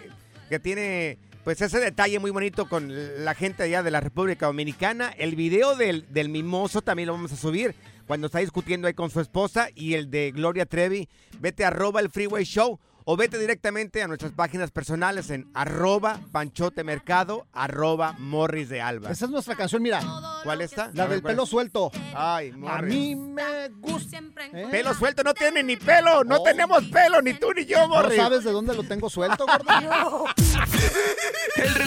que 0.49 0.59
tiene 0.59 1.19
pues 1.45 1.61
ese 1.61 1.81
detalle 1.81 2.19
muy 2.21 2.31
bonito 2.31 2.69
con 2.69 3.25
la 3.25 3.35
gente 3.35 3.65
allá 3.65 3.83
de 3.83 3.91
la 3.91 4.01
República 4.01 4.47
Dominicana. 4.47 5.09
El 5.19 5.35
video 5.37 5.77
del, 5.77 6.07
del 6.11 6.29
mimoso 6.31 6.81
también 6.81 7.09
lo 7.09 7.13
vamos 7.15 7.33
a 7.33 7.37
subir 7.37 7.75
cuando 8.13 8.27
está 8.27 8.41
discutiendo 8.41 8.87
ahí 8.87 8.93
con 8.93 9.09
su 9.09 9.21
esposa 9.21 9.69
y 9.75 9.95
el 9.95 10.11
de 10.11 10.33
Gloria 10.33 10.67
Trevi. 10.67 11.09
Vete 11.41 11.65
a 11.65 11.69
arroba 11.69 11.99
el 12.01 12.11
freeway 12.11 12.45
show 12.45 12.79
o 13.05 13.17
vete 13.17 13.39
directamente 13.39 14.03
a 14.03 14.07
nuestras 14.07 14.33
páginas 14.33 14.71
personales 14.71 15.31
en 15.31 15.51
arroba 15.55 16.21
panchote 16.31 16.85
mercado, 16.85 17.47
arroba 17.55 18.15
morris 18.19 18.69
de 18.69 18.83
alba. 18.83 19.11
Esa 19.11 19.25
es 19.25 19.31
nuestra 19.31 19.57
canción, 19.57 19.83
mira. 19.83 20.03
¿Cuál 20.45 20.61
está? 20.61 20.91
La 20.93 21.05
A 21.05 21.09
del 21.09 21.23
¿cuál 21.23 21.33
pelo 21.33 21.45
es? 21.45 21.49
suelto. 21.49 21.91
Ay, 22.15 22.51
A 22.51 22.57
Morris. 22.59 22.95
mí 22.95 23.17
me 23.17 23.69
gusta. 23.81 24.19
¿Eh? 24.53 24.69
Pelo 24.71 24.93
suelto, 24.93 25.25
no 25.25 25.33
tiene 25.33 25.63
ni 25.63 25.77
pelo, 25.79 26.23
no 26.23 26.37
Oh. 26.37 26.43
tenemos 26.45 26.85
pelo, 26.89 27.23
ni 27.23 27.33
tú 27.33 27.47
ni 27.57 27.65
yo, 27.65 27.79
¿No 27.79 27.89
Morris. 27.89 28.17
sabes 28.19 28.45
de 28.45 28.53
dónde 28.53 28.75
lo 28.75 28.83
tengo 28.83 29.09
suelto, 29.09 29.47
gordo? 29.47 30.27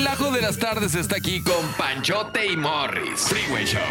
El 0.05 0.11
relajo 0.11 0.31
de 0.35 0.41
las 0.43 0.59
tardes 0.59 0.93
está 0.93 1.15
aquí 1.15 1.41
con 1.41 1.67
Panchote 1.79 2.45
y 2.45 2.55
Morris. 2.55 3.21
Freeway 3.21 3.65
Show. 3.65 3.81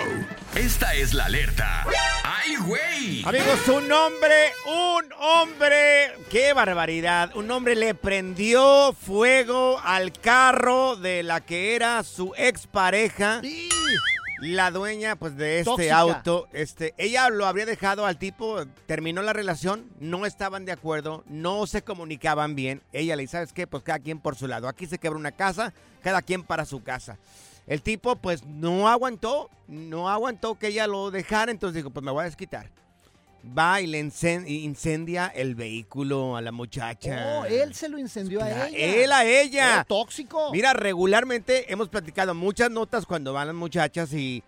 Esta 0.54 0.94
es 0.94 1.12
la 1.12 1.24
alerta. 1.24 1.84
¡Ay, 2.22 2.54
güey! 2.54 3.24
Amigos, 3.24 3.66
un 3.66 3.90
hombre, 3.90 4.52
un 4.64 5.12
hombre, 5.18 6.12
qué 6.30 6.52
barbaridad. 6.52 7.34
Un 7.34 7.50
hombre 7.50 7.74
le 7.74 7.96
prendió 7.96 8.92
fuego 8.92 9.80
al 9.82 10.12
carro 10.12 10.94
de 10.94 11.24
la 11.24 11.40
que 11.40 11.74
era 11.74 12.04
su 12.04 12.32
expareja. 12.36 13.42
La 14.44 14.70
dueña, 14.70 15.16
pues, 15.16 15.36
de 15.38 15.60
este 15.60 15.70
Tóxica. 15.70 15.98
auto, 15.98 16.48
este, 16.52 16.92
ella 16.98 17.30
lo 17.30 17.46
habría 17.46 17.64
dejado 17.64 18.04
al 18.04 18.18
tipo, 18.18 18.66
terminó 18.84 19.22
la 19.22 19.32
relación, 19.32 19.88
no 20.00 20.26
estaban 20.26 20.66
de 20.66 20.72
acuerdo, 20.72 21.24
no 21.26 21.66
se 21.66 21.80
comunicaban 21.82 22.54
bien. 22.54 22.82
Ella 22.92 23.16
le 23.16 23.22
dice, 23.22 23.32
¿sabes 23.32 23.54
qué? 23.54 23.66
Pues 23.66 23.82
cada 23.82 24.00
quien 24.00 24.20
por 24.20 24.36
su 24.36 24.46
lado. 24.46 24.68
Aquí 24.68 24.84
se 24.86 24.98
quebra 24.98 25.18
una 25.18 25.32
casa, 25.32 25.72
cada 26.02 26.20
quien 26.20 26.42
para 26.42 26.66
su 26.66 26.82
casa. 26.82 27.16
El 27.66 27.80
tipo, 27.80 28.16
pues, 28.16 28.44
no 28.44 28.86
aguantó, 28.88 29.48
no 29.66 30.10
aguantó 30.10 30.58
que 30.58 30.66
ella 30.66 30.86
lo 30.86 31.10
dejara, 31.10 31.50
entonces 31.50 31.76
dijo, 31.76 31.88
pues 31.88 32.04
me 32.04 32.10
voy 32.10 32.20
a 32.20 32.26
desquitar. 32.26 32.68
Va 33.56 33.80
y 33.80 33.86
le 33.86 34.00
incen- 34.02 34.48
incendia 34.48 35.26
el 35.26 35.54
vehículo 35.54 36.36
a 36.36 36.40
la 36.40 36.50
muchacha. 36.50 37.40
Oh, 37.40 37.44
él 37.44 37.74
se 37.74 37.88
lo 37.88 37.98
incendió 37.98 38.42
a 38.42 38.68
ella. 38.68 39.02
Él 39.02 39.12
a 39.12 39.24
ella. 39.26 39.72
Era 39.74 39.84
tóxico. 39.84 40.50
Mira, 40.52 40.72
regularmente 40.72 41.70
hemos 41.72 41.88
platicado 41.88 42.34
muchas 42.34 42.70
notas 42.70 43.04
cuando 43.04 43.32
van 43.32 43.48
las 43.48 43.56
muchachas 43.56 44.12
y 44.14 44.42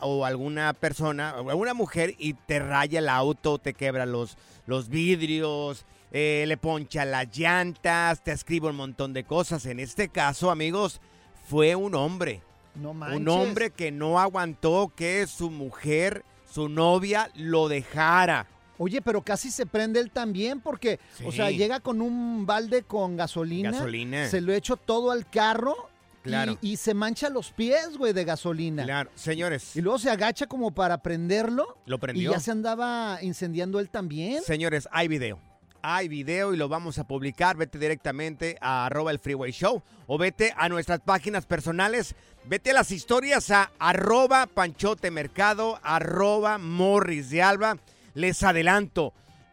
o 0.00 0.24
alguna 0.24 0.72
persona, 0.74 1.34
o 1.40 1.50
alguna 1.50 1.74
mujer 1.74 2.14
y 2.18 2.34
te 2.34 2.58
raya 2.60 3.00
el 3.00 3.08
auto, 3.08 3.58
te 3.58 3.74
quebra 3.74 4.06
los, 4.06 4.36
los 4.66 4.88
vidrios, 4.88 5.84
eh, 6.12 6.44
le 6.46 6.56
poncha 6.56 7.04
las 7.04 7.36
llantas, 7.36 8.22
te 8.22 8.30
escribe 8.32 8.68
un 8.68 8.76
montón 8.76 9.12
de 9.12 9.24
cosas. 9.24 9.66
En 9.66 9.80
este 9.80 10.08
caso, 10.08 10.50
amigos, 10.52 11.00
fue 11.48 11.74
un 11.74 11.94
hombre. 11.96 12.42
No 12.76 12.94
manches. 12.94 13.20
Un 13.20 13.28
hombre 13.28 13.70
que 13.70 13.90
no 13.90 14.20
aguantó 14.20 14.92
que 14.94 15.26
su 15.26 15.50
mujer, 15.50 16.24
su 16.52 16.68
novia, 16.68 17.30
lo 17.34 17.68
dejara. 17.68 18.46
Oye, 18.78 19.00
pero 19.00 19.22
casi 19.22 19.50
se 19.50 19.64
prende 19.64 20.00
él 20.00 20.10
también 20.10 20.60
porque, 20.60 20.98
o 21.24 21.30
sea, 21.32 21.50
llega 21.50 21.80
con 21.80 22.00
un 22.02 22.44
balde 22.46 22.82
con 22.82 23.16
gasolina. 23.16 23.70
Gasolina. 23.70 24.28
Se 24.28 24.40
lo 24.40 24.52
echa 24.52 24.76
todo 24.76 25.10
al 25.10 25.28
carro. 25.28 25.76
y- 25.88 26.28
Claro. 26.28 26.56
Y, 26.60 26.76
se 26.76 26.94
mancha 26.94 27.28
los 27.30 27.50
pies, 27.50 27.96
güey, 27.98 28.12
de 28.12 28.24
gasolina. 28.24 28.84
Claro, 28.84 29.10
señores. 29.16 29.74
Y 29.74 29.80
luego 29.80 29.98
se 29.98 30.08
agacha 30.08 30.46
como 30.46 30.70
para 30.70 30.98
prenderlo. 30.98 31.76
Lo 31.84 31.98
prendió. 31.98 32.30
Y 32.30 32.32
ya 32.32 32.38
se 32.38 32.52
andaba 32.52 33.18
incendiando 33.22 33.80
él 33.80 33.90
también. 33.90 34.40
Señores, 34.42 34.88
hay 34.92 35.08
video. 35.08 35.40
Hay 35.84 36.06
video 36.06 36.54
y 36.54 36.56
lo 36.56 36.68
vamos 36.68 36.98
a 36.98 37.04
publicar. 37.08 37.56
Vete 37.56 37.76
directamente 37.76 38.56
a 38.60 38.86
arroba 38.86 39.10
el 39.10 39.18
freeway 39.18 39.50
show 39.50 39.82
o 40.06 40.16
vete 40.16 40.54
a 40.56 40.68
nuestras 40.68 41.00
páginas 41.00 41.44
personales. 41.44 42.14
Vete 42.44 42.70
a 42.70 42.74
las 42.74 42.92
historias 42.92 43.50
a 43.50 43.72
arroba 43.80 44.46
panchote 44.46 45.10
mercado, 45.10 45.80
arroba 45.82 46.58
morris 46.58 47.30
de 47.30 47.42
alba. 47.42 47.78
Les 48.14 48.44
adelanto, 48.44 49.12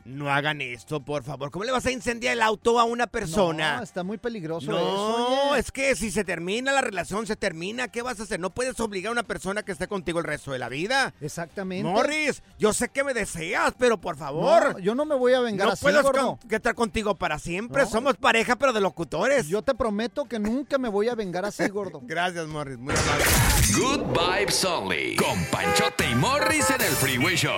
no 0.09 0.29
hagan 0.31 0.61
esto, 0.61 0.99
por 1.01 1.23
favor. 1.23 1.51
¿Cómo 1.51 1.65
le 1.65 1.71
vas 1.71 1.85
a 1.85 1.91
incendiar 1.91 2.33
el 2.33 2.41
auto 2.41 2.79
a 2.79 2.83
una 2.83 3.07
persona? 3.07 3.77
No, 3.77 3.83
está 3.83 4.03
muy 4.03 4.17
peligroso 4.17 4.71
No, 4.71 4.77
eso. 4.77 5.49
oye. 5.51 5.59
es 5.59 5.71
que 5.71 5.95
si 5.95 6.11
se 6.11 6.23
termina 6.23 6.71
la 6.71 6.81
relación, 6.81 7.25
se 7.27 7.35
termina. 7.35 7.87
¿Qué 7.89 8.01
vas 8.01 8.19
a 8.19 8.23
hacer? 8.23 8.39
No 8.39 8.49
puedes 8.49 8.79
obligar 8.79 9.09
a 9.09 9.13
una 9.13 9.23
persona 9.23 9.63
que 9.63 9.71
esté 9.71 9.87
contigo 9.87 10.19
el 10.19 10.25
resto 10.25 10.51
de 10.51 10.59
la 10.59 10.69
vida. 10.69 11.13
Exactamente. 11.21 11.89
Morris, 11.89 12.43
yo 12.57 12.73
sé 12.73 12.89
que 12.89 13.03
me 13.03 13.13
deseas, 13.13 13.73
pero 13.77 13.99
por 14.01 14.17
favor. 14.17 14.73
No, 14.73 14.79
yo 14.79 14.95
no 14.95 15.05
me 15.05 15.15
voy 15.15 15.33
a 15.33 15.39
vengar 15.39 15.67
no 15.67 15.73
así, 15.73 15.81
puedo 15.83 16.01
gordo. 16.03 16.37
con- 16.39 16.49
que 16.49 16.55
estar 16.55 16.75
contigo 16.75 17.15
para 17.15 17.39
siempre. 17.39 17.83
No. 17.83 17.89
Somos 17.89 18.17
pareja, 18.17 18.55
pero 18.55 18.73
de 18.73 18.81
locutores. 18.81 19.47
Yo 19.47 19.61
te 19.61 19.75
prometo 19.75 20.25
que 20.25 20.39
nunca 20.39 20.77
me 20.77 20.89
voy 20.89 21.09
a 21.09 21.15
vengar 21.15 21.45
así, 21.45 21.67
gordo. 21.69 22.01
Gracias, 22.03 22.47
Morris. 22.47 22.77
Muy 22.77 22.93
amable. 22.95 23.25
Good 23.77 24.17
Vibes 24.17 24.65
Only. 24.65 25.15
Con 25.15 25.43
Panchote 25.51 26.09
y 26.09 26.15
Morris 26.15 26.69
en 26.71 26.81
el 26.81 26.91
Freeway 26.93 27.35
Show. 27.35 27.53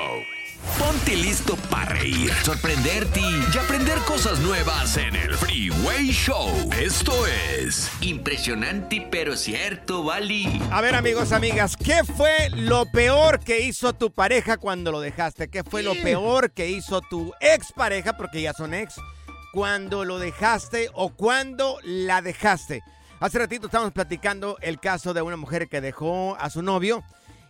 Ponte 0.78 1.16
listo 1.16 1.55
para 1.70 1.93
reír, 1.93 2.32
sorprenderte 2.43 3.20
y 3.20 3.57
aprender 3.57 3.97
cosas 3.99 4.39
nuevas 4.39 4.97
en 4.97 5.16
el 5.16 5.36
Freeway 5.36 6.09
Show. 6.12 6.70
Esto 6.80 7.28
es 7.28 7.91
Impresionante 8.01 9.07
pero 9.12 9.36
cierto, 9.36 10.03
Bali. 10.03 10.62
A 10.72 10.82
ver, 10.82 10.95
amigos, 10.95 11.32
amigas, 11.32 11.76
¿qué 11.78 12.03
fue 12.03 12.49
lo 12.51 12.86
peor 12.86 13.39
que 13.39 13.62
hizo 13.62 13.93
tu 13.93 14.12
pareja 14.12 14.57
cuando 14.57 14.91
lo 14.91 14.99
dejaste? 14.99 15.49
¿Qué 15.49 15.64
fue 15.64 15.84
lo 15.84 15.93
peor 15.95 16.51
que 16.51 16.70
hizo 16.70 17.01
tu 17.01 17.34
expareja, 17.39 18.18
porque 18.18 18.41
ya 18.41 18.53
son 18.53 18.74
ex, 18.74 18.95
cuando 19.53 20.05
lo 20.05 20.20
dejaste 20.20 20.89
o 20.93 21.09
cuando 21.09 21.78
la 21.84 22.22
dejaste? 22.22 22.84
Hace 23.20 23.38
ratito 23.38 23.68
estábamos 23.68 23.93
platicando 23.93 24.57
el 24.62 24.80
caso 24.80 25.14
de 25.14 25.22
una 25.22 25.38
mujer 25.38 25.70
que 25.70 25.82
dejó 25.82 26.36
a 26.39 26.49
su 26.49 26.62
novio 26.62 27.03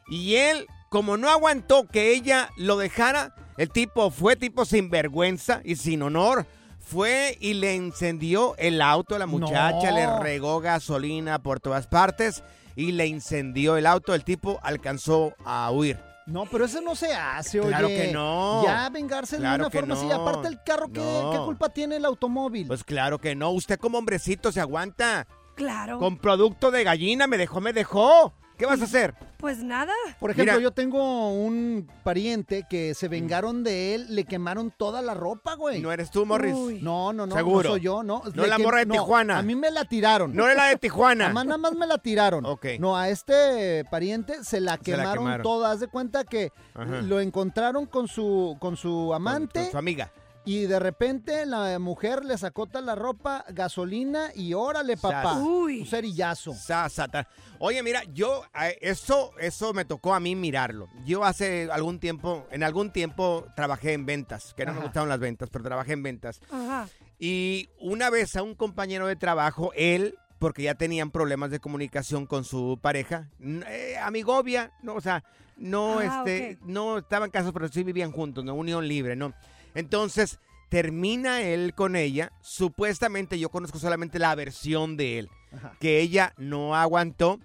y 0.09 0.35
él, 0.35 0.67
como 0.91 1.15
no 1.15 1.29
aguantó 1.29 1.87
que 1.87 2.11
ella 2.13 2.49
lo 2.57 2.75
dejara, 2.75 3.33
el 3.55 3.69
tipo 3.69 4.11
fue 4.11 4.35
tipo 4.35 4.65
sin 4.65 4.89
vergüenza 4.89 5.61
y 5.63 5.77
sin 5.77 6.01
honor. 6.01 6.45
Fue 6.81 7.37
y 7.39 7.53
le 7.53 7.75
encendió 7.75 8.55
el 8.57 8.81
auto 8.81 9.15
a 9.15 9.19
la 9.19 9.25
muchacha, 9.25 9.89
No. 9.91 9.95
le 9.95 10.19
regó 10.19 10.59
gasolina 10.59 11.41
por 11.41 11.61
todas 11.61 11.87
partes 11.87 12.43
y 12.75 12.91
le 12.91 13.07
incendió 13.07 13.77
el 13.77 13.85
auto. 13.85 14.13
El 14.13 14.25
tipo 14.25 14.59
alcanzó 14.63 15.33
a 15.45 15.71
huir. 15.71 15.97
No, 16.25 16.45
pero 16.45 16.65
eso 16.65 16.81
no 16.81 16.93
se 16.95 17.13
hace, 17.13 17.61
oye. 17.61 17.69
Claro 17.69 17.87
que 17.87 18.11
no. 18.11 18.61
Ya 18.65 18.89
vengarse 18.89 19.37
de 19.37 19.43
Claro 19.43 19.63
una 19.67 19.71
forma 19.71 19.93
así. 19.93 20.05
no. 20.07 20.13
Aparte 20.15 20.49
el 20.49 20.61
carro, 20.61 20.89
¿qué, 20.91 20.99
No. 20.99 21.31
qué 21.31 21.37
culpa 21.37 21.69
tiene 21.69 21.95
el 21.95 22.03
automóvil? 22.03 22.67
Pues 22.67 22.83
claro 22.83 23.17
que 23.17 23.33
no. 23.33 23.51
Usted 23.51 23.79
como 23.79 23.97
hombrecito 23.97 24.51
se 24.51 24.59
aguanta. 24.59 25.25
Claro. 25.55 25.99
Con 25.99 26.17
producto 26.17 26.69
de 26.69 26.83
gallina 26.83 27.27
me 27.27 27.37
dejó, 27.37 27.61
me 27.61 27.71
dejó. 27.71 28.33
¿Qué 28.61 28.67
vas 28.67 28.79
a 28.79 28.83
hacer? 28.83 29.15
Pues 29.37 29.63
nada. 29.63 29.91
Por 30.19 30.29
ejemplo, 30.29 30.53
Mira. 30.53 30.61
yo 30.61 30.69
tengo 30.69 31.31
un 31.33 31.89
pariente 32.03 32.67
que 32.69 32.93
se 32.93 33.07
vengaron 33.07 33.63
de 33.63 33.95
él, 33.95 34.15
le 34.15 34.23
quemaron 34.25 34.69
toda 34.69 35.01
la 35.01 35.15
ropa, 35.15 35.55
güey. 35.55 35.81
¿No 35.81 35.91
eres 35.91 36.11
tú, 36.11 36.27
Morris? 36.27 36.53
Uy. 36.53 36.79
No, 36.79 37.11
no, 37.11 37.25
no, 37.25 37.35
Seguro. 37.35 37.63
no 37.69 37.69
soy 37.73 37.81
yo, 37.81 38.03
no. 38.03 38.21
No 38.35 38.43
Le 38.43 38.47
la 38.47 38.59
morra 38.59 38.77
de 38.77 38.85
no, 38.85 38.93
Tijuana. 38.93 39.39
A 39.39 39.41
mí 39.41 39.55
me 39.55 39.71
la 39.71 39.83
tiraron. 39.85 40.35
No 40.35 40.45
era 40.45 40.53
la 40.53 40.65
de 40.69 40.75
Tijuana. 40.75 41.23
Nada 41.29 41.33
más, 41.33 41.45
nada 41.47 41.57
más 41.57 41.73
me 41.73 41.87
la 41.87 41.97
tiraron. 41.97 42.45
Ok. 42.45 42.67
No, 42.79 42.95
a 42.95 43.09
este 43.09 43.83
pariente 43.89 44.43
se 44.43 44.61
la 44.61 44.73
Se 44.73 44.91
la 44.91 44.97
quemaron, 44.97 45.23
quemaron. 45.25 45.43
toda. 45.43 45.71
Haz 45.71 45.79
de 45.79 45.87
cuenta 45.87 46.23
que 46.23 46.51
Ajá. 46.75 47.01
lo 47.01 47.19
encontraron 47.19 47.87
con 47.87 48.07
su, 48.07 48.55
con 48.59 48.77
su 48.77 49.11
amante. 49.11 49.63
Con 49.63 49.71
su 49.71 49.77
amiga. 49.79 50.11
Y 50.43 50.65
de 50.65 50.79
repente 50.79 51.45
la 51.45 51.77
mujer 51.77 52.25
le 52.25 52.35
sacó 52.37 52.65
toda 52.65 52.81
la 52.81 52.95
ropa, 52.95 53.45
gasolina 53.49 54.31
y 54.33 54.53
órale, 54.55 54.97
papá. 54.97 55.33
Sas. 55.35 55.37
Un 55.37 55.85
cerillazo. 55.85 56.53
Sa- 56.55 56.89
sata. 56.89 57.27
Oye, 57.59 57.83
mira, 57.83 58.03
yo, 58.13 58.43
eh, 58.59 58.75
eso, 58.81 59.33
eso 59.39 59.71
me 59.73 59.85
tocó 59.85 60.15
a 60.15 60.19
mí 60.19 60.35
mirarlo. 60.35 60.89
Yo 61.05 61.23
hace 61.23 61.69
algún 61.71 61.99
tiempo, 61.99 62.47
en 62.49 62.63
algún 62.63 62.91
tiempo 62.91 63.45
trabajé 63.55 63.93
en 63.93 64.07
ventas, 64.07 64.55
que 64.55 64.65
no 64.65 64.73
me 64.73 64.81
gustaban 64.81 65.09
las 65.09 65.19
ventas, 65.19 65.49
pero 65.51 65.63
trabajé 65.63 65.93
en 65.93 66.01
ventas. 66.01 66.41
Ajá. 66.49 66.87
Y 67.19 67.69
una 67.79 68.09
vez 68.09 68.35
a 68.35 68.41
un 68.41 68.55
compañero 68.55 69.05
de 69.05 69.15
trabajo, 69.15 69.71
él, 69.75 70.15
porque 70.39 70.63
ya 70.63 70.73
tenían 70.73 71.11
problemas 71.11 71.51
de 71.51 71.59
comunicación 71.59 72.25
con 72.25 72.45
su 72.45 72.79
pareja, 72.81 73.29
eh, 73.39 73.95
amigovia, 74.01 74.71
no, 74.81 74.95
o 74.95 75.01
sea, 75.01 75.23
no, 75.55 75.99
Ah, 75.99 76.23
este, 76.25 76.57
no 76.65 76.97
estaban 76.97 77.29
casados, 77.29 77.53
pero 77.53 77.67
sí 77.67 77.83
vivían 77.83 78.11
juntos, 78.11 78.43
no, 78.43 78.55
unión 78.55 78.87
libre, 78.87 79.15
¿no? 79.15 79.35
Entonces, 79.75 80.39
termina 80.69 81.41
él 81.41 81.73
con 81.75 81.95
ella, 81.95 82.31
supuestamente 82.41 83.37
yo 83.39 83.49
conozco 83.49 83.77
solamente 83.79 84.19
la 84.19 84.33
versión 84.35 84.95
de 84.97 85.19
él, 85.19 85.29
Ajá. 85.53 85.75
que 85.79 85.99
ella 85.99 86.33
no 86.37 86.75
aguantó, 86.75 87.39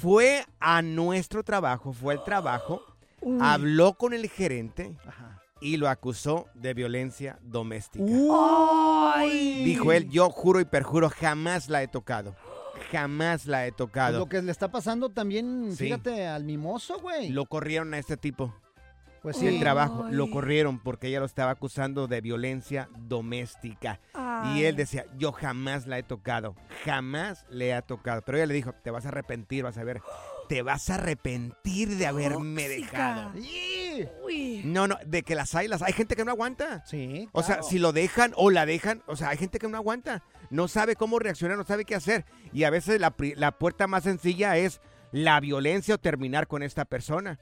fue 0.00 0.44
a 0.60 0.82
nuestro 0.82 1.42
trabajo, 1.42 1.92
fue 1.92 2.14
al 2.14 2.24
trabajo, 2.24 2.82
Uy. 3.20 3.38
habló 3.40 3.94
con 3.94 4.12
el 4.12 4.28
gerente 4.28 4.96
Ajá. 5.06 5.42
y 5.60 5.76
lo 5.76 5.88
acusó 5.88 6.46
de 6.54 6.74
violencia 6.74 7.38
doméstica. 7.42 8.04
Ay. 9.14 9.64
Dijo 9.64 9.92
él, 9.92 10.08
yo 10.08 10.30
juro 10.30 10.60
y 10.60 10.64
perjuro, 10.64 11.10
jamás 11.10 11.68
la 11.68 11.82
he 11.82 11.88
tocado. 11.88 12.34
Jamás 12.92 13.46
la 13.46 13.66
he 13.66 13.70
Pues 13.72 13.76
tocado. 13.78 14.18
lo 14.20 14.26
que 14.28 14.40
le 14.40 14.52
está 14.52 14.68
pasando 14.70 15.08
también, 15.10 15.70
Sí. 15.72 15.84
fíjate, 15.84 16.26
al 16.26 16.44
mimoso, 16.44 17.00
güey. 17.00 17.28
Lo 17.30 17.46
corrieron 17.46 17.92
a 17.94 17.98
este 17.98 18.16
tipo 18.16 18.54
Pues 19.22 19.40
del 19.40 19.54
sí. 19.54 19.60
trabajo. 19.60 20.06
Lo 20.10 20.30
corrieron 20.30 20.78
porque 20.78 21.08
ella 21.08 21.20
lo 21.20 21.26
estaba 21.26 21.50
acusando 21.52 22.06
de 22.06 22.20
violencia 22.20 22.88
doméstica. 22.98 24.00
Y 24.54 24.64
él 24.64 24.76
decía, 24.76 25.04
yo 25.16 25.32
jamás 25.32 25.86
la 25.86 25.98
he 25.98 26.02
tocado. 26.02 26.54
Jamás 26.84 27.44
le 27.50 27.76
he 27.76 27.82
tocado. 27.82 28.22
Pero 28.22 28.38
ella 28.38 28.46
le 28.46 28.54
dijo, 28.54 28.72
te 28.72 28.90
vas 28.90 29.04
a 29.04 29.08
arrepentir, 29.08 29.64
vas 29.64 29.76
a 29.78 29.84
ver. 29.84 30.00
Te 30.48 30.62
vas 30.62 30.88
a 30.88 30.94
arrepentir 30.94 31.96
de 31.96 32.06
haberme 32.06 32.62
Tóxica. 32.68 33.32
dejado. 33.32 33.32
Uy. 34.24 34.62
No, 34.64 34.86
no, 34.86 34.96
de 35.04 35.22
que 35.22 35.34
las 35.34 35.54
hay, 35.54 35.68
las 35.68 35.82
hay 35.82 35.92
gente 35.92 36.16
que 36.16 36.24
no 36.24 36.30
aguanta. 36.30 36.84
Sí. 36.86 37.28
O 37.32 37.42
sea, 37.42 37.62
si 37.62 37.78
lo 37.78 37.92
dejan 37.92 38.32
o 38.36 38.50
la 38.50 38.64
dejan, 38.64 39.02
o 39.06 39.16
sea, 39.16 39.30
hay 39.30 39.36
gente 39.36 39.58
que 39.58 39.68
no 39.68 39.76
aguanta, 39.76 40.22
no 40.50 40.68
sabe 40.68 40.96
cómo 40.96 41.18
reaccionar, 41.18 41.58
no 41.58 41.64
sabe 41.64 41.84
qué 41.84 41.94
hacer. 41.94 42.24
Y 42.52 42.64
a 42.64 42.70
veces 42.70 43.00
la, 43.00 43.14
la 43.36 43.52
puerta 43.52 43.86
más 43.86 44.04
sencilla 44.04 44.56
es 44.56 44.80
la 45.12 45.40
violencia 45.40 45.96
o 45.96 45.98
terminar 45.98 46.46
con 46.46 46.62
esta 46.62 46.84
persona. 46.84 47.38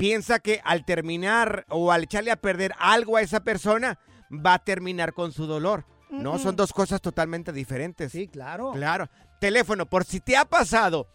Piensa 0.00 0.38
que 0.38 0.60
al 0.64 0.84
terminar 0.86 1.66
o 1.68 1.92
al 1.92 2.04
echarle 2.04 2.30
a 2.30 2.36
perder 2.36 2.72
algo 2.78 3.18
a 3.18 3.22
esa 3.22 3.40
persona, 3.40 3.98
va 4.32 4.54
a 4.54 4.58
terminar 4.64 5.12
con 5.12 5.30
su 5.30 5.46
dolor. 5.46 5.84
No, 6.08 6.38
son 6.38 6.56
dos 6.56 6.72
cosas 6.72 7.00
totalmente 7.02 7.52
diferentes. 7.52 8.10
Sí, 8.10 8.26
claro. 8.26 8.72
Claro. 8.72 9.08
Teléfono, 9.40 9.84
por 9.84 10.04
si 10.04 10.20
te 10.20 10.36
ha 10.36 10.44
pasado, 10.46 11.06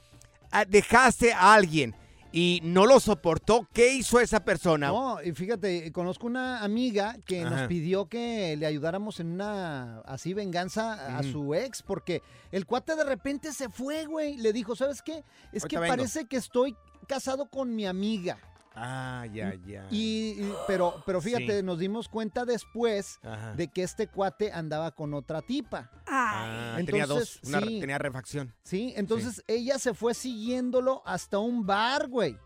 ah, 0.51 0.65
dejaste 0.65 1.33
a 1.33 1.53
alguien 1.55 1.95
y 2.31 2.59
no 2.63 2.85
lo 2.85 2.99
soportó, 2.99 3.67
¿qué 3.73 3.93
hizo 3.93 4.19
esa 4.19 4.45
persona? 4.45 4.87
No, 4.89 5.21
y 5.21 5.31
fíjate, 5.31 5.91
conozco 5.91 6.27
una 6.27 6.63
amiga 6.63 7.17
que 7.25 7.43
nos 7.43 7.67
pidió 7.67 8.07
que 8.07 8.55
le 8.57 8.65
ayudáramos 8.67 9.19
en 9.19 9.31
una 9.31 9.99
así 10.01 10.33
venganza 10.33 11.17
a 11.17 11.21
Ujú. 11.21 11.31
su 11.31 11.55
ex, 11.55 11.81
porque 11.81 12.21
el 12.51 12.65
cuate 12.65 12.95
de 12.95 13.03
repente 13.03 13.51
se 13.51 13.67
fue, 13.67 14.05
güey. 14.05 14.37
Le 14.37 14.53
dijo, 14.53 14.75
¿sabes 14.75 15.01
qué? 15.01 15.23
Es 15.51 15.63
Ahorita 15.63 15.67
que 15.69 15.79
vengo. 15.79 15.91
parece 15.95 16.25
que 16.25 16.37
estoy 16.37 16.75
casado 17.07 17.47
con 17.49 17.75
mi 17.75 17.85
amiga. 17.87 18.37
Ah, 18.75 19.25
ya, 19.33 19.53
ya. 19.65 19.87
Y, 19.89 20.35
y- 20.37 20.53
pero, 20.67 21.01
pero 21.05 21.21
fíjate, 21.21 21.59
Sí. 21.59 21.63
nos 21.63 21.79
dimos 21.79 22.09
cuenta 22.09 22.43
después 22.45 23.19
Ajá. 23.23 23.53
de 23.53 23.69
que 23.69 23.83
este 23.83 24.07
cuate 24.07 24.51
andaba 24.51 24.91
con 24.91 25.13
otra 25.13 25.41
tipa. 25.41 25.89
Ah, 26.07 26.77
tenía 26.85 27.05
dos, 27.05 27.39
una- 27.45 27.61
sí. 27.61 27.79
tenía 27.79 27.97
refacción. 27.97 28.53
Sí, 28.63 28.93
entonces 28.97 29.43
ella 29.47 29.79
se 29.79 29.93
fue 29.93 30.13
siguiéndolo 30.13 31.01
hasta 31.05 31.39
un 31.39 31.65
bar, 31.65 32.07
güey. 32.07 32.37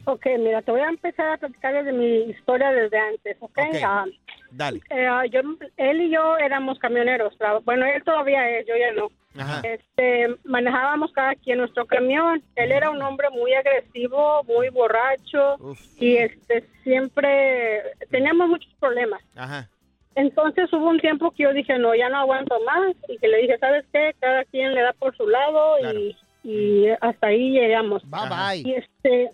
Ok, 0.05 0.25
mira, 0.39 0.61
te 0.61 0.71
voy 0.71 0.81
a 0.81 0.89
empezar 0.89 1.27
a 1.27 1.37
platicar 1.37 1.73
desde 1.73 1.93
mi 1.93 2.29
historia 2.29 2.71
desde 2.71 2.97
antes, 2.97 3.37
¿ok? 3.39 3.57
Ok. 3.57 3.75
Ah, 3.83 4.05
Dale. 4.51 4.81
eh, 4.89 5.07
ah, 5.07 5.25
yo, 5.25 5.41
él 5.77 6.01
y 6.01 6.11
yo 6.11 6.37
éramos 6.37 6.77
camioneros. 6.79 7.33
Bueno, 7.63 7.85
él 7.85 8.03
todavía 8.03 8.49
es, 8.57 8.67
yo 8.67 8.73
ya 8.75 8.91
no. 8.93 9.09
Ajá. 9.41 9.61
Este, 9.63 10.27
manejábamos 10.43 11.11
cada 11.13 11.35
quien 11.35 11.57
nuestro 11.57 11.85
camión. 11.85 12.43
Él 12.55 12.71
era 12.71 12.89
un 12.89 13.01
hombre 13.01 13.29
muy 13.31 13.53
agresivo, 13.53 14.43
muy 14.43 14.69
borracho 14.69 15.57
y 15.97 16.17
este 16.17 16.65
siempre 16.83 17.81
teníamos 18.11 18.49
muchos 18.49 18.71
problemas. 18.79 19.21
Ajá. 19.35 19.69
Entonces 20.15 20.71
hubo 20.71 20.89
un 20.89 20.99
tiempo 20.99 21.31
que 21.31 21.43
yo 21.43 21.53
dije, 21.53 21.77
no, 21.79 21.95
ya 21.95 22.09
no 22.09 22.17
aguanto 22.17 22.59
más 22.65 22.95
y 23.07 23.17
que 23.17 23.27
le 23.27 23.37
dije, 23.39 23.57
¿sabes 23.57 23.85
qué? 23.91 24.13
Cada 24.19 24.43
quien 24.45 24.73
le 24.73 24.81
da 24.81 24.93
por 24.93 25.15
su 25.17 25.27
lado 25.27 25.77
y, 25.93 26.15
y 26.43 26.87
hasta 27.01 27.27
ahí 27.27 27.51
llegamos. 27.51 28.03
Bye 28.09 28.29
bye. 28.29 28.69
Y 28.69 28.73
este, 28.75 29.31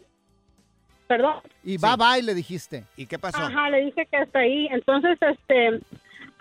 perdón. 1.08 1.36
Y 1.64 1.78
bye 1.78 1.98
bye 1.98 2.24
le 2.24 2.34
dijiste. 2.34 2.86
¿Y 2.96 3.06
qué 3.08 3.20
pasó? 3.20 3.38
Ajá, 3.38 3.70
le 3.70 3.86
dije 3.86 4.06
que 4.06 4.18
hasta 4.18 4.40
ahí. 4.40 4.68
Entonces, 4.72 5.18
este, 5.22 5.82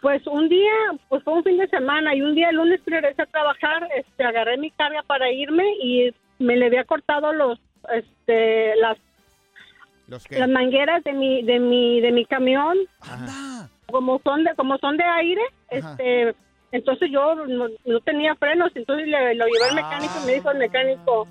pues 0.00 0.24
un 0.26 0.48
día, 0.48 0.72
pues 1.08 1.24
fue 1.24 1.34
un 1.34 1.42
fin 1.42 1.58
de 1.58 1.66
semana 1.68 2.14
y 2.14 2.22
un 2.22 2.34
día 2.34 2.50
el 2.50 2.56
lunes 2.56 2.80
regresé 2.86 3.22
a 3.22 3.26
trabajar, 3.26 3.88
este, 3.96 4.24
agarré 4.24 4.56
mi 4.56 4.70
carga 4.70 5.02
para 5.02 5.32
irme 5.32 5.64
y 5.82 6.14
me 6.38 6.56
le 6.56 6.66
había 6.66 6.84
cortado 6.84 7.32
los, 7.32 7.58
este, 7.92 8.76
las, 8.76 8.98
las 10.06 10.48
mangueras 10.48 11.02
de 11.02 11.12
mi, 11.12 11.42
de 11.42 11.58
mi, 11.58 12.00
de 12.00 12.12
mi 12.12 12.24
camión. 12.24 12.78
Ajá. 13.00 13.68
Como 13.90 14.20
son 14.22 14.44
de, 14.44 14.54
como 14.54 14.78
son 14.78 14.96
de 14.96 15.04
aire, 15.04 15.42
Ajá. 15.70 15.92
este, 15.92 16.36
entonces 16.72 17.10
yo 17.10 17.34
no, 17.34 17.66
no 17.84 18.00
tenía 18.00 18.34
frenos, 18.34 18.70
entonces 18.74 19.06
le, 19.06 19.34
lo 19.34 19.46
llevé 19.46 19.64
al 19.68 19.74
mecánico 19.74 20.18
y 20.22 20.26
me 20.26 20.34
dijo 20.34 20.50
el 20.50 20.58
mecánico, 20.58 21.28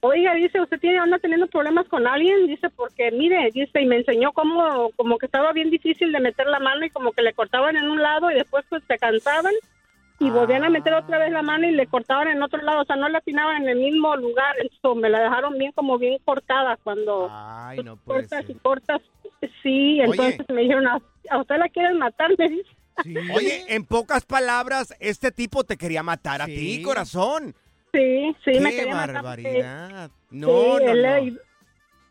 oiga, 0.00 0.34
dice, 0.34 0.60
usted 0.60 0.80
tiene, 0.80 0.98
anda 0.98 1.18
teniendo 1.18 1.46
problemas 1.46 1.86
con 1.88 2.06
alguien, 2.06 2.46
dice, 2.46 2.68
porque 2.70 3.10
mire, 3.12 3.50
dice, 3.52 3.80
y 3.80 3.86
me 3.86 3.96
enseñó 3.96 4.32
cómo, 4.32 4.90
como 4.96 5.18
que 5.18 5.26
estaba 5.26 5.52
bien 5.52 5.70
difícil 5.70 6.12
de 6.12 6.20
meter 6.20 6.46
la 6.46 6.60
mano 6.60 6.84
y 6.84 6.90
como 6.90 7.12
que 7.12 7.22
le 7.22 7.32
cortaban 7.32 7.76
en 7.76 7.88
un 7.88 8.02
lado 8.02 8.30
y 8.30 8.34
después 8.34 8.64
pues 8.68 8.82
se 8.86 8.98
cansaban 8.98 9.54
y 10.20 10.30
volvían 10.30 10.64
a 10.64 10.70
meter 10.70 10.92
otra 10.94 11.18
vez 11.18 11.30
la 11.30 11.42
mano 11.42 11.68
y 11.68 11.72
le 11.72 11.86
cortaban 11.86 12.26
en 12.26 12.42
otro 12.42 12.60
lado, 12.62 12.82
o 12.82 12.84
sea, 12.84 12.96
no 12.96 13.08
la 13.08 13.18
atinaban 13.18 13.62
en 13.62 13.68
el 13.68 13.78
mismo 13.78 14.16
lugar, 14.16 14.56
eso 14.58 14.96
me 14.96 15.08
la 15.08 15.20
dejaron 15.20 15.56
bien 15.56 15.70
como 15.72 15.96
bien 15.96 16.18
cortada 16.24 16.76
cuando 16.82 17.28
Ay, 17.30 17.78
no 17.84 17.96
puede 17.96 18.22
cortas 18.22 18.44
y 18.48 18.54
cortas, 18.54 19.00
sí, 19.62 20.00
entonces 20.00 20.44
me 20.48 20.62
dijeron, 20.62 20.88
a, 21.30 21.38
usted 21.40 21.56
la 21.56 21.68
quieren 21.68 21.98
matar, 21.98 22.30
me 22.38 22.48
dice. 22.48 22.70
Oye, 23.32 23.64
en 23.68 23.84
pocas 23.84 24.24
palabras, 24.24 24.92
este 24.98 25.30
tipo 25.30 25.64
te 25.64 25.76
quería 25.76 26.02
matar 26.02 26.42
a 26.42 26.46
ti, 26.46 26.82
corazón. 26.82 27.54
Sí, 27.92 28.34
sí, 28.44 28.52
Qué 28.52 28.60
me 28.60 28.70
quería 28.70 28.94
matar. 28.94 29.14
barbaridad. 29.14 30.10
Sí, 30.10 30.26
No, 30.30 30.48
no, 30.48 30.78
él 30.78 31.02
no. 31.02 31.08
era- 31.08 31.20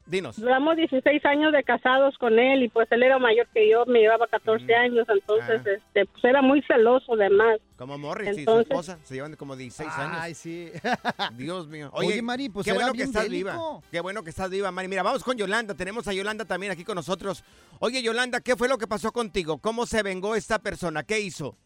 Dinos. 0.08 0.40
Duramos 0.40 0.78
16 0.78 1.24
años 1.26 1.52
de 1.52 1.64
casados 1.64 2.18
con 2.18 2.40
él 2.40 2.64
y 2.64 2.70
pues 2.70 2.88
él 2.92 3.04
era 3.04 3.20
mayor 3.20 3.46
que 3.54 3.70
yo, 3.70 3.86
me 3.86 4.00
llevaba 4.00 4.26
14 4.28 4.74
años, 4.74 5.06
entonces 5.10 5.62
Ah. 5.66 5.70
este, 5.76 6.06
pues 6.06 6.24
era 6.24 6.42
muy 6.42 6.62
celoso 6.64 7.14
además. 7.14 7.60
Como 7.76 7.98
Morris 7.98 8.38
y 8.38 8.46
su 8.46 8.60
esposa 8.60 8.98
se 9.04 9.16
llevan 9.16 9.36
como 9.36 9.56
16 9.56 9.90
años. 9.98 10.18
Ay, 10.20 10.34
sí. 10.34 10.72
Dios 11.38 11.68
mío. 11.68 11.90
Oye, 11.94 12.08
Oye, 12.08 12.22
Mari, 12.22 12.50
pues 12.50 12.64
qué 12.66 12.72
era 12.72 12.80
bueno 12.80 12.94
que 12.94 13.04
estás 13.04 13.24
bélico. 13.24 13.50
viva. 13.52 13.82
Qué 13.92 14.00
bueno 14.00 14.24
que 14.24 14.30
estás 14.30 14.50
viva, 14.50 14.72
Mari. 14.72 14.88
Mira, 14.88 15.04
vamos 15.04 15.24
con 15.24 15.38
Yolanda. 15.38 15.74
Tenemos 15.76 16.08
a 16.08 16.14
Yolanda 16.14 16.46
también 16.46 16.72
aquí 16.72 16.84
con 16.84 16.96
nosotros. 16.96 17.44
Oye, 17.80 18.02
Yolanda, 18.02 18.40
¿qué 18.42 18.56
fue 18.56 18.68
lo 18.70 18.78
que 18.78 18.88
pasó 18.88 19.12
contigo? 19.12 19.58
¿Cómo 19.60 19.86
se 19.86 20.02
vengó 20.04 20.36
esta 20.36 20.60
persona? 20.60 21.04
¿Qué 21.04 21.20
hizo? 21.20 21.58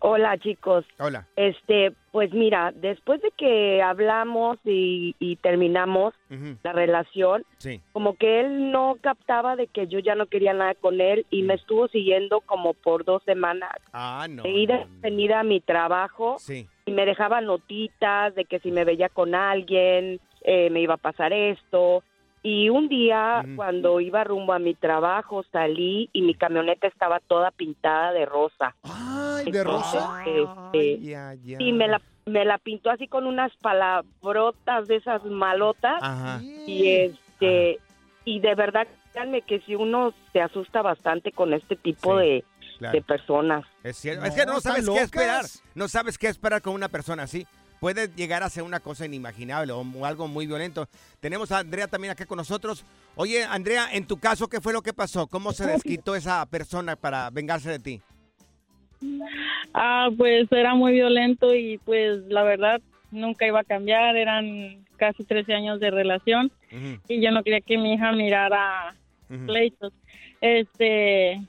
Hola 0.00 0.38
chicos. 0.38 0.84
Hola. 0.98 1.26
Este, 1.36 1.92
pues 2.12 2.32
mira, 2.32 2.72
después 2.74 3.20
de 3.22 3.30
que 3.36 3.82
hablamos 3.82 4.58
y, 4.64 5.14
y 5.18 5.36
terminamos 5.36 6.14
la 6.62 6.72
relación, 6.72 7.44
Sí. 7.58 7.80
como 7.92 8.14
que 8.16 8.40
él 8.40 8.70
no 8.70 8.96
captaba 9.00 9.56
de 9.56 9.66
que 9.66 9.86
yo 9.88 9.98
ya 9.98 10.14
no 10.14 10.26
quería 10.26 10.52
nada 10.54 10.74
con 10.74 11.00
él 11.00 11.26
y 11.30 11.42
me 11.42 11.54
estuvo 11.54 11.88
siguiendo 11.88 12.40
como 12.40 12.74
por 12.74 13.04
dos 13.04 13.22
semanas. 13.24 13.70
Ah, 13.92 14.26
no. 14.28 14.42
de 14.42 14.50
ida 14.50 14.86
y 14.98 15.00
venida 15.00 15.40
a 15.40 15.44
mi 15.44 15.60
trabajo 15.60 16.36
Sí. 16.38 16.66
y 16.86 16.92
me 16.92 17.04
dejaba 17.06 17.40
notitas 17.40 18.34
de 18.34 18.44
que 18.44 18.58
si 18.60 18.70
me 18.70 18.84
veía 18.84 19.08
con 19.08 19.34
alguien 19.34 20.20
eh, 20.42 20.70
me 20.70 20.80
iba 20.80 20.94
a 20.94 20.96
pasar 20.96 21.32
esto. 21.34 22.02
Y 22.42 22.70
un 22.70 22.88
día 22.88 23.44
cuando 23.56 24.00
iba 24.00 24.24
rumbo 24.24 24.52
a 24.54 24.58
mi 24.58 24.74
trabajo 24.74 25.44
salí 25.52 26.08
y 26.12 26.22
mi 26.22 26.34
camioneta 26.34 26.86
estaba 26.86 27.20
toda 27.20 27.50
pintada 27.50 28.12
de 28.12 28.24
rosa. 28.24 28.74
Ay, 28.82 29.50
¿de 29.52 29.62
rosa? 29.62 30.24
Este, 30.26 31.00
Ya, 31.00 31.34
ya. 31.44 31.56
y 31.60 31.72
me 31.72 31.86
la, 31.86 32.00
me 32.24 32.44
la 32.46 32.56
pintó 32.58 32.90
así 32.90 33.06
con 33.08 33.26
unas 33.26 33.52
palabrotas 33.56 34.88
de 34.88 34.96
esas 34.96 35.22
malotas. 35.24 36.02
Ajá. 36.02 36.40
Y 36.42 36.88
este 36.88 37.78
y 38.24 38.40
de 38.40 38.54
verdad 38.54 38.86
créanme 39.12 39.42
que 39.42 39.60
si 39.60 39.74
uno 39.74 40.14
se 40.32 40.40
asusta 40.40 40.82
bastante 40.82 41.32
con 41.32 41.52
este 41.52 41.76
tipo 41.76 42.18
Sí, 42.20 42.24
de, 42.26 42.44
claro. 42.78 42.92
de 42.94 43.02
personas. 43.02 43.64
Es 43.82 43.96
cierto. 43.96 44.24
es 44.24 44.34
que 44.34 44.46
no 44.46 44.58
¿están 44.58 44.82
sabes 44.82 44.88
qué 44.88 45.00
esperar. 45.02 45.44
No 45.74 45.88
sabes 45.88 46.16
qué 46.18 46.28
esperar 46.28 46.62
con 46.62 46.74
una 46.74 46.88
persona 46.88 47.24
así. 47.24 47.46
Puede 47.80 48.08
llegar 48.14 48.42
a 48.42 48.50
ser 48.50 48.62
una 48.62 48.80
cosa 48.80 49.06
inimaginable 49.06 49.72
o, 49.72 50.04
algo 50.04 50.28
muy 50.28 50.46
violento. 50.46 50.86
Tenemos 51.18 51.50
a 51.50 51.58
Andrea 51.58 51.88
también 51.88 52.12
acá 52.12 52.26
con 52.26 52.36
nosotros. 52.36 52.84
Oye, 53.16 53.42
Andrea, 53.44 53.88
en 53.92 54.06
tu 54.06 54.18
caso, 54.18 54.48
¿qué 54.48 54.60
fue 54.60 54.74
lo 54.74 54.82
que 54.82 54.92
pasó? 54.92 55.26
¿Cómo 55.26 55.52
se 55.52 55.66
desquitó 55.66 56.14
esa 56.14 56.44
persona 56.46 56.94
para 56.94 57.30
vengarse 57.30 57.70
de 57.70 57.78
ti? 57.78 58.00
Ah, 59.72 60.10
pues 60.16 60.50
era 60.52 60.74
muy 60.74 60.92
violento 60.92 61.54
y 61.54 61.78
pues 61.78 62.22
la 62.28 62.42
verdad 62.42 62.82
nunca 63.10 63.46
iba 63.46 63.60
a 63.60 63.64
cambiar, 63.64 64.16
eran 64.16 64.84
casi 64.96 65.24
13 65.24 65.54
años 65.54 65.80
de 65.80 65.90
relación 65.90 66.52
y 67.08 67.20
yo 67.20 67.30
no 67.30 67.42
quería 67.42 67.62
que 67.62 67.78
mi 67.78 67.94
hija 67.94 68.12
mirara 68.12 68.94
pleitos. 69.46 69.92
Este, 70.40 71.40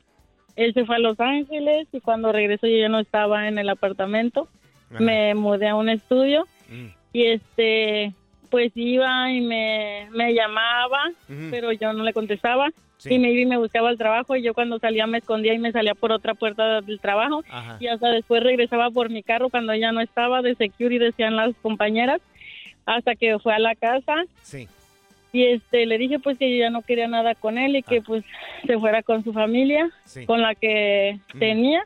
él 0.55 0.73
se 0.73 0.85
fue 0.85 0.95
a 0.95 0.99
Los 0.99 1.19
Ángeles 1.19 1.87
y 1.91 1.99
cuando 1.99 2.31
regresó 2.31 2.67
yo 2.67 2.77
ya 2.77 2.89
no 2.89 2.99
estaba 2.99 3.47
en 3.47 3.57
el 3.57 3.69
apartamento, 3.69 4.47
Ajá. 4.93 5.03
me 5.03 5.33
mudé 5.35 5.67
a 5.69 5.75
un 5.75 5.89
estudio 5.89 6.47
y 7.13 7.25
este, 7.25 8.13
pues 8.49 8.71
iba 8.75 9.31
y 9.31 9.41
me, 9.41 10.07
me 10.11 10.33
llamaba, 10.33 11.11
pero 11.49 11.71
yo 11.71 11.91
no 11.93 12.03
le 12.03 12.13
contestaba. 12.13 12.69
Sí. 12.97 13.15
Y 13.15 13.19
me 13.19 13.31
iba 13.31 13.41
y 13.41 13.45
me 13.47 13.57
buscaba 13.57 13.89
el 13.89 13.97
trabajo 13.97 14.35
y 14.35 14.43
yo 14.43 14.53
cuando 14.53 14.77
salía 14.77 15.07
me 15.07 15.17
escondía 15.17 15.55
y 15.55 15.59
me 15.59 15.71
salía 15.71 15.95
por 15.95 16.11
otra 16.11 16.35
puerta 16.35 16.81
del 16.81 16.99
trabajo 16.99 17.41
Ajá. 17.49 17.77
y 17.79 17.87
hasta 17.87 18.09
después 18.11 18.43
regresaba 18.43 18.91
por 18.91 19.09
mi 19.09 19.23
carro 19.23 19.49
cuando 19.49 19.73
ya 19.73 19.91
no 19.91 20.01
estaba 20.01 20.43
de 20.43 20.53
security 20.53 20.99
decían 20.99 21.35
las 21.35 21.55
compañeras 21.63 22.21
hasta 22.85 23.15
que 23.15 23.39
fue 23.39 23.55
a 23.55 23.59
la 23.59 23.73
casa 23.73 24.13
Sí. 24.43 24.67
y 25.33 25.45
este 25.45 25.87
le 25.87 25.97
dije 25.97 26.19
pues 26.19 26.37
que 26.37 26.51
yo 26.51 26.57
ya 26.59 26.69
no 26.69 26.83
quería 26.83 27.07
nada 27.07 27.33
con 27.33 27.57
él 27.57 27.75
y 27.75 27.81
que 27.81 28.03
pues 28.03 28.23
se 28.67 28.77
fuera 28.77 29.01
con 29.01 29.23
su 29.23 29.33
familia 29.33 29.89
Sí. 30.05 30.27
con 30.27 30.43
la 30.43 30.53
que 30.53 31.17
tenía 31.39 31.81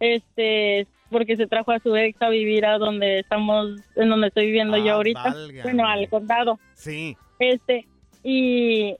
este 0.00 0.86
porque 1.10 1.36
se 1.36 1.46
trajo 1.46 1.72
a 1.72 1.78
su 1.80 1.94
ex 1.96 2.20
a 2.22 2.28
vivir 2.28 2.64
a 2.66 2.78
donde 2.78 3.20
estamos 3.20 3.80
en 3.96 4.08
donde 4.08 4.28
estoy 4.28 4.46
viviendo 4.46 4.76
yo 4.78 4.92
Ah, 4.92 4.96
ahorita 4.96 5.22
válgame. 5.22 5.62
bueno 5.62 5.86
al 5.86 6.08
condado 6.08 6.58
Sí. 6.74 7.16
este 7.38 7.86
y 8.22 8.96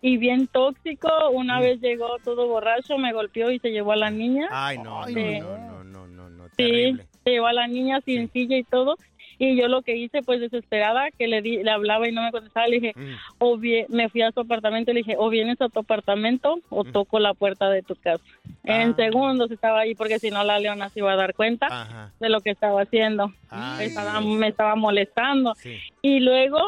y 0.00 0.16
bien 0.18 0.46
tóxico 0.46 1.08
una 1.32 1.58
Mm. 1.58 1.62
vez 1.62 1.80
llegó 1.80 2.16
todo 2.24 2.46
borracho 2.46 2.98
me 2.98 3.12
golpeó 3.12 3.50
y 3.50 3.58
se 3.58 3.70
llevó 3.70 3.92
a 3.92 3.96
la 3.96 4.10
niña 4.10 4.46
Ay, 4.50 4.78
no, 4.78 5.00
no, 5.00 5.06
Sí. 5.06 5.40
no, 5.40 5.58
no, 5.58 5.84
no, 5.84 6.06
no, 6.06 6.30
no. 6.30 6.44
Sí, 6.48 6.52
Terrible. 6.56 7.06
se 7.24 7.30
llevó 7.30 7.46
a 7.48 7.52
la 7.52 7.66
niña 7.66 8.00
sin 8.04 8.30
silla 8.32 8.56
y 8.56 8.64
todo. 8.64 8.96
Y 9.40 9.56
yo 9.56 9.68
lo 9.68 9.82
que 9.82 9.96
hice, 9.96 10.22
pues 10.22 10.40
desesperada, 10.40 11.10
que 11.16 11.28
le, 11.28 11.42
di, 11.42 11.62
le 11.62 11.70
hablaba 11.70 12.08
y 12.08 12.12
no 12.12 12.22
me 12.22 12.32
contestaba, 12.32 12.66
le 12.66 12.80
dije, 12.80 12.92
Mm. 12.96 13.14
o 13.38 13.56
bien, 13.56 13.86
me 13.88 14.08
fui 14.08 14.22
a 14.22 14.32
su 14.32 14.40
apartamento 14.40 14.90
y 14.90 14.94
le 14.94 15.00
dije, 15.00 15.14
o 15.16 15.28
vienes 15.28 15.60
a 15.60 15.68
tu 15.68 15.78
apartamento 15.78 16.58
o 16.70 16.82
Mm. 16.84 16.92
toco 16.92 17.18
la 17.20 17.34
puerta 17.34 17.70
de 17.70 17.82
tu 17.82 17.94
casa. 17.94 18.24
Ah. 18.66 18.82
En 18.82 18.96
segundos 18.96 19.50
estaba 19.52 19.80
ahí 19.80 19.94
porque 19.94 20.18
si 20.18 20.30
no 20.30 20.42
la 20.42 20.58
leona 20.58 20.88
se 20.90 20.98
iba 20.98 21.12
a 21.12 21.16
dar 21.16 21.34
cuenta 21.34 22.10
de 22.18 22.28
lo 22.28 22.40
que 22.40 22.50
estaba 22.50 22.82
haciendo. 22.82 23.32
Me 23.78 23.84
estaba, 23.84 24.20
me 24.20 24.48
estaba 24.48 24.74
molestando. 24.74 25.54
Y 26.02 26.18
luego, 26.20 26.58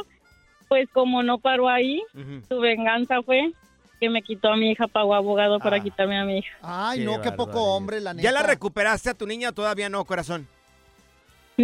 pues 0.68 0.89
como 0.91 1.23
no 1.25 1.39
paró 1.39 1.68
ahí, 1.68 2.01
su 2.49 2.61
venganza 2.61 3.21
fue 3.23 3.53
que 3.99 4.09
me 4.09 4.23
quitó 4.23 4.51
a 4.53 4.57
mi 4.57 4.71
hija, 4.71 4.87
pagó 4.87 5.14
abogado 5.14 5.59
para 5.59 5.77
Ah. 5.79 5.81
quitarme 5.83 6.16
a 6.18 6.25
mi 6.25 6.39
hija. 6.39 6.57
Ay, 6.62 7.05
no, 7.05 7.21
qué 7.21 7.33
poco 7.33 7.61
hombre, 7.75 8.01
la 8.01 8.14
neta. 8.14 8.23
¿Ya 8.23 8.33
la 8.33 8.43
recuperaste 8.45 9.11
a 9.11 9.14
tu 9.14 9.27
niña 9.27 9.51
todavía 9.53 9.89
no, 9.89 10.05
corazón? 10.05 10.47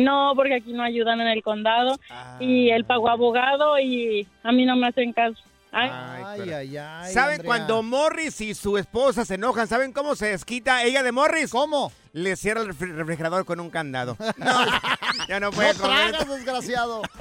No, 0.04 0.32
porque 0.36 0.54
aquí 0.56 0.72
no 0.72 0.82
ayudan 0.82 1.20
en 1.20 1.28
el 1.28 1.42
condado 1.42 1.98
y 2.40 2.70
él 2.70 2.84
pagó 2.84 3.08
abogado 3.08 3.78
y 3.78 4.26
a 4.42 4.52
mí 4.52 4.64
no 4.66 4.76
me 4.76 4.88
hacen 4.88 5.12
caso. 5.12 5.36
Ay, 5.72 5.90
Ay, 6.24 6.50
ay, 6.52 6.76
ay. 6.78 7.12
¿Saben 7.12 7.34
Andrea. 7.34 7.46
cuando 7.46 7.82
Morris 7.82 8.40
y 8.40 8.54
su 8.54 8.78
esposa 8.78 9.24
se 9.26 9.34
enojan? 9.34 9.66
¿Saben 9.68 9.92
cómo 9.92 10.14
se 10.16 10.26
desquita 10.28 10.82
ella 10.84 11.02
de 11.02 11.12
Morris? 11.12 11.50
¿Cómo? 11.50 11.92
Le 12.12 12.34
cierra 12.36 12.62
el 12.62 12.68
refri- 12.68 12.94
refrigerador 12.94 13.44
con 13.44 13.60
un 13.60 13.68
candado. 13.68 14.16
No, 14.38 14.64
ya 15.28 15.38
no 15.40 15.50
puede 15.50 15.74
No 15.74 15.80
comer. 15.80 16.12
tragas, 16.12 16.28
desgraciado. 16.28 17.02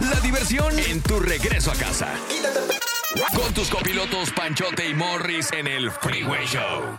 La 0.00 0.20
diversión 0.20 0.78
en 0.78 1.02
tu 1.02 1.18
regreso 1.20 1.72
a 1.72 1.74
casa. 1.74 2.08
Con 3.34 3.52
tus 3.54 3.68
copilotos 3.70 4.30
Panchote 4.32 4.88
y 4.88 4.94
Morris 4.94 5.50
en 5.52 5.66
el 5.66 5.90
Freeway 5.90 6.46
Show. 6.46 6.98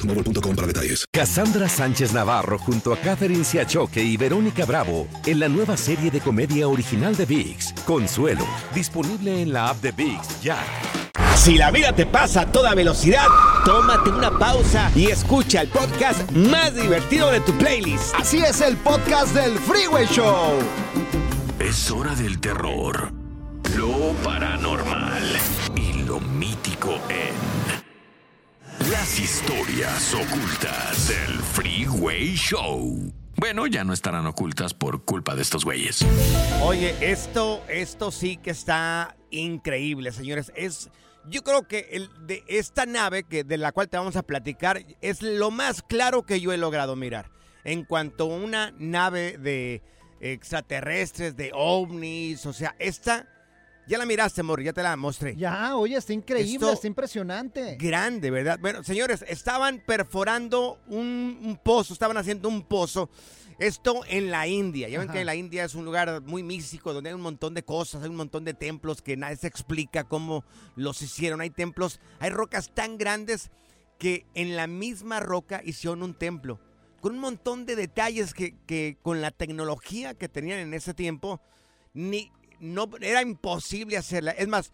Boostmobile.com 0.00 0.56
para 0.56 0.66
detalles. 0.66 1.04
Cassandra 1.12 1.68
Sánchez 1.68 2.12
Navarro 2.12 2.58
junto 2.58 2.92
a 2.92 2.96
Catherine 2.96 3.44
Siachoque 3.44 4.02
y 4.02 4.16
Verónica 4.16 4.64
Bravo 4.64 5.06
en 5.26 5.40
la 5.40 5.48
nueva 5.48 5.76
serie 5.76 6.10
de 6.10 6.20
comedia 6.20 6.68
original 6.68 7.16
de 7.16 7.26
VIX, 7.26 7.72
Consuelo, 7.86 8.46
disponible 8.74 9.42
en 9.42 9.52
la 9.52 9.68
app 9.70 9.80
de 9.82 9.92
VIX 9.92 10.40
ya. 10.42 10.58
Si 11.36 11.56
la 11.56 11.70
vida 11.70 11.94
te 11.94 12.06
pasa 12.06 12.42
a 12.42 12.52
toda 12.52 12.74
velocidad, 12.74 13.26
tómate 13.64 14.10
una 14.10 14.30
pausa 14.38 14.90
y 14.94 15.06
escucha 15.06 15.62
el 15.62 15.68
podcast 15.68 16.30
más 16.32 16.74
divertido 16.74 17.30
de 17.30 17.40
tu 17.40 17.52
playlist. 17.54 18.14
Así 18.14 18.38
es 18.38 18.60
el 18.60 18.76
podcast 18.76 19.34
del 19.34 19.58
Freeway 19.58 20.06
Show. 20.06 20.58
Es 21.58 21.90
hora 21.90 22.14
del 22.14 22.40
terror, 22.40 23.12
lo 23.76 24.12
paranormal 24.22 25.22
y 25.76 26.02
lo 26.02 26.20
mítico 26.20 26.98
en 27.08 27.79
historias 29.00 30.12
ocultas 30.12 31.08
del 31.08 31.38
Freeway 31.38 32.34
Show. 32.34 33.10
Bueno, 33.36 33.66
ya 33.66 33.82
no 33.82 33.94
estarán 33.94 34.26
ocultas 34.26 34.74
por 34.74 35.06
culpa 35.06 35.34
de 35.34 35.40
estos 35.40 35.64
güeyes. 35.64 36.04
Oye, 36.62 36.94
esto, 37.00 37.62
esto 37.68 38.10
sí 38.10 38.36
que 38.36 38.50
está 38.50 39.16
increíble, 39.30 40.12
señores. 40.12 40.52
Es, 40.54 40.90
yo 41.26 41.42
creo 41.42 41.66
que 41.66 41.88
el, 41.92 42.10
de 42.26 42.44
esta 42.46 42.84
nave 42.84 43.22
que, 43.22 43.42
de 43.42 43.56
la 43.56 43.72
cual 43.72 43.88
te 43.88 43.96
vamos 43.96 44.16
a 44.16 44.22
platicar 44.22 44.84
es 45.00 45.22
lo 45.22 45.50
más 45.50 45.80
claro 45.80 46.26
que 46.26 46.42
yo 46.42 46.52
he 46.52 46.58
logrado 46.58 46.94
mirar. 46.94 47.30
En 47.64 47.84
cuanto 47.84 48.24
a 48.24 48.36
una 48.36 48.74
nave 48.78 49.38
de 49.38 49.82
extraterrestres, 50.20 51.36
de 51.36 51.52
ovnis, 51.54 52.44
o 52.44 52.52
sea, 52.52 52.76
esta... 52.78 53.26
Ya 53.90 53.98
la 53.98 54.06
miraste, 54.06 54.44
Mori, 54.44 54.62
ya 54.64 54.72
te 54.72 54.84
la 54.84 54.96
mostré. 54.96 55.34
Ya, 55.34 55.74
oye, 55.76 55.96
está 55.96 56.12
increíble, 56.12 56.54
Esto- 56.54 56.72
está 56.72 56.86
impresionante. 56.86 57.76
Grande, 57.76 58.30
¿verdad? 58.30 58.56
Bueno, 58.60 58.84
señores, 58.84 59.24
estaban 59.26 59.82
perforando 59.84 60.78
un, 60.86 61.40
un 61.42 61.56
pozo, 61.62 61.92
estaban 61.92 62.16
haciendo 62.16 62.48
un 62.48 62.62
pozo. 62.62 63.10
Esto 63.58 64.02
en 64.06 64.30
la 64.30 64.46
India. 64.46 64.88
Ya 64.88 65.00
ven 65.00 65.08
Ajá. 65.10 65.18
que 65.18 65.24
la 65.24 65.34
India 65.34 65.64
es 65.64 65.74
un 65.74 65.84
lugar 65.84 66.22
muy 66.22 66.44
místico 66.44 66.94
donde 66.94 67.10
hay 67.10 67.14
un 67.14 67.20
montón 67.20 67.52
de 67.52 67.64
cosas, 67.64 68.02
hay 68.04 68.08
un 68.08 68.16
montón 68.16 68.44
de 68.44 68.54
templos 68.54 69.02
que 69.02 69.16
nadie 69.16 69.36
se 69.36 69.48
explica 69.48 70.04
cómo 70.04 70.44
los 70.76 71.02
hicieron. 71.02 71.40
Hay 71.40 71.50
templos, 71.50 71.98
hay 72.20 72.30
rocas 72.30 72.72
tan 72.72 72.96
grandes 72.96 73.50
que 73.98 74.24
en 74.34 74.54
la 74.56 74.68
misma 74.68 75.18
roca 75.18 75.62
hicieron 75.64 76.04
un 76.04 76.14
templo. 76.14 76.60
Con 77.00 77.14
un 77.14 77.18
montón 77.18 77.66
de 77.66 77.74
detalles 77.76 78.34
que, 78.34 78.54
que 78.66 78.96
con 79.02 79.20
la 79.20 79.30
tecnología 79.32 80.14
que 80.14 80.28
tenían 80.28 80.60
en 80.60 80.74
ese 80.74 80.94
tiempo, 80.94 81.40
ni, 81.92 82.30
no, 82.60 82.88
era 83.00 83.22
imposible 83.22 83.96
hacerla. 83.96 84.30
Es 84.32 84.46
más, 84.48 84.72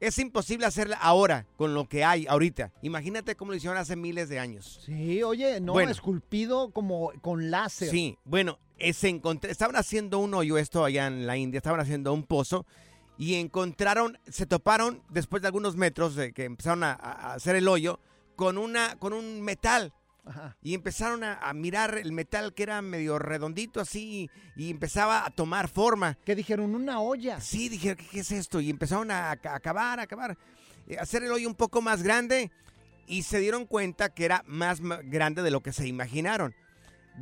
es 0.00 0.18
imposible 0.18 0.66
hacerla 0.66 0.96
ahora 0.96 1.46
con 1.56 1.74
lo 1.74 1.88
que 1.88 2.04
hay 2.04 2.26
ahorita. 2.26 2.72
Imagínate 2.82 3.36
cómo 3.36 3.50
lo 3.52 3.56
hicieron 3.56 3.78
hace 3.78 3.96
miles 3.96 4.28
de 4.28 4.38
años. 4.38 4.80
Sí, 4.84 5.22
oye, 5.22 5.60
no, 5.60 5.72
Bueno. 5.72 5.90
esculpido 5.90 6.70
como 6.70 7.12
con 7.22 7.50
láser. 7.50 7.90
Sí, 7.90 8.18
bueno, 8.24 8.58
se 8.92 9.08
encontré- 9.08 9.50
estaban 9.50 9.76
haciendo 9.76 10.18
un 10.18 10.34
hoyo 10.34 10.58
esto 10.58 10.84
allá 10.84 11.06
en 11.06 11.26
la 11.26 11.36
India, 11.36 11.58
estaban 11.58 11.80
haciendo 11.80 12.12
un 12.12 12.24
pozo 12.24 12.66
y 13.16 13.34
encontraron, 13.36 14.18
se 14.28 14.44
toparon 14.46 15.02
después 15.08 15.40
de 15.42 15.48
algunos 15.48 15.76
metros 15.76 16.16
de 16.16 16.32
que 16.32 16.44
empezaron 16.44 16.82
a, 16.82 16.92
a 16.92 17.34
hacer 17.34 17.54
el 17.56 17.68
hoyo 17.68 18.00
con 18.36 18.58
una, 18.58 18.96
con 18.98 19.12
un 19.12 19.40
metal. 19.42 19.92
Ajá. 20.26 20.56
Y 20.62 20.74
empezaron 20.74 21.22
a, 21.22 21.34
a 21.34 21.52
mirar 21.52 21.98
el 21.98 22.12
metal 22.12 22.54
que 22.54 22.62
era 22.62 22.80
medio 22.80 23.18
redondito 23.18 23.80
así 23.80 24.30
y 24.56 24.70
empezaba 24.70 25.26
a 25.26 25.30
tomar 25.30 25.68
forma. 25.68 26.16
¿Qué 26.24 26.34
dijeron? 26.34 26.74
Una 26.74 27.00
olla. 27.00 27.40
Sí, 27.40 27.68
dijeron, 27.68 27.98
¿qué, 27.98 28.06
qué 28.06 28.20
es 28.20 28.32
esto? 28.32 28.60
Y 28.60 28.70
empezaron 28.70 29.10
a, 29.10 29.28
a 29.30 29.32
acabar, 29.32 30.00
a 30.00 30.04
acabar, 30.04 30.38
eh, 30.88 30.96
hacer 30.98 31.24
el 31.24 31.32
hoyo 31.32 31.46
un 31.48 31.54
poco 31.54 31.82
más 31.82 32.02
grande 32.02 32.50
y 33.06 33.24
se 33.24 33.38
dieron 33.38 33.66
cuenta 33.66 34.08
que 34.14 34.24
era 34.24 34.42
más 34.46 34.80
grande 34.80 35.42
de 35.42 35.50
lo 35.50 35.62
que 35.62 35.72
se 35.72 35.86
imaginaron. 35.86 36.54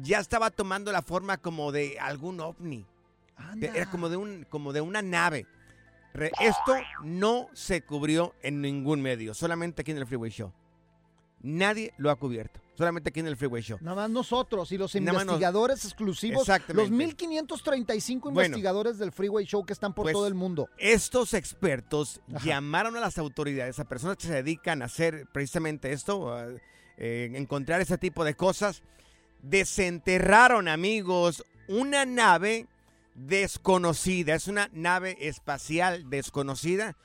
Ya 0.00 0.20
estaba 0.20 0.50
tomando 0.50 0.92
la 0.92 1.02
forma 1.02 1.38
como 1.38 1.72
de 1.72 1.98
algún 1.98 2.40
ovni. 2.40 2.86
Era 3.60 3.90
como 3.90 4.08
de, 4.08 4.16
un, 4.16 4.46
como 4.48 4.72
de 4.72 4.80
una 4.80 5.02
nave. 5.02 5.46
Re- 6.14 6.30
esto 6.40 6.76
no 7.02 7.48
se 7.52 7.82
cubrió 7.82 8.34
en 8.42 8.60
ningún 8.60 9.02
medio, 9.02 9.34
solamente 9.34 9.82
aquí 9.82 9.90
en 9.90 9.98
el 9.98 10.06
Freeway 10.06 10.30
Show. 10.30 10.52
Nadie 11.42 11.92
lo 11.98 12.10
ha 12.10 12.16
cubierto, 12.16 12.60
solamente 12.78 13.10
aquí 13.10 13.18
en 13.20 13.26
el 13.26 13.36
Freeway 13.36 13.62
Show. 13.62 13.78
Nada 13.80 13.96
más 13.96 14.10
nosotros 14.10 14.70
y 14.72 14.78
los 14.78 14.94
Nada 14.94 15.06
más 15.12 15.12
nos- 15.26 15.34
investigadores 15.34 15.84
exclusivos, 15.84 16.42
Exactamente. 16.42 16.90
los 16.90 16.90
1535 16.96 18.30
Bueno. 18.30 18.46
investigadores 18.46 18.98
del 18.98 19.10
Freeway 19.12 19.44
Show 19.44 19.64
que 19.66 19.72
están 19.72 19.92
por 19.92 20.04
Pues, 20.04 20.12
todo 20.14 20.26
el 20.28 20.34
mundo. 20.34 20.68
Estos 20.78 21.34
expertos 21.34 22.20
Ajá. 22.34 22.44
llamaron 22.44 22.96
a 22.96 23.00
las 23.00 23.18
autoridades, 23.18 23.78
a 23.80 23.84
personas 23.84 24.16
que 24.18 24.26
se 24.28 24.34
dedican 24.34 24.82
a 24.82 24.84
hacer 24.84 25.26
precisamente 25.32 25.92
esto, 25.92 26.32
a, 26.32 26.46
eh, 26.96 27.30
encontrar 27.34 27.80
ese 27.80 27.98
tipo 27.98 28.24
de 28.24 28.34
cosas. 28.34 28.82
Desenterraron, 29.42 30.68
amigos, 30.68 31.44
una 31.66 32.04
nave 32.06 32.66
desconocida. 33.14 34.34
Es 34.34 34.46
una 34.48 34.68
nave 34.72 35.16
espacial 35.20 36.08
desconocida. 36.08 36.96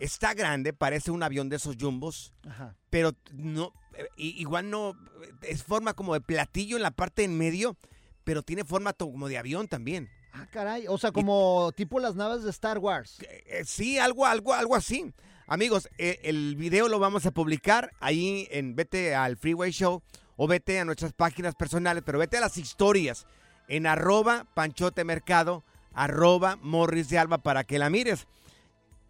Está 0.00 0.34
grande, 0.34 0.72
parece 0.72 1.10
un 1.10 1.22
avión 1.22 1.48
de 1.48 1.56
esos 1.56 1.76
jumbos, 1.78 2.32
Ajá. 2.48 2.74
pero 2.88 3.12
no, 3.32 3.72
eh, 3.94 4.08
igual 4.16 4.70
no, 4.70 4.96
es 5.42 5.62
forma 5.62 5.94
como 5.94 6.14
de 6.14 6.22
platillo 6.22 6.76
en 6.76 6.82
la 6.82 6.90
parte 6.90 7.22
en 7.22 7.36
medio, 7.36 7.76
pero 8.24 8.42
tiene 8.42 8.64
forma 8.64 8.94
como 8.94 9.28
de 9.28 9.38
avión 9.38 9.68
también. 9.68 10.08
Ah, 10.32 10.46
caray. 10.50 10.86
O 10.88 10.96
sea, 10.96 11.12
como 11.12 11.72
tipo 11.76 12.00
las 12.00 12.14
naves 12.14 12.44
de 12.44 12.50
Star 12.50 12.78
Wars. 12.78 13.18
Eh, 13.20 13.62
sí, 13.64 13.98
algo, 13.98 14.26
algo, 14.26 14.54
algo 14.54 14.74
así. 14.74 15.12
Amigos, 15.46 15.88
eh, 15.98 16.20
el 16.22 16.56
video 16.56 16.88
lo 16.88 16.98
vamos 16.98 17.26
a 17.26 17.32
publicar 17.32 17.90
ahí 18.00 18.46
en 18.50 18.76
vete 18.76 19.14
al 19.14 19.36
Freeway 19.36 19.72
Show 19.72 20.02
o 20.36 20.46
vete 20.46 20.78
a 20.78 20.84
nuestras 20.84 21.12
páginas 21.12 21.54
personales, 21.56 22.04
pero 22.06 22.18
vete 22.18 22.38
a 22.38 22.40
las 22.40 22.56
historias 22.56 23.26
en 23.68 23.86
arroba 23.86 24.46
panchote 24.54 25.04
mercado, 25.04 25.64
arroba 25.92 26.56
morris 26.62 27.08
de 27.08 27.18
alba 27.18 27.38
para 27.38 27.64
que 27.64 27.78
la 27.78 27.90
mires. 27.90 28.26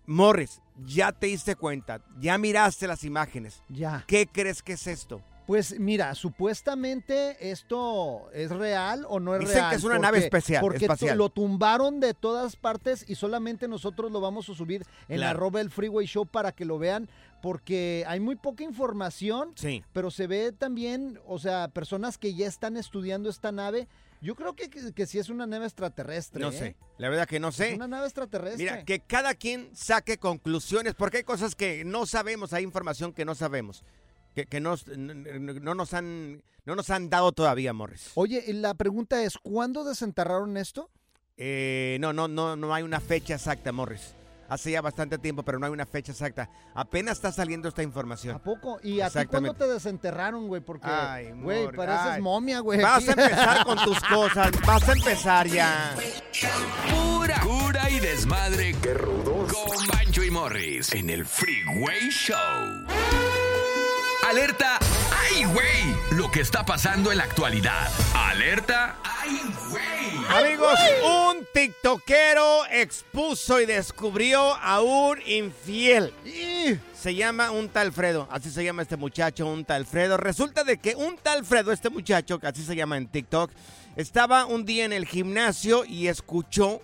Morris, 0.06 0.60
ya 0.84 1.12
te 1.12 1.26
diste 1.28 1.54
cuenta, 1.56 2.00
ya 2.18 2.36
miraste 2.38 2.86
las 2.86 3.04
imágenes. 3.04 3.62
Ya. 3.68 4.04
¿Qué 4.06 4.26
crees 4.26 4.62
que 4.62 4.72
es 4.74 4.86
esto? 4.86 5.22
Pues 5.46 5.80
mira, 5.80 6.14
supuestamente 6.14 7.50
esto 7.50 8.30
es 8.32 8.50
real 8.50 9.04
o 9.08 9.18
no 9.18 9.34
es 9.34 9.40
Dicen 9.40 9.56
real. 9.56 9.70
que 9.70 9.76
es 9.76 9.84
una 9.84 9.98
nave 9.98 10.18
especial, 10.18 10.60
Porque 10.60 10.84
espacial. 10.84 11.18
lo 11.18 11.28
tumbaron 11.28 11.98
de 11.98 12.14
todas 12.14 12.54
partes 12.54 13.04
y 13.08 13.16
solamente 13.16 13.66
nosotros 13.66 14.12
lo 14.12 14.20
vamos 14.20 14.48
a 14.48 14.54
subir 14.54 14.84
en 15.08 15.16
Claro. 15.16 15.30
arroba 15.38 15.60
el 15.60 15.70
Freeway 15.70 16.06
Show 16.06 16.24
para 16.26 16.52
que 16.52 16.64
lo 16.64 16.78
vean 16.78 17.08
porque 17.42 18.04
hay 18.06 18.20
muy 18.20 18.36
poca 18.36 18.62
información, 18.62 19.50
Sí. 19.56 19.82
pero 19.92 20.10
se 20.12 20.26
ve 20.28 20.52
también, 20.52 21.18
o 21.26 21.38
sea, 21.40 21.66
personas 21.68 22.16
que 22.18 22.34
ya 22.34 22.46
están 22.46 22.76
estudiando 22.76 23.28
esta 23.30 23.50
nave. 23.50 23.88
Yo 24.22 24.34
creo 24.34 24.54
que, 24.54 24.68
que, 24.68 24.92
que 24.92 25.06
sí 25.06 25.18
es 25.18 25.28
una 25.30 25.46
nave 25.46 25.64
extraterrestre. 25.66 26.40
No 26.40 26.50
¿eh? 26.50 26.52
sé, 26.52 26.76
la 26.98 27.08
verdad 27.08 27.26
que 27.26 27.40
no 27.40 27.52
sé. 27.52 27.70
Es 27.70 27.76
una 27.76 27.88
nave 27.88 28.04
extraterrestre. 28.06 28.58
Mira, 28.64 28.84
que 28.84 29.00
cada 29.00 29.34
quien 29.34 29.70
saque 29.74 30.18
conclusiones, 30.18 30.94
porque 30.94 31.18
hay 31.18 31.24
cosas 31.24 31.54
que 31.54 31.84
no 31.84 32.04
sabemos, 32.06 32.52
hay 32.52 32.62
información 32.64 33.12
que 33.14 33.24
no 33.24 33.34
sabemos, 33.34 33.82
que, 34.34 34.44
que 34.46 34.60
nos- 34.60 34.86
n- 34.88 35.12
n- 35.12 35.60
no, 35.60 35.74
nos 35.74 35.94
han, 35.94 36.42
no 36.66 36.74
nos 36.76 36.90
han 36.90 37.08
dado 37.08 37.32
todavía, 37.32 37.72
Morris. 37.72 38.10
Oye, 38.14 38.44
y 38.46 38.52
la 38.52 38.74
pregunta 38.74 39.22
es, 39.22 39.38
¿cuándo 39.38 39.84
desenterraron 39.84 40.56
esto? 40.58 40.90
Eh, 41.38 41.96
no, 42.00 42.12
no, 42.12 42.28
no, 42.28 42.56
no 42.56 42.74
hay 42.74 42.82
una 42.82 43.00
fecha 43.00 43.34
exacta, 43.34 43.72
Morris. 43.72 44.14
Hace 44.50 44.72
ya 44.72 44.80
bastante 44.82 45.16
tiempo, 45.16 45.44
pero 45.44 45.60
no 45.60 45.66
hay 45.66 45.72
una 45.72 45.86
fecha 45.86 46.10
exacta. 46.10 46.50
Apenas 46.74 47.18
está 47.18 47.30
saliendo 47.30 47.68
esta 47.68 47.84
información. 47.84 48.34
¿A 48.34 48.38
poco? 48.40 48.80
¿Y 48.82 49.00
a 49.00 49.08
ti 49.08 49.24
cuándo 49.26 49.54
te 49.54 49.66
desenterraron, 49.68 50.48
güey? 50.48 50.60
Porque, 50.60 50.88
Ay, 50.90 51.30
güey, 51.30 51.62
Morris, 51.66 51.76
pareces 51.76 52.06
ay. 52.06 52.20
momia, 52.20 52.58
güey. 52.58 52.82
Vas 52.82 53.08
a 53.08 53.12
empezar 53.12 53.64
con 53.64 53.78
tus 53.84 54.00
cosas, 54.00 54.50
vas 54.66 54.88
a 54.88 54.92
empezar 54.92 55.46
ya. 55.46 55.94
Pura 56.90 57.40
cura 57.40 57.88
y 57.88 58.00
desmadre. 58.00 58.74
¡Qué 58.82 58.92
rudos! 58.94 59.52
Con 59.52 59.86
Bancho 59.86 60.24
y 60.24 60.30
Morris 60.32 60.92
en 60.94 61.10
el 61.10 61.24
Freeway 61.24 62.10
Show. 62.10 62.36
Alerta. 64.28 64.78
¡Ay, 65.12 65.44
güey! 65.44 65.99
Lo 66.10 66.28
que 66.28 66.40
está 66.40 66.64
pasando 66.64 67.12
en 67.12 67.18
la 67.18 67.24
actualidad. 67.24 67.88
Alerta. 68.14 68.96
¡Ay, 69.04 69.40
güey! 69.70 70.10
Amigos, 70.28 70.78
un 71.04 71.46
tiktokero 71.54 72.66
expuso 72.70 73.60
y 73.60 73.66
descubrió 73.66 74.54
a 74.56 74.80
un 74.80 75.20
infiel. 75.24 76.12
Se 76.92 77.14
llama 77.14 77.52
un 77.52 77.68
tal 77.68 77.92
Fredo, 77.92 78.26
así 78.30 78.50
se 78.50 78.64
llama 78.64 78.82
este 78.82 78.96
muchacho, 78.96 79.46
un 79.46 79.64
tal 79.64 79.86
Fredo. 79.86 80.16
Resulta 80.16 80.64
de 80.64 80.78
que 80.78 80.96
un 80.96 81.16
tal 81.16 81.44
Fredo, 81.44 81.70
este 81.70 81.90
muchacho, 81.90 82.40
que 82.40 82.48
así 82.48 82.64
se 82.64 82.74
llama 82.74 82.96
en 82.96 83.06
TikTok, 83.06 83.52
estaba 83.94 84.46
un 84.46 84.64
día 84.64 84.84
en 84.84 84.92
el 84.92 85.06
gimnasio 85.06 85.84
y 85.84 86.08
escuchó 86.08 86.82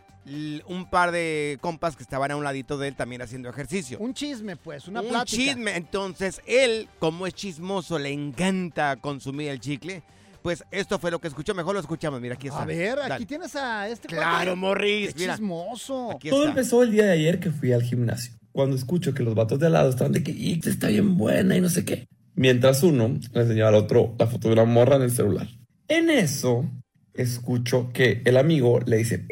un 0.67 0.89
par 0.91 1.13
de 1.13 1.59
compas 1.61 1.97
que 1.97 2.03
estaban 2.03 2.31
a 2.31 2.37
un 2.37 2.43
ladito 2.45 2.77
de 2.79 2.89
él 2.89 2.97
también 2.97 3.23
haciendo 3.23 3.49
ejercicio. 3.49 3.99
Un 4.01 4.13
chisme, 4.15 4.57
pues, 4.57 4.89
una 4.89 5.01
un 5.01 5.09
plática. 5.09 5.37
chisme. 5.37 5.77
Entonces, 5.77 6.41
él, 6.47 6.89
como 6.99 7.27
es 7.27 7.35
chismoso, 7.35 7.99
le 7.99 8.11
encanta 8.11 8.97
consumir 8.97 9.49
el 9.51 9.61
chicle. 9.61 10.03
Pues 10.43 10.63
esto 10.71 10.99
fue 11.01 11.11
lo 11.11 11.19
que 11.21 11.27
escuchó. 11.29 11.55
Mejor 11.55 11.75
lo 11.75 11.81
escuchamos. 11.81 12.21
Mira, 12.21 12.35
aquí 12.35 12.47
está. 12.49 12.63
A 12.63 12.67
ver, 12.67 12.99
aquí 13.01 13.09
Dale. 13.09 13.27
tienes 13.27 13.57
a 13.57 13.89
este 13.89 14.07
Claro, 14.09 14.45
cuate. 14.53 14.55
Morris, 14.55 15.15
Qué 15.15 15.21
mira. 15.21 15.35
chismoso. 15.35 16.13
Aquí 16.13 16.31
Todo 16.31 16.41
está. 16.45 16.51
empezó 16.51 16.83
el 16.85 16.93
día 16.93 17.05
de 17.07 17.13
ayer 17.13 17.41
que 17.41 17.51
fui 17.51 17.73
al 17.73 17.83
gimnasio. 17.83 18.33
Cuando 18.53 18.77
escucho 18.77 19.13
que 19.13 19.23
los 19.25 19.35
vatos 19.35 19.59
de 19.59 19.67
al 19.67 19.73
lado 19.73 19.91
están 19.91 20.13
de 20.13 20.23
que 20.23 20.31
"Y, 20.31 20.61
está 20.65 20.89
bien 20.89 21.17
buena 21.17 21.57
y 21.57 21.61
no 21.61 21.69
sé 21.69 21.85
qué. 21.85 22.07
mientras 22.39 22.83
uno 22.83 23.19
le 23.33 23.41
enseñaba 23.41 23.71
al 23.71 23.75
otro 23.77 24.15
la 24.19 24.27
foto 24.27 24.49
de 24.49 24.55
una 24.55 24.65
morra 24.65 24.97
en 24.97 25.03
el 25.03 25.11
celular. 25.11 25.49
En 25.89 26.11
eso, 26.11 26.69
escucho 27.15 27.91
que 27.93 28.23
el 28.25 28.37
amigo 28.37 28.81
le 28.87 28.99
dice, 28.99 29.27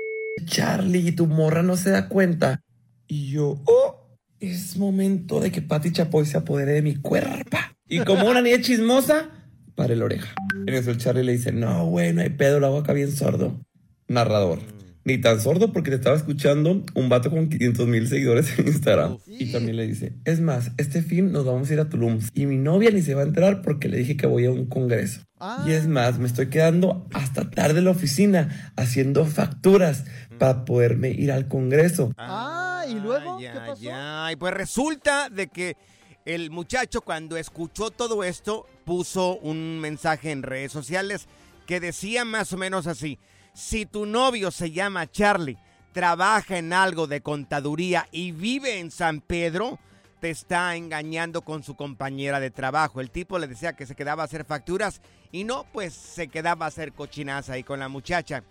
Charlie, 0.44 1.12
tu 1.12 1.26
morra 1.26 1.62
no 1.62 1.76
se 1.76 1.90
da 1.90 2.08
cuenta. 2.08 2.62
Y 3.06 3.30
yo, 3.30 3.62
oh, 3.66 4.18
es 4.40 4.76
momento 4.76 5.40
de 5.40 5.50
que 5.50 5.62
Patty 5.62 5.92
Chapoy 5.92 6.26
se 6.26 6.38
apodere 6.38 6.72
de 6.72 6.82
mi 6.82 6.96
cuerpo. 6.96 7.58
Y 7.88 8.00
como 8.00 8.28
una 8.28 8.40
niña 8.40 8.60
chismosa, 8.60 9.30
para 9.74 9.94
la 9.94 10.04
oreja. 10.04 10.34
En 10.66 10.74
eso 10.74 10.90
el 10.90 10.98
Charlie 10.98 11.24
le 11.24 11.32
dice, 11.32 11.52
no, 11.52 11.86
güey, 11.86 12.12
no 12.12 12.22
hay 12.22 12.30
pedo, 12.30 12.60
lo 12.60 12.66
hago 12.66 12.78
acá 12.78 12.92
bien 12.92 13.12
sordo. 13.12 13.60
Narrador. 14.08 14.60
Ni 15.06 15.18
tan 15.18 15.38
sordo 15.38 15.70
porque 15.70 15.90
te 15.90 15.96
estaba 15.96 16.16
escuchando 16.16 16.82
un 16.94 17.08
vato 17.10 17.30
con 17.30 17.50
500 17.50 17.86
mil 17.86 18.08
seguidores 18.08 18.58
en 18.58 18.68
Instagram. 18.68 19.18
Y 19.26 19.52
también 19.52 19.76
le 19.76 19.86
dice, 19.86 20.14
es 20.24 20.40
más, 20.40 20.72
este 20.78 21.02
fin 21.02 21.30
nos 21.30 21.44
vamos 21.44 21.68
a 21.68 21.74
ir 21.74 21.80
a 21.80 21.90
Tulum. 21.90 22.20
Y 22.32 22.46
mi 22.46 22.56
novia 22.56 22.90
ni 22.90 23.02
se 23.02 23.14
va 23.14 23.20
a 23.20 23.26
enterar 23.26 23.60
porque 23.60 23.88
le 23.88 23.98
dije 23.98 24.16
que 24.16 24.26
voy 24.26 24.46
a 24.46 24.50
un 24.50 24.64
congreso. 24.64 25.20
Y 25.66 25.72
es 25.72 25.86
más, 25.88 26.18
me 26.18 26.26
estoy 26.26 26.46
quedando 26.46 27.06
hasta 27.12 27.50
tarde 27.50 27.80
en 27.80 27.84
la 27.84 27.90
oficina 27.90 28.72
haciendo 28.76 29.26
facturas 29.26 30.06
para 30.38 30.64
poderme 30.64 31.10
ir 31.10 31.32
al 31.32 31.48
congreso. 31.48 32.12
Ah, 32.18 32.84
y 32.88 32.94
luego, 32.94 33.38
¿qué 33.38 33.44
Ya, 33.44 33.54
pasó? 33.66 33.82
ya. 33.82 34.28
Y 34.32 34.36
pues 34.36 34.52
resulta 34.54 35.28
de 35.30 35.48
que 35.48 35.76
el 36.24 36.50
muchacho 36.50 37.00
cuando 37.02 37.36
escuchó 37.36 37.90
todo 37.90 38.24
esto 38.24 38.66
puso 38.84 39.36
un 39.38 39.80
mensaje 39.80 40.30
en 40.30 40.42
redes 40.42 40.72
sociales 40.72 41.28
que 41.66 41.80
decía 41.80 42.24
más 42.24 42.52
o 42.52 42.56
menos 42.56 42.86
así, 42.86 43.18
si 43.54 43.86
tu 43.86 44.04
novio 44.06 44.50
se 44.50 44.70
llama 44.70 45.10
Charlie, 45.10 45.58
trabaja 45.92 46.58
en 46.58 46.72
algo 46.72 47.06
de 47.06 47.20
contaduría 47.20 48.06
y 48.10 48.32
vive 48.32 48.80
en 48.80 48.90
San 48.90 49.20
Pedro, 49.20 49.78
te 50.20 50.30
está 50.30 50.74
engañando 50.76 51.42
con 51.42 51.62
su 51.62 51.76
compañera 51.76 52.40
de 52.40 52.50
trabajo. 52.50 53.00
El 53.00 53.10
tipo 53.10 53.38
le 53.38 53.46
decía 53.46 53.74
que 53.74 53.86
se 53.86 53.94
quedaba 53.94 54.22
a 54.22 54.26
hacer 54.26 54.44
facturas 54.44 55.00
y 55.30 55.44
no, 55.44 55.64
pues 55.72 55.92
se 55.94 56.28
quedaba 56.28 56.64
a 56.64 56.68
hacer 56.68 56.92
cochinaza 56.92 57.52
ahí 57.52 57.62
con 57.62 57.78
la 57.78 57.88
muchacha. 57.88 58.42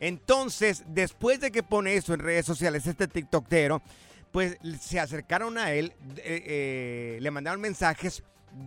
Entonces, 0.00 0.82
después 0.88 1.40
de 1.40 1.52
que 1.52 1.62
pone 1.62 1.94
eso 1.94 2.14
en 2.14 2.20
redes 2.20 2.46
sociales, 2.46 2.86
este 2.86 3.06
TikTokero, 3.06 3.82
pues 4.32 4.56
se 4.80 4.98
acercaron 4.98 5.58
a 5.58 5.72
él, 5.72 5.92
eh, 6.16 6.42
eh, 6.46 7.18
le 7.20 7.30
mandaron 7.30 7.60
mensajes 7.60 8.22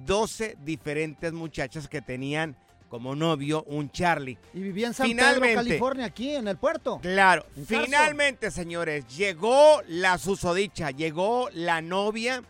12 0.05 0.57
diferentes 0.63 1.33
muchachas 1.33 1.87
que 1.87 2.01
tenían 2.01 2.55
como 2.87 3.15
novio 3.15 3.63
un 3.63 3.89
Charlie. 3.89 4.37
Y 4.53 4.59
vivía 4.59 4.85
en 4.85 4.93
San 4.93 5.07
Finalmente. 5.07 5.47
Pedro, 5.47 5.63
California, 5.63 6.05
aquí 6.05 6.35
en 6.35 6.47
el 6.47 6.57
puerto. 6.57 6.99
Claro, 7.01 7.43
finalmente, 7.65 8.51
señores, 8.51 9.07
llegó 9.07 9.81
la 9.87 10.19
susodicha, 10.19 10.91
llegó 10.91 11.49
la 11.53 11.81
novia 11.81 12.43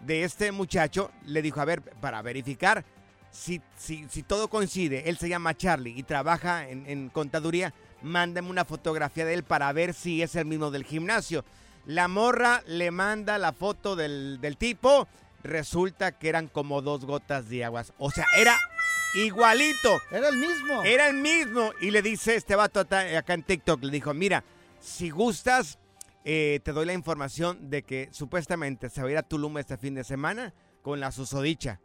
de 0.00 0.24
este 0.24 0.52
muchacho, 0.52 1.10
le 1.24 1.40
dijo, 1.40 1.62
a 1.62 1.64
ver, 1.64 1.80
para 1.80 2.20
verificar 2.20 2.84
si, 3.30 3.62
si, 3.76 4.06
si 4.10 4.22
todo 4.22 4.48
coincide, 4.48 5.08
él 5.08 5.16
se 5.16 5.30
llama 5.30 5.56
Charlie 5.56 5.94
y 5.96 6.02
trabaja 6.02 6.68
en, 6.68 6.84
en 6.86 7.08
contaduría, 7.08 7.72
mándame 8.02 8.50
una 8.50 8.64
fotografía 8.64 9.24
de 9.24 9.34
él 9.34 9.42
para 9.42 9.72
ver 9.72 9.94
si 9.94 10.22
es 10.22 10.34
el 10.36 10.46
mismo 10.46 10.70
del 10.70 10.84
gimnasio. 10.84 11.44
La 11.86 12.08
morra 12.08 12.62
le 12.66 12.90
manda 12.90 13.38
la 13.38 13.52
foto 13.52 13.96
del, 13.96 14.40
del 14.40 14.56
tipo, 14.56 15.06
resulta 15.42 16.12
que 16.12 16.28
eran 16.28 16.48
como 16.48 16.82
dos 16.82 17.04
gotas 17.04 17.48
de 17.48 17.64
aguas. 17.64 17.92
O 17.98 18.10
sea, 18.10 18.26
era 18.36 18.58
igualito. 19.14 20.00
Era 20.10 20.28
el 20.28 20.36
mismo. 20.36 20.82
Era 20.82 21.08
el 21.08 21.16
mismo. 21.16 21.72
Y 21.80 21.90
le 21.90 22.02
dice 22.02 22.34
este 22.34 22.56
vato 22.56 22.80
acá 22.80 23.34
en 23.34 23.42
TikTok, 23.42 23.82
le 23.82 23.92
dijo, 23.92 24.12
mira, 24.14 24.44
si 24.80 25.10
gustas, 25.10 25.78
eh, 26.24 26.60
te 26.64 26.72
doy 26.72 26.86
la 26.86 26.92
información 26.92 27.70
de 27.70 27.82
que 27.82 28.08
supuestamente 28.12 28.90
se 28.90 29.02
va 29.02 29.08
a 29.08 29.10
ir 29.12 29.18
a 29.18 29.22
Tulum 29.22 29.58
este 29.58 29.76
fin 29.76 29.94
de 29.94 30.04
semana 30.04 30.54
con 30.82 31.00
la 31.00 31.12
susodicha. 31.12 31.80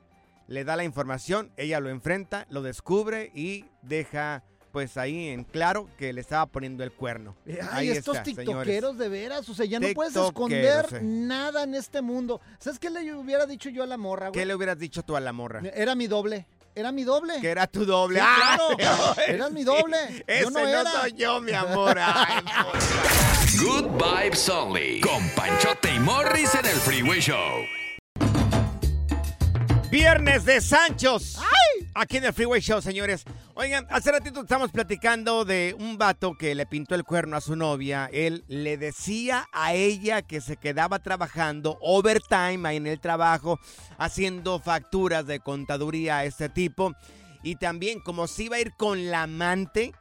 Le 0.47 0.64
da 0.64 0.76
la 0.76 0.84
información, 0.84 1.51
ella 1.55 1.80
lo 1.80 1.89
enfrenta, 1.89 2.45
lo 2.49 2.62
descubre 2.62 3.32
y 3.34 3.66
deja 3.82 4.43
pues 4.72 4.97
ahí 4.97 5.30
en 5.30 5.43
claro 5.43 5.88
que 5.97 6.13
le 6.13 6.22
estaba 6.22 6.45
poniendo 6.45 6.84
el 6.84 6.91
cuerno. 6.91 7.36
Ay, 7.45 7.57
Ahí 7.72 7.89
estos 7.89 8.15
está, 8.17 8.26
señores. 8.26 8.45
tiktokeros 8.47 8.97
de 8.97 9.09
veras, 9.09 9.47
o 9.49 9.53
sea, 9.53 9.65
ya 9.65 9.80
no 9.80 9.88
puedes 9.93 10.13
Tiktokeros, 10.13 10.30
esconder 10.30 10.86
sí. 10.89 11.05
nada 11.05 11.63
en 11.63 11.76
este 11.76 12.01
mundo. 12.01 12.39
¿Sabes 12.59 12.80
qué 12.80 12.89
le 12.89 13.13
hubiera 13.13 13.45
dicho 13.45 13.69
yo 13.69 13.84
a 13.84 13.88
la 13.88 13.97
morra, 13.97 14.30
güey? 14.30 14.39
¿Qué 14.39 14.45
le 14.45 14.55
hubieras 14.55 14.78
dicho 14.80 15.03
tú 15.03 15.15
a 15.15 15.19
la 15.19 15.34
morra? 15.34 15.61
Era 15.74 15.95
mi 15.95 16.07
doble. 16.07 16.45
Era 16.74 16.93
mi 16.93 17.03
doble. 17.03 17.34
Que 17.41 17.49
era 17.49 17.67
tu 17.67 17.86
doble. 17.86 18.19
Sí, 18.19 18.26
¡Ah! 18.26 18.57
claro. 18.78 19.13
Sí. 19.15 19.22
Era 19.28 19.49
mi 19.49 19.63
doble. 19.65 19.97
Ese 20.26 20.43
yo 20.43 20.49
no 20.51 20.59
no 20.61 20.67
era. 20.67 20.91
soy 20.91 21.13
yo, 21.13 21.41
mi 21.41 21.51
amor. 21.51 21.97
Ay, 22.01 22.41
Good 23.59 23.88
Vibes 24.01 24.47
Only. 24.49 25.01
Con 25.01 25.28
Panchote 25.36 25.93
y 25.93 25.99
Morris 25.99 26.55
en 26.55 26.65
el 26.65 26.78
Freeway 26.78 27.19
Show. 27.19 27.65
Viernes 29.91 30.45
de 30.45 30.61
Sanchos. 30.61 31.37
Aquí 31.93 32.15
en 32.15 32.23
el 32.23 32.31
Freeway 32.31 32.61
Show, 32.61 32.81
señores. 32.81 33.25
Oigan, 33.55 33.85
hace 33.89 34.09
ratito 34.09 34.39
estamos 34.39 34.71
platicando 34.71 35.43
de 35.43 35.75
un 35.77 35.97
vato 35.97 36.37
que 36.37 36.55
le 36.55 36.65
pintó 36.65 36.95
el 36.95 37.03
cuerno 37.03 37.35
a 37.35 37.41
su 37.41 37.57
novia. 37.57 38.09
Él 38.13 38.45
le 38.47 38.77
decía 38.77 39.49
a 39.51 39.73
ella 39.73 40.21
que 40.21 40.39
se 40.39 40.55
quedaba 40.55 40.99
trabajando 40.99 41.77
overtime 41.81 42.69
ahí 42.69 42.77
en 42.77 42.87
el 42.87 43.01
trabajo, 43.01 43.59
haciendo 43.97 44.61
facturas 44.61 45.27
de 45.27 45.41
contaduría 45.41 46.19
a 46.19 46.25
este 46.25 46.47
tipo. 46.47 46.93
Y 47.43 47.57
también, 47.57 47.99
como 47.99 48.27
se 48.27 48.43
iba 48.43 48.55
a 48.55 48.61
ir 48.61 48.71
con 48.77 49.11
la 49.11 49.23
amante, 49.23 49.91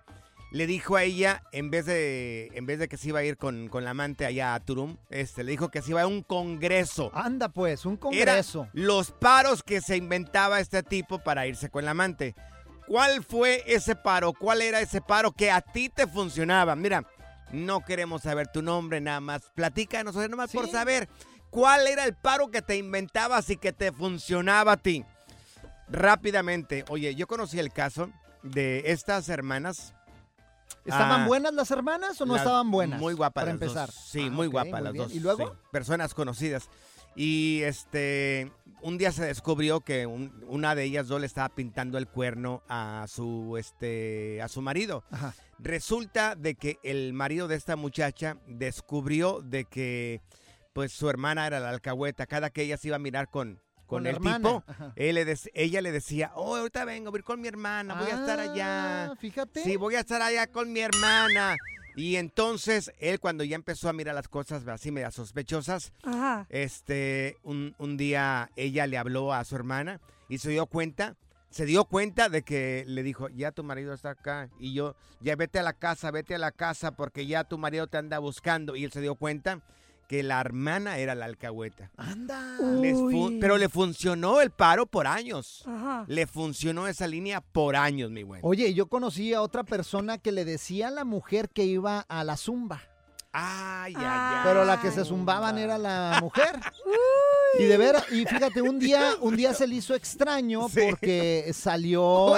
le 0.51 0.67
dijo 0.67 0.97
a 0.97 1.05
ella, 1.05 1.43
en 1.53 1.71
vez 1.71 1.87
de, 1.87 2.51
en 2.55 2.67
vez 2.67 2.79
de 2.79 2.89
que 2.89 2.97
se 2.97 3.09
iba 3.09 3.21
a 3.21 3.25
ir 3.25 3.37
con, 3.37 3.69
con 3.69 3.85
la 3.85 3.91
amante 3.91 4.27
allá 4.27 4.55
a 4.55 4.61
Turum, 4.61 4.97
este, 5.09 5.45
le 5.45 5.53
dijo 5.53 5.71
que 5.71 5.81
se 5.81 5.91
iba 5.91 6.03
a 6.03 6.07
un 6.07 6.23
congreso. 6.23 7.11
Anda 7.15 7.49
pues, 7.51 7.87
un 7.87 7.95
Era 8.13 8.33
congreso. 8.33 8.69
los 8.73 9.13
paros 9.13 9.63
que 9.63 9.81
se 9.81 9.97
inventaba 9.97 10.59
este 10.61 10.83
tipo 10.83 11.19
para 11.21 11.47
irse 11.47 11.69
con 11.71 11.85
la 11.85 11.93
amante. 11.93 12.35
¿Cuál 12.89 13.23
fue 13.23 13.63
ese 13.67 13.95
paro? 13.95 14.33
¿Cuál 14.33 14.63
era 14.63 14.81
ese 14.81 15.01
paro 15.01 15.31
que 15.31 15.53
a 15.53 15.61
ti 15.61 15.89
te 15.89 16.09
funcionaba? 16.09 16.75
Mira, 16.75 17.05
no 17.53 17.85
queremos 17.85 18.23
saber 18.23 18.49
tu 18.49 18.63
nombre 18.63 19.01
nada 19.01 19.21
más. 19.21 19.43
Platícanos, 19.55 20.17
nada 20.17 20.29
más 20.35 20.51
por 20.51 20.69
saber 20.69 21.09
cuál 21.51 21.87
era 21.87 22.05
el 22.05 22.15
paro 22.15 22.51
que 22.51 22.63
te 22.63 22.77
inventabas 22.77 23.49
y 23.51 23.57
que 23.57 23.73
te 23.73 23.93
funcionaba 23.93 24.73
a 24.73 24.77
ti. 24.77 25.05
Rápidamente, 25.89 26.85
oye, 26.89 27.15
yo 27.15 27.29
conocí 27.29 27.61
el 27.61 27.73
caso 27.73 28.11
de 28.43 28.83
estas 28.87 29.29
hermanas. 29.29 29.95
¿Estaban 30.91 31.23
Ah, 31.23 31.27
buenas 31.27 31.55
las 31.55 31.71
hermanas 31.71 32.21
o 32.21 32.27
no 32.27 32.35
las- 32.35 32.43
estaban 32.43 32.71
buenas? 32.71 33.01
Muy 33.01 33.15
guapas 33.15 33.43
Para 33.45 33.53
las 33.53 33.61
dos. 33.61 33.69
empezar. 33.71 33.91
Sí, 33.93 34.27
Ah, 34.27 34.31
muy 34.31 34.47
ok, 34.49 34.53
guapas 34.53 34.73
muy 34.73 34.83
las 34.83 34.93
bien. 34.93 35.05
dos. 35.07 35.15
¿Y 35.15 35.21
luego? 35.21 35.47
sí, 35.49 35.53
personas 35.73 36.15
conocidas. 36.15 36.69
Y 37.17 37.63
este, 37.63 38.53
un 38.83 38.97
día 38.97 39.11
se 39.11 39.25
descubrió 39.25 39.81
que 39.81 40.07
un- 40.07 40.45
una 40.47 40.75
de 40.77 40.85
ellas 40.85 41.09
dos 41.09 41.21
le 41.21 41.27
estaba 41.27 41.49
pintando 41.49 41.99
el 41.99 42.07
cuerno 42.07 42.63
a 42.69 43.05
su, 43.09 43.57
este, 43.59 44.41
a 44.43 44.49
su 44.49 44.63
marido. 44.63 45.03
Ajá. 45.11 45.35
Resulta 45.59 46.37
de 46.37 46.55
que 46.55 46.79
el 46.85 47.13
marido 47.13 47.49
de 47.49 47.57
esta 47.57 47.75
muchacha 47.77 48.37
descubrió 48.47 49.41
de 49.43 49.65
que, 49.65 50.23
pues, 50.73 50.93
su 50.93 51.11
hermana 51.11 51.47
era 51.49 51.59
la 51.61 51.71
alcahueta. 51.71 52.27
Cada 52.27 52.51
que 52.51 52.63
ella 52.63 52.77
se 52.77 52.89
iba 52.89 52.97
a 52.97 53.01
mirar 53.01 53.29
con, 53.29 53.61
con, 53.91 54.07
el 54.07 54.15
hermana, 54.15 54.39
tipo, 54.39 54.65
él 54.95 55.17
le 55.17 55.37
ella 55.55 55.83
le 55.83 55.93
decía, 55.93 56.31
oh, 56.37 56.57
ahorita 56.57 56.85
vengo, 56.85 57.11
voy 57.11 57.19
a 57.19 57.21
ir 57.21 57.25
con 57.25 57.41
mi 57.41 57.49
hermana, 57.49 57.95
voy 57.95 58.11
a 58.11 58.21
estar 58.21 58.39
allá. 58.39 59.07
Ah, 59.07 59.17
Fíjate. 59.17 59.63
Sí, 59.65 59.77
voy 59.77 59.97
a 59.97 60.01
estar 60.01 60.23
allá 60.23 60.47
con 60.47 60.73
mi 60.73 60.81
hermana. 60.81 61.57
Y 61.97 62.17
entonces 62.17 62.93
él 63.01 63.19
cuando 63.19 63.43
ya 63.43 63.57
empezó 63.57 63.89
a 63.89 63.93
mirar 63.93 64.15
las 64.15 64.29
cosas 64.29 64.67
así 64.69 64.93
medio 64.93 65.11
sospechosas, 65.11 65.93
Ajá. 66.05 66.47
este, 66.49 67.37
un, 67.43 67.75
un 67.79 67.97
día 67.97 68.51
ella 68.55 68.87
le 68.87 68.97
habló 68.97 69.35
a 69.35 69.45
su 69.45 69.57
hermana 69.57 70.01
y 70.29 70.39
se 70.39 70.51
dio 70.51 70.67
cuenta, 70.67 71.17
se 71.51 71.67
dio 71.67 71.85
cuenta 71.85 72.29
de 72.29 72.43
que 72.43 72.85
le 72.87 73.03
dijo, 73.03 73.29
ya 73.31 73.51
tu 73.51 73.65
marido 73.65 73.93
está 73.93 74.11
acá 74.11 74.49
y 74.61 74.73
yo, 74.73 74.95
ya 75.21 75.35
vete 75.35 75.59
a 75.59 75.65
la 75.65 75.73
casa, 75.73 76.13
vete 76.13 76.37
a 76.37 76.39
la 76.39 76.53
casa 76.53 76.93
porque 76.93 77.27
ya 77.27 77.43
tu 77.43 77.59
marido 77.59 77.89
te 77.89 77.99
anda 77.99 78.21
buscando. 78.21 78.77
Y 78.77 78.85
él 78.85 78.93
se 78.93 79.01
dio 79.01 79.17
cuenta 79.17 79.61
que 80.11 80.25
la 80.25 80.41
hermana 80.41 80.99
era 80.99 81.15
la 81.15 81.27
alcahueta. 81.27 81.93
Anda. 81.97 82.57
Les 82.81 82.99
pero 83.41 83.57
le 83.59 83.69
funcionó 83.69 84.41
el 84.41 84.51
paro 84.51 84.87
por 84.87 85.07
años. 85.07 85.63
Ajá. 85.69 86.05
Le 86.09 86.27
funcionó 86.27 86.89
esa 86.89 87.07
línea 87.07 87.41
por 87.41 87.77
años, 87.77 88.11
mi 88.11 88.23
güey. 88.23 88.41
Oye, 88.43 88.75
yo 88.75 88.89
conocí 88.89 89.33
a 89.35 89.41
otra 89.41 89.63
persona 89.63 90.19
que 90.19 90.33
le 90.33 90.45
decía 90.45 90.89
a 90.89 90.91
la 90.91 91.05
mujer 91.05 91.49
que 91.49 91.65
iba 91.65 92.01
a 92.09 92.25
la 92.25 92.37
zumba. 92.37 92.83
Ay, 93.33 93.95
ay, 93.97 94.03
Ah. 94.05 94.43
ay. 94.43 94.49
Pero 94.49 94.65
la 94.65 94.81
que 94.81 94.91
se 94.91 95.05
zumbaban 95.05 95.59
era 95.59 95.79
la 95.79 96.19
mujer. 96.21 96.59
Y 97.59 97.65
de 97.65 97.77
veras, 97.77 98.05
y 98.13 98.25
fíjate, 98.25 98.63
un 98.63 98.79
día, 98.79 99.15
un 99.21 99.37
día 99.37 99.53
se 99.55 99.67
le 99.67 99.77
hizo 99.77 99.95
extraño 99.95 100.69
porque 100.69 101.51
salió, 101.53 102.35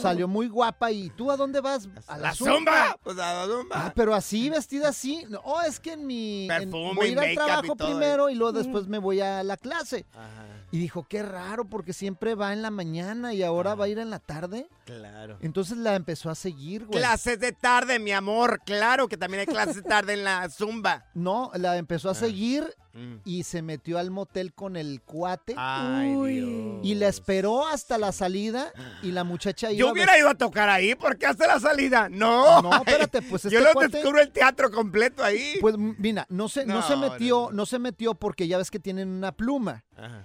salió 0.00 0.28
muy 0.28 0.48
guapa 0.48 0.90
y 0.92 1.10
¿tú 1.10 1.30
a 1.30 1.36
dónde 1.36 1.60
vas? 1.60 1.88
A 2.06 2.16
la, 2.18 2.28
¡La 2.28 2.34
zumba! 2.34 2.98
Pues 3.02 3.18
a 3.18 3.34
la 3.34 3.46
zumba. 3.46 3.86
Ah, 3.86 3.92
pero 3.94 4.14
así, 4.14 4.50
vestida 4.50 4.88
así. 4.90 5.24
No, 5.28 5.40
oh, 5.44 5.62
es 5.62 5.80
que 5.80 5.92
en 5.92 6.06
mi... 6.06 6.44
en- 6.50 6.70
Perfume 6.70 6.94
voy 6.94 7.06
a 7.06 7.10
ir 7.10 7.18
al 7.18 7.32
y 7.32 7.34
trabajo 7.34 7.76
todo, 7.76 7.88
primero 7.88 8.28
¿eh? 8.28 8.32
y 8.32 8.34
luego 8.34 8.52
después 8.52 8.86
me 8.86 8.98
voy 8.98 9.20
a 9.20 9.42
la 9.42 9.56
clase. 9.56 10.04
Ajá, 10.12 10.44
Y 10.72 10.78
dijo, 10.78 11.06
qué 11.08 11.22
raro, 11.22 11.66
porque 11.66 11.92
siempre 11.92 12.34
va 12.34 12.52
en 12.54 12.62
la 12.62 12.70
mañana 12.70 13.34
y 13.34 13.42
ahora 13.42 13.74
va 13.74 13.84
a 13.84 13.88
ir 13.88 13.98
en 13.98 14.08
la 14.10 14.18
tarde. 14.18 14.66
claro. 14.86 15.36
Entonces 15.42 15.76
la 15.76 15.94
empezó 15.94 16.30
a 16.30 16.34
seguir, 16.34 16.86
güey. 16.86 16.98
Clases 16.98 17.38
de 17.38 17.52
tarde, 17.52 17.98
mi 17.98 18.10
amor. 18.12 18.60
Claro 18.64 19.06
que 19.06 19.16
también 19.18 19.40
hay 19.40 19.46
clases 19.46 19.76
de 19.76 19.82
tarde 19.82 20.14
en 20.14 20.24
la 20.24 20.48
zumba. 20.48 21.04
No, 21.14 21.50
la 21.54 21.76
empezó 21.76 22.08
Ah. 22.08 22.12
a 22.12 22.14
seguir 22.14 22.74
y 23.24 23.44
se 23.44 23.62
metió 23.62 23.98
al 23.98 24.10
motel 24.10 24.52
con 24.52 24.76
el 24.76 25.00
cuate. 25.02 25.54
Ay, 25.56 26.12
Dios. 26.40 26.80
Y 26.82 26.94
la 26.94 27.08
esperó 27.08 27.66
hasta 27.66 27.96
la 27.96 28.12
salida 28.12 28.70
y 29.02 29.12
la 29.12 29.24
muchacha 29.24 29.70
iba 29.72 29.78
Yo 29.78 29.92
hubiera 29.92 30.18
ido 30.18 30.28
a 30.28 30.34
tocar 30.34 30.68
ahí, 30.68 30.94
porque 30.94 31.24
hasta 31.26 31.46
la 31.46 31.58
salida? 31.60 32.08
No. 32.10 32.60
No, 32.60 32.74
espérate, 32.76 33.22
pues 33.22 33.42
Yo 33.44 33.58
este 33.60 33.62
no 33.62 33.72
cuate- 33.74 33.92
descubro 33.92 34.20
el 34.20 34.30
teatro 34.30 34.70
completo 34.70 35.22
ahí. 35.24 35.54
Pues 35.60 35.74
mira, 35.78 36.26
no 36.28 36.48
se, 36.50 36.66
no, 36.66 36.74
No, 36.76 36.82
se 36.82 36.96
metió, 36.96 37.48
no, 37.52 37.64
se 37.66 37.78
metió 37.78 38.14
porque 38.14 38.46
ya 38.48 38.58
ves 38.58 38.70
que 38.70 38.78
tienen 38.78 39.08
una 39.08 39.32
pluma. 39.32 39.84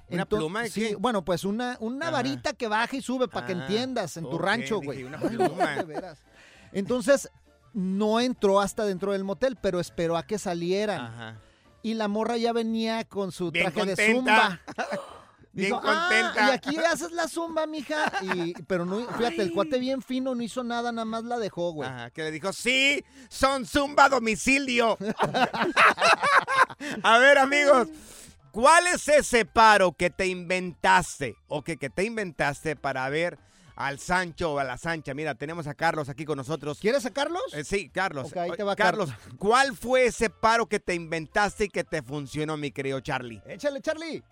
¿Una 0.09 0.23
Ento- 0.25 0.37
pluma 0.37 0.63
de 0.63 0.69
Sí, 0.69 0.81
qué? 0.89 0.95
bueno, 0.95 1.23
pues 1.23 1.43
una, 1.43 1.77
una 1.79 2.07
Ajá. 2.07 2.11
varita 2.15 2.53
que 2.53 2.67
baja 2.67 2.95
y 2.95 3.01
sube 3.01 3.27
para 3.27 3.45
que 3.45 3.53
Ah, 3.53 3.61
entiendas 3.61 4.17
en 4.17 4.23
tu 4.29 4.37
rancho, 4.37 4.79
güey. 4.81 5.03
una 5.03 5.17
pluma. 5.19 5.75
de 5.75 5.83
veras. 5.83 6.19
Entonces, 6.71 7.29
no 7.73 8.19
entró 8.19 8.59
hasta 8.59 8.85
dentro 8.85 9.11
del 9.11 9.23
motel, 9.23 9.57
pero 9.61 9.79
esperó 9.79 10.17
a 10.17 10.23
que 10.25 10.39
salieran. 10.39 11.01
Ajá. 11.01 11.39
Y 11.83 11.93
la 11.93 12.07
morra 12.07 12.37
ya 12.37 12.53
venía 12.53 13.03
con 13.05 13.31
su 13.31 13.51
Bien 13.51 13.71
traje 13.71 13.95
de 13.95 14.13
zumba. 14.13 14.59
Bien 15.53 15.69
Dijo, 15.71 15.81
"Ah, 15.83 16.07
contenta. 16.09 16.49
y 16.49 16.51
aquí 16.53 16.77
haces 16.77 17.11
la 17.13 17.27
zumba, 17.27 17.65
mija. 17.65 18.11
Y, 18.21 18.53
pero 18.67 18.85
no, 18.85 18.99
fíjate, 19.07 19.41
el 19.41 19.51
cuate 19.51 19.79
bien 19.79 20.03
fino 20.03 20.35
no 20.35 20.43
hizo 20.43 20.63
nada, 20.63 20.91
nada 20.91 21.05
más 21.05 21.23
la 21.23 21.39
dejó, 21.39 21.71
güey. 21.71 21.89
Ajá, 21.89 22.11
que 22.11 22.21
le 22.21 22.29
dijo, 22.31 22.53
sí, 22.53 23.03
son 23.27 23.65
zumba 23.65 24.05
a 24.05 24.09
domicilio. 24.09 24.99
a 27.03 27.17
ver, 27.17 27.39
amigos, 27.39 27.87
¿cuál 28.57 28.87
es 28.87 29.07
ese 29.07 29.45
paro 29.45 29.91
que 29.91 30.09
te 30.09 30.25
inventaste 30.25 31.35
o 31.47 31.61
que, 31.61 31.77
que 31.77 31.91
te 31.91 32.05
inventaste 32.05 32.75
para 32.75 33.07
ver 33.07 33.37
al 33.75 33.99
Sancho 33.99 34.53
o 34.53 34.57
a 34.57 34.63
la 34.63 34.77
Sancha? 34.77 35.13
Mira, 35.13 35.35
tenemos 35.35 35.67
a 35.67 35.75
Carlos 35.75 36.09
aquí 36.09 36.25
con 36.25 36.37
nosotros. 36.37 36.79
¿Quieres 36.79 37.05
a 37.05 37.13
Carlos? 37.13 37.43
Eh, 37.53 37.63
sí, 37.63 37.87
Carlos. 37.89 38.35
Ahí 38.35 38.49
te 38.57 38.63
va 38.63 38.75
Carlos, 38.75 39.13
¿cuál 39.37 39.75
fue 39.75 40.05
ese 40.05 40.31
paro 40.31 40.65
que 40.65 40.79
te 40.79 40.95
inventaste 40.95 41.65
y 41.65 41.69
que 41.69 41.83
te 41.83 42.01
funcionó, 42.01 42.57
mi 42.57 42.71
querido 42.71 42.99
Charlie? 42.99 43.43
Échale, 43.45 43.79
Charlie. 43.79 44.23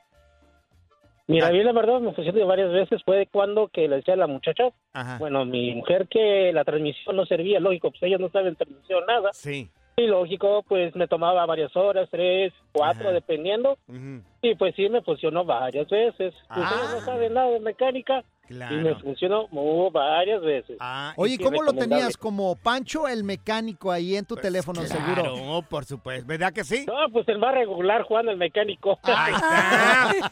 Mira, 1.28 1.48
a 1.48 1.52
mí 1.52 1.64
la 1.64 1.72
verdad 1.72 2.00
me 2.00 2.12
funcionó 2.14 2.48
varias 2.48 2.72
veces. 2.72 3.04
Fue 3.06 3.28
cuando 3.32 3.68
que 3.68 3.88
le 3.88 3.98
decía 3.98 4.16
a 4.16 4.18
la 4.18 4.28
muchacha, 4.28 4.70
Ajá. 4.94 5.20
bueno, 5.20 5.46
mi 5.46 5.76
mujer 5.76 6.08
que 6.08 6.52
la 6.52 6.64
transmisión 6.64 7.16
no 7.16 7.28
servía, 7.28 7.60
lógico, 7.60 7.92
pues 7.92 8.02
ellos 8.02 8.20
no 8.20 8.30
saben 8.30 8.56
transmisión 8.56 9.06
nada. 9.06 9.30
Sí. 9.34 9.70
Y 9.98 10.08
lógico, 10.08 10.64
pues 10.68 10.94
me 10.96 11.08
tomaba 11.08 11.46
varias 11.46 11.74
horas, 11.76 12.10
tres, 12.12 12.52
cuatro, 12.74 13.12
dependiendo. 13.14 13.78
Y 14.42 14.56
pues 14.56 14.76
sí, 14.76 14.90
me 14.90 15.02
funcionó 15.02 15.46
varias 15.46 15.88
veces. 15.88 16.34
Ustedes 16.50 16.92
no 16.92 17.00
saben 17.02 17.34
nada 17.34 17.50
de 17.52 17.60
mecánica. 17.62 18.24
Claro. 18.48 18.76
Y 18.76 18.80
me 18.84 18.96
funcionó 18.96 19.48
varias 19.92 20.42
veces. 20.42 20.78
Oye, 21.16 21.34
Y 21.34 21.38
sí, 21.38 21.44
¿cómo 21.44 21.64
lo 21.64 21.74
tenías? 21.74 22.16
Como 22.18 22.56
Pancho 22.56 23.08
el 23.08 23.24
mecánico 23.24 23.92
ahí 23.92 24.16
en 24.16 24.26
tu 24.26 24.36
teléfono, 24.36 24.82
seguro. 24.84 25.24
Claro, 25.24 25.62
por 25.70 25.86
supuesto. 25.86 26.28
¿Verdad 26.28 26.54
que 26.54 26.64
sí? 26.64 26.86
No, 26.86 26.94
pues 27.12 27.28
el 27.28 27.40
más 27.40 27.54
regular 27.56 28.04
jugando 28.04 28.32
el 28.32 28.38
mecánico. 28.38 29.00
Ahí 29.04 29.34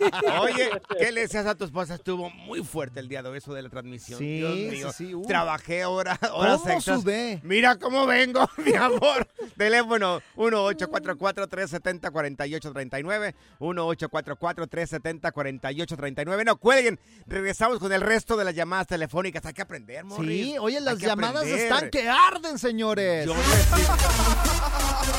está. 0.01 0.39
Oye, 0.41 0.69
¿qué 0.99 1.11
le 1.11 1.21
decías 1.21 1.45
a 1.45 1.55
tu 1.55 1.65
esposa? 1.65 1.95
Estuvo 1.95 2.29
muy 2.29 2.63
fuerte 2.63 2.99
el 2.99 3.07
día 3.09 3.23
de 3.23 3.29
hoy 3.29 3.37
eso 3.39 3.53
de 3.53 3.61
la 3.63 3.69
transmisión. 3.69 4.19
Sí, 4.19 4.37
Dios 4.37 4.55
mío. 4.55 4.91
sí, 4.91 5.15
uh. 5.15 5.23
Trabajé 5.23 5.85
hora- 5.85 6.19
horas 6.33 6.59
¿Cómo 6.61 6.73
extras. 6.73 7.01
sudé? 7.01 7.39
Mira 7.43 7.77
cómo 7.77 8.05
vengo, 8.05 8.47
mi 8.65 8.73
amor. 8.73 9.27
Teléfono 9.57 10.19
1-844-370-4839. 10.35 13.33
1-844-370-4839. 13.59 16.45
No 16.45 16.57
cuelguen. 16.57 16.99
Regresamos 17.27 17.79
con 17.79 17.91
el 17.93 18.01
resto 18.03 18.37
de 18.37 18.45
las 18.45 18.53
llamadas 18.53 18.87
telefónicas. 18.87 19.43
Hay 19.45 19.53
que 19.53 19.61
aprender, 19.61 20.03
Morris. 20.03 20.45
Sí, 20.45 20.57
oye, 20.59 20.79
las 20.81 20.99
llamadas 20.99 21.43
aprender. 21.43 21.59
están 21.59 21.89
que 21.89 22.07
arden, 22.07 22.59
señores. 22.59 23.27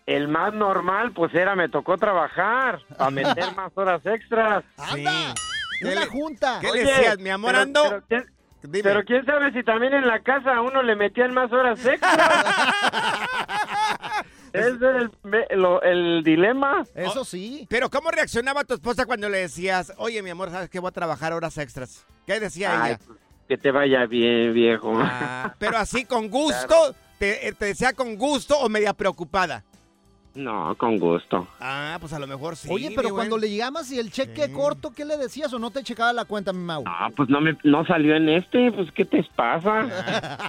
El 0.06 0.28
más 0.28 0.54
normal, 0.54 1.12
pues 1.14 1.34
era, 1.34 1.56
me 1.56 1.70
tocó 1.70 1.98
trabajar, 1.98 2.80
a 3.00 3.10
meter 3.10 3.52
más 3.56 3.72
horas 3.76 4.06
extras. 4.06 4.64
¡Anda! 4.78 5.34
Una 5.82 6.06
junta. 6.08 6.60
¿Qué 6.62 6.72
decías, 6.72 7.18
mi 7.20 7.30
amor? 7.30 7.52
pero- 7.52 7.62
ando? 7.64 7.84
Pero, 7.84 8.04
¿quién- 8.08 8.84
pero 8.84 9.04
quién 9.04 9.26
sabe 9.26 9.52
si 9.52 9.64
también 9.64 9.94
en 9.94 10.08
la 10.08 10.20
casa 10.20 10.56
a 10.56 10.62
uno 10.62 10.82
le 10.84 10.96
metían 10.96 11.34
más 11.34 11.52
horas 11.52 11.84
extras. 11.86 12.46
Es 14.54 14.66
el, 14.66 15.12
lo- 15.60 15.82
el 15.82 16.24
dilema. 16.24 16.84
Eso 16.96 17.26
sí. 17.26 17.66
Pero 17.70 17.90
¿cómo 17.90 18.12
reaccionaba 18.12 18.64
tu 18.64 18.76
esposa 18.76 19.06
cuando 19.06 19.28
le 19.30 19.40
decías, 19.40 19.92
oye, 19.98 20.22
mi 20.22 20.30
amor, 20.30 20.52
¿sabes 20.52 20.70
que 20.70 20.80
voy 20.80 20.90
a 20.90 20.92
trabajar 20.92 21.34
horas 21.34 21.58
extras? 21.58 22.06
¿Qué 22.28 22.40
decía 22.40 22.82
Ay, 22.84 22.92
ella? 22.92 23.00
pues, 23.06 23.20
que 23.48 23.58
te 23.58 23.72
vaya 23.72 24.06
bien, 24.06 24.54
viejo. 24.54 24.94
Ah, 24.96 25.54
pero 25.60 25.78
así 25.78 26.06
con 26.06 26.30
gusto, 26.30 26.76
te, 27.20 27.52
te 27.58 27.66
decía 27.66 27.94
con 27.94 28.16
gusto 28.16 28.58
o 28.60 28.70
media 28.70 28.94
preocupada. 28.94 29.64
No, 30.36 30.74
con 30.80 30.98
gusto. 30.98 31.48
Ah, 31.60 31.98
pues 32.00 32.12
a 32.14 32.18
lo 32.20 32.26
mejor 32.26 32.56
sí. 32.56 32.68
Oye, 32.72 32.92
pero 32.96 33.10
cuando 33.10 33.38
le 33.38 33.50
llegabas 33.52 33.92
y 33.92 34.00
el 34.00 34.12
cheque 34.12 34.52
corto, 34.52 34.92
¿qué 34.92 35.06
le 35.06 35.16
decías 35.18 35.54
o 35.54 35.60
no 35.60 35.70
te 35.70 35.84
checaba 35.84 36.12
la 36.12 36.26
cuenta, 36.26 36.52
mi 36.54 36.64
Mau? 36.64 36.84
Ah, 36.88 37.10
pues 37.16 37.30
no 37.30 37.40
me 37.40 37.56
no 37.64 37.86
salió 37.86 38.16
en 38.16 38.30
este, 38.30 38.72
pues 38.72 38.92
¿qué 38.94 39.06
te 39.06 39.24
pasa? 39.36 39.86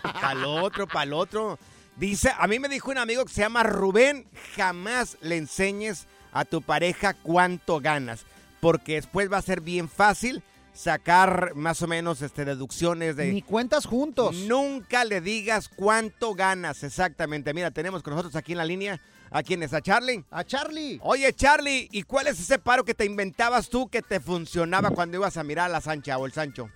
Pa'l 0.22 0.42
otro, 0.44 0.86
pa'l 0.86 1.12
otro. 1.12 1.58
Dice, 1.96 2.32
a 2.36 2.46
mí 2.48 2.58
me 2.58 2.68
dijo 2.68 2.90
un 2.90 2.98
amigo 2.98 3.24
que 3.24 3.32
se 3.32 3.42
llama 3.42 3.62
Rubén, 3.62 4.26
jamás 4.56 5.16
le 5.20 5.36
enseñes 5.36 6.06
a 6.32 6.44
tu 6.44 6.60
pareja 6.60 7.14
cuánto 7.14 7.80
ganas, 7.80 8.24
porque 8.60 8.94
después 8.94 9.32
va 9.32 9.38
a 9.38 9.42
ser 9.42 9.60
bien 9.60 9.88
fácil 9.88 10.42
sacar 10.74 11.54
más 11.54 11.80
o 11.82 11.86
menos 11.86 12.20
este, 12.20 12.44
deducciones 12.44 13.14
de... 13.14 13.32
Ni 13.32 13.42
cuentas 13.42 13.86
juntos. 13.86 14.34
Nunca 14.34 15.04
le 15.04 15.20
digas 15.20 15.68
cuánto 15.68 16.34
ganas 16.34 16.82
exactamente. 16.82 17.54
Mira, 17.54 17.70
tenemos 17.70 18.02
con 18.02 18.12
nosotros 18.12 18.34
aquí 18.34 18.52
en 18.52 18.58
la 18.58 18.64
línea 18.64 19.00
a 19.30 19.42
quién 19.42 19.62
es, 19.62 19.72
a 19.72 19.80
Charlie. 19.80 20.24
A 20.30 20.44
Charlie. 20.44 20.98
Oye, 21.02 21.32
Charlie, 21.32 21.88
¿y 21.92 22.02
cuál 22.02 22.26
es 22.26 22.40
ese 22.40 22.58
paro 22.58 22.84
que 22.84 22.94
te 22.94 23.04
inventabas 23.04 23.68
tú 23.68 23.88
que 23.88 24.02
te 24.02 24.18
funcionaba 24.18 24.90
cuando 24.90 25.16
ibas 25.16 25.36
a 25.36 25.44
mirar 25.44 25.66
a 25.66 25.72
la 25.72 25.80
Sancha 25.80 26.18
o 26.18 26.26
el 26.26 26.32
Sancho? 26.32 26.68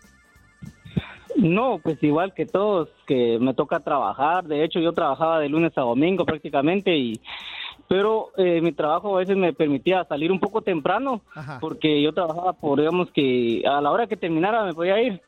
No, 1.39 1.79
pues 1.79 2.03
igual 2.03 2.35
que 2.35 2.47
todos, 2.47 2.89
que 3.07 3.39
me 3.41 3.55
toca 3.55 3.81
trabajar. 3.81 4.45
De 4.45 4.65
hecho, 4.65 4.81
yo 4.81 4.93
trabajaba 4.93 5.39
de 5.39 5.49
lunes 5.49 5.73
a 5.79 5.83
domingo 5.83 6.25
prácticamente 6.25 6.97
y 6.97 7.21
pero 7.87 8.33
eh, 8.37 8.61
mi 8.61 8.73
trabajo 8.73 9.17
a 9.17 9.21
veces 9.21 9.37
me 9.37 9.53
permitía 9.55 10.05
salir 10.05 10.31
un 10.31 10.41
poco 10.41 10.61
temprano 10.63 11.23
porque 11.61 12.03
yo 12.03 12.13
trabajaba 12.13 12.53
por 12.53 12.79
digamos 12.81 13.11
que 13.13 13.63
a 13.67 13.81
la 13.81 13.91
hora 13.91 14.07
que 14.07 14.17
terminara 14.17 14.65
me 14.65 14.75
podía 14.75 15.01
ir. 15.01 15.23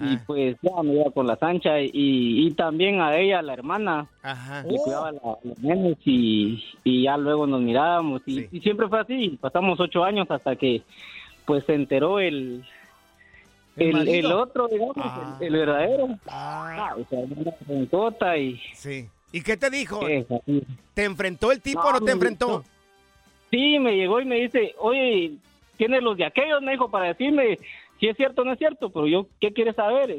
Y 0.00 0.16
pues 0.26 0.56
ya 0.60 0.82
me 0.82 0.94
iba 0.94 1.10
con 1.12 1.26
la 1.28 1.36
Sancha 1.36 1.80
y, 1.80 1.90
y 1.92 2.50
también 2.54 3.00
a 3.00 3.16
ella 3.16 3.40
la 3.42 3.52
hermana 3.52 4.08
Ajá. 4.22 4.64
le 4.64 4.76
cuidaba 4.78 5.12
la- 5.12 5.38
los 5.44 5.58
nenes 5.60 5.98
y, 6.04 6.64
y 6.82 7.02
ya 7.04 7.16
luego 7.16 7.46
nos 7.46 7.60
mirábamos 7.60 8.22
y, 8.26 8.48
y 8.50 8.60
siempre 8.60 8.88
fue 8.88 8.98
así. 9.00 9.38
Pasamos 9.40 9.78
ocho 9.78 10.02
años 10.02 10.28
hasta 10.30 10.56
que 10.56 10.82
pues 11.44 11.62
se 11.64 11.74
enteró 11.74 12.18
el 12.18 12.64
El 13.76 14.06
el, 14.08 14.26
otro 14.26 14.68
digamos 14.68 14.96
el, 15.40 15.46
el 15.46 15.52
verdadero 15.52 16.08
Ah, 16.28 16.94
o 16.98 17.04
sea, 17.08 17.20
una 17.20 18.36
y 18.36 18.60
Sí. 18.74 19.08
¿Y 19.32 19.40
qué 19.40 19.56
te 19.56 19.70
dijo? 19.70 20.00
¿Te 20.94 21.04
enfrentó 21.04 21.52
el 21.52 21.62
tipo 21.62 21.80
o 21.80 21.92
no 21.92 21.98
te 22.00 22.04
me- 22.04 22.12
enfrentó? 22.12 22.64
Sí, 23.50 23.78
me 23.78 23.96
llegó 23.96 24.20
y 24.20 24.24
me 24.26 24.36
dice, 24.36 24.74
oye, 24.78 25.32
¿tienes 25.78 26.02
los 26.02 26.16
de 26.18 26.26
aquellos? 26.26 26.60
Me 26.62 26.72
dijo, 26.72 26.90
para 26.90 27.06
decirme 27.08 27.58
si 27.98 28.08
es 28.08 28.16
cierto 28.16 28.42
o 28.42 28.44
no 28.44 28.52
es 28.52 28.58
cierto, 28.58 28.90
pero 28.90 29.06
yo, 29.06 29.26
¿qué 29.40 29.52
quieres 29.52 29.76
saber? 29.76 30.16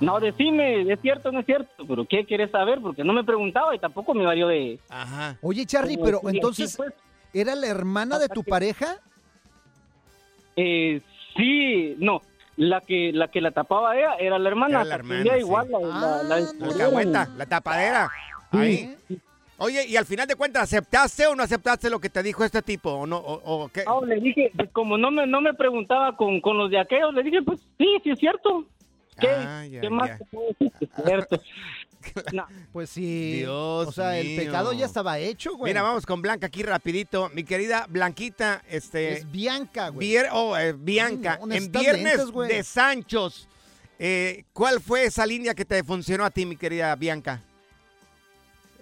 No, 0.00 0.20
decime, 0.20 0.90
¿es 0.90 1.00
cierto 1.00 1.28
o 1.28 1.32
no 1.32 1.40
es 1.40 1.46
cierto? 1.46 1.84
Pero 1.86 2.04
¿qué 2.06 2.24
quieres 2.24 2.50
saber? 2.50 2.80
Porque 2.80 3.02
no 3.04 3.12
me 3.12 3.24
preguntaba 3.24 3.74
y 3.74 3.78
tampoco 3.78 4.14
me 4.14 4.24
valió 4.24 4.48
de... 4.48 4.78
Ajá. 4.88 5.36
Oye, 5.42 5.66
Charlie, 5.66 5.98
pero 6.02 6.20
entonces, 6.28 6.70
sí, 6.70 6.76
pues. 6.76 6.94
¿era 7.34 7.54
la 7.54 7.66
hermana 7.66 8.18
de 8.18 8.28
tu 8.28 8.44
pareja? 8.44 8.98
Eh, 10.56 11.00
sí, 11.36 11.96
no, 11.98 12.22
la 12.56 12.80
que 12.80 13.10
la 13.12 13.28
que 13.28 13.40
la 13.40 13.50
tapaba 13.50 13.96
ella 13.96 14.14
era 14.18 14.38
la 14.38 14.48
hermana. 14.48 14.80
Era 14.80 14.84
la 14.88 14.94
hermana, 14.96 15.32
sí. 15.34 15.38
igual 15.40 15.68
la, 15.70 15.78
la- 15.80 15.88
la 15.90 16.22
La 16.24 16.36
descubrieron. 16.36 16.80
alcahueta, 16.80 17.28
la 17.36 17.46
tapadera. 17.46 18.10
Ahí. 18.52 18.96
Oye, 19.56 19.86
y 19.86 19.96
al 19.96 20.04
final 20.04 20.26
de 20.26 20.34
cuentas, 20.34 20.64
¿aceptaste 20.64 21.26
o 21.28 21.34
no 21.36 21.42
aceptaste 21.44 21.88
lo 21.88 22.00
que 22.00 22.10
te 22.10 22.22
dijo 22.24 22.42
este 22.44 22.60
tipo? 22.60 22.90
¿O 22.90 23.06
no? 23.06 23.18
¿O, 23.18 23.64
o 23.64 23.68
qué? 23.68 23.84
No, 23.84 24.04
le 24.04 24.16
dije, 24.20 24.50
pues, 24.56 24.68
como 24.72 24.98
no 24.98 25.12
me, 25.12 25.26
no 25.28 25.40
me 25.40 25.54
preguntaba 25.54 26.16
con, 26.16 26.40
con 26.40 26.58
los 26.58 26.70
de 26.70 26.78
aquellos, 26.80 27.14
le 27.14 27.22
dije, 27.22 27.40
pues 27.42 27.60
sí, 27.78 27.86
sí 28.02 28.10
es 28.10 28.18
cierto. 28.18 28.64
¿Qué, 29.18 29.28
Ah, 29.28 29.66
ya, 29.66 29.80
¿qué 29.80 29.90
más 29.90 30.18
te 30.18 30.24
puedo 30.26 30.46
decir? 30.48 30.72
Cierto. 31.04 31.40
No. 32.32 32.46
Pues 32.72 32.90
sí. 32.90 33.38
Dios 33.38 33.88
o 33.88 33.92
sea, 33.92 34.18
el 34.18 34.36
pecado 34.36 34.72
ya 34.74 34.84
estaba 34.86 35.18
hecho, 35.18 35.56
güey. 35.56 35.70
Mira, 35.70 35.82
vamos 35.82 36.04
con 36.04 36.20
Blanca 36.20 36.46
aquí 36.48 36.62
rapidito. 36.62 37.30
Mi 37.32 37.44
querida 37.44 37.86
Blanquita, 37.88 38.62
este... 38.68 39.14
Es 39.14 39.30
Bianca, 39.30 39.88
güey. 39.88 40.08
Vier- 40.08 40.28
oh, 40.32 40.56
eh, 40.56 40.74
Bianca, 40.76 41.38
Ay, 41.40 41.46
no, 41.48 41.54
en 41.54 41.72
Viernes 41.72 42.20
de 42.48 42.62
Sanchos, 42.62 43.48
eh, 43.98 44.44
¿cuál 44.52 44.80
fue 44.80 45.04
esa 45.04 45.24
línea 45.24 45.54
que 45.54 45.64
te 45.64 45.82
funcionó 45.82 46.24
a 46.26 46.30
ti, 46.30 46.44
mi 46.44 46.56
querida 46.56 46.94
Bianca? 46.94 47.40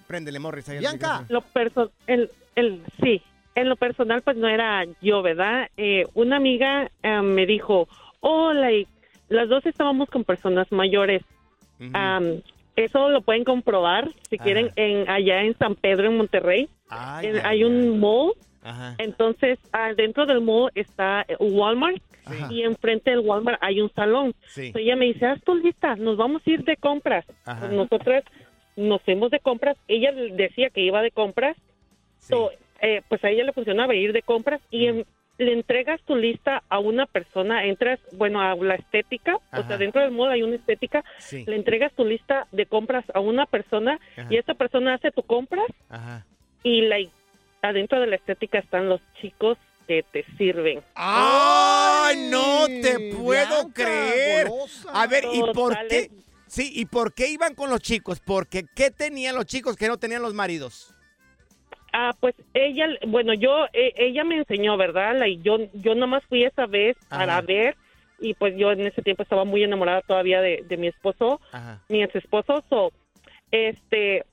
Préndele, 0.07 0.39
Morris. 0.41 0.69
ahí 0.69 0.79
micrófono. 0.81 1.27
Lo 1.29 1.41
perso 1.43 1.93
el, 2.07 2.31
el, 2.57 2.83
sí, 3.03 3.23
en 3.55 3.69
lo 3.69 3.77
personal 3.77 4.23
pues 4.23 4.37
no 4.37 4.49
era 4.49 4.85
yo, 5.01 5.23
¿verdad? 5.23 5.69
Eh, 5.77 6.07
una 6.15 6.37
amiga 6.37 6.91
eh, 7.03 7.23
me 7.23 7.47
dijo, 7.47 7.89
oh, 8.21 8.53
like, 8.53 8.91
las 9.33 9.49
dos 9.49 9.65
estábamos 9.67 10.09
con 10.09 10.25
personas 10.25 10.71
mayores. 10.71 11.23
Am, 11.95 12.41
eso 12.77 13.09
lo 13.09 13.23
pueden 13.23 13.45
comprobar 13.45 14.09
si 14.31 14.39
quieren 14.39 14.71
en 14.77 15.09
allá 15.11 15.43
en 15.43 15.57
San 15.59 15.75
Pedro, 15.75 16.07
en 16.07 16.17
Monterrey. 16.17 16.63
En- 16.63 16.69
ay, 16.91 17.33
hay 17.45 17.65
un 17.65 17.99
mall. 17.99 18.33
Ajá. 18.63 18.95
Entonces, 18.99 19.59
dentro 19.97 20.25
del 20.27 20.41
mall 20.41 20.71
está 20.77 21.25
eh, 21.27 21.37
Walmart 21.41 22.01
Ajá. 22.25 22.49
y 22.53 22.63
enfrente 22.63 23.11
del 23.11 23.21
Walmart 23.21 23.59
hay 23.61 23.81
un 23.81 23.93
salón. 23.93 24.33
Sí. 24.47 24.67
Entonces, 24.67 24.87
ella 24.87 24.97
me 24.97 25.07
dice, 25.07 25.27
haz 25.27 25.43
tu 25.43 25.55
lista, 25.57 25.97
nos 25.97 26.17
vamos 26.17 26.43
a 26.47 26.51
ir 26.51 26.63
de 26.65 26.77
compras. 26.77 27.25
Pues 27.45 27.73
nosotras 27.73 28.23
nos 28.77 29.03
fuimos 29.03 29.31
de 29.33 29.41
compras. 29.41 29.77
Ella 29.89 30.13
decía 30.13 30.71
que 30.71 30.81
iba 30.83 31.03
de 31.03 31.11
compras. 31.11 31.57
So, 32.21 32.51
eh, 32.81 33.03
pues 33.09 33.23
a 33.25 33.31
ella 33.31 33.43
le 33.45 33.53
funcionaba 33.53 33.95
ir 33.97 34.13
de 34.13 34.23
compras 34.23 34.61
y 34.71 34.87
em- 34.87 35.05
le 35.39 35.53
entregas 35.53 36.01
tu 36.03 36.15
lista 36.15 36.63
a 36.69 36.79
una 36.79 37.07
persona, 37.07 37.65
entras, 37.65 37.99
bueno, 38.13 38.41
a 38.41 38.55
la 38.57 38.75
estética, 38.75 39.37
o 39.53 39.63
sea, 39.67 39.77
dentro 39.79 40.01
del 40.03 40.11
mall 40.13 40.31
hay 40.31 40.43
una 40.43 40.57
estética, 40.57 41.05
Sí. 41.19 41.45
le 41.47 41.57
entregas 41.57 41.93
tu 41.95 42.05
lista 42.05 42.47
de 42.53 42.67
compras 42.67 43.05
a 43.15 43.21
una 43.21 43.47
persona 43.47 43.99
Ajá. 44.17 44.29
y 44.31 44.37
esta 44.37 44.55
persona 44.55 44.95
hace 44.95 45.11
tu 45.11 45.23
compras 45.23 45.67
Ajá. 45.89 46.25
y 46.63 46.83
la, 46.83 46.97
adentro 47.63 48.01
de 48.01 48.07
la 48.09 48.17
estética 48.17 48.59
están 48.59 48.89
los 48.89 49.01
chicos 49.21 49.59
que 49.89 50.05
te 50.13 50.25
sirven. 50.37 50.81
¡Ay, 50.95 52.29
no 52.31 52.67
te 52.67 53.13
puedo 53.15 53.69
creer! 53.73 54.49
golosa. 54.49 54.91
A 54.93 55.07
ver, 55.07 55.25
¿y 55.33 55.41
por 55.53 55.77
qué? 55.89 56.11
Sí, 56.47 56.71
¿y 56.75 56.85
por 56.85 57.15
qué 57.15 57.29
iban 57.29 57.55
con 57.55 57.71
los 57.71 57.81
chicos? 57.81 58.21
Porque 58.21 58.65
¿qué 58.77 58.91
tenían 58.91 59.35
los 59.35 59.47
chicos 59.47 59.75
que 59.77 59.89
no 59.89 59.97
tenían 59.97 60.21
los 60.23 60.35
maridos? 60.35 60.92
Ah, 61.93 62.13
pues 62.19 62.35
ella, 62.55 62.87
bueno, 63.07 63.35
yo, 63.35 63.67
e- 63.73 63.93
ella 63.97 64.25
me 64.25 64.37
enseñó, 64.39 64.77
¿verdad? 64.77 65.15
La- 65.19 65.29
y 65.29 65.41
yo, 65.43 65.59
yo 65.75 65.95
nomás 65.95 66.25
fui 66.29 66.45
esa 66.45 66.67
vez 66.67 66.97
para 67.09 67.41
ver 67.43 67.77
y 68.19 68.35
pues 68.35 68.55
yo 68.57 68.73
en 68.73 68.87
ese 68.87 69.03
tiempo 69.03 69.23
estaba 69.25 69.45
muy 69.45 69.63
enamorada 69.63 70.01
todavía 70.03 70.41
de, 70.41 70.65
de 70.69 70.77
mi 70.77 70.87
esposo, 70.89 71.41
Ajá. 71.53 71.81
mi 71.89 72.03
ex 72.03 72.15
esposo, 72.17 72.65
so, 72.71 72.93
este, 73.51 74.25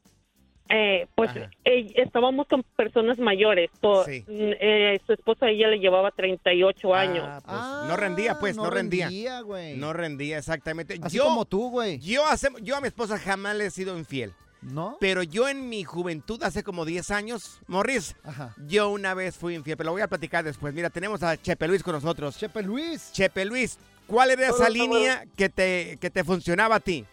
eh, 0.70 1.08
pues 1.16 1.32
eh, 1.66 1.92
estábamos 1.96 2.48
con 2.48 2.64
personas 2.76 3.18
mayores, 3.18 3.72
so, 3.82 4.06
Sí. 4.06 4.24
mm, 4.28 4.52
eh, 4.60 5.00
su 5.06 5.14
esposo 5.14 5.46
a 5.46 5.50
ella 5.50 5.68
le 5.68 5.80
llevaba 5.80 6.12
38 6.12 6.94
años. 6.94 7.26
Ah, 7.28 7.42
pues, 7.44 7.90
no 7.90 7.98
rendía, 7.98 8.38
pues, 8.40 8.56
no, 8.56 8.64
no 8.66 8.70
rendía. 8.70 9.06
rendía, 9.08 9.42
güey. 9.42 9.76
No 9.78 9.94
rendía, 9.94 10.38
exactamente. 10.38 11.00
Así 11.02 11.18
yo, 11.18 11.24
como 11.24 11.46
tú, 11.46 11.72
güey. 11.72 11.98
Yo, 12.00 12.24
hace- 12.28 12.50
yo 12.62 12.76
a 12.78 12.82
mi 12.82 12.88
esposa 12.88 13.18
jamás 13.18 13.56
le 13.56 13.66
he 13.66 13.72
sido 13.72 13.98
infiel. 13.98 14.32
¿No? 14.62 14.98
Pero 15.00 15.24
yo 15.24 15.48
en 15.48 15.70
mi 15.70 15.84
juventud, 15.84 16.44
hace 16.44 16.64
como 16.64 16.84
10 16.84 17.12
años, 17.12 17.62
Morris, 17.68 18.16
Ajá. 18.24 18.54
yo 18.68 18.90
una 18.90 19.14
vez 19.14 19.38
fui 19.38 19.56
infiel, 19.56 19.78
pero 19.78 19.88
lo 19.88 19.92
voy 19.94 20.02
a 20.02 20.08
platicar 20.08 20.44
después. 20.44 20.74
Mira, 20.74 20.90
tenemos 20.90 21.24
a 21.24 21.38
Chepe 21.38 21.68
Luis 21.68 21.82
con 21.82 21.94
nosotros. 21.94 22.38
Chepe 22.38 22.62
Luis. 22.64 23.12
Chepe 23.14 23.46
Luis, 23.46 23.80
¿cuál 24.06 24.32
era 24.32 24.50
esa 24.50 24.70
línea 24.70 25.26
que 25.38 25.48
te, 25.48 25.98
que 26.02 26.10
te 26.10 26.24
funcionaba 26.26 26.76
a 26.76 26.80
ti? 26.82 27.06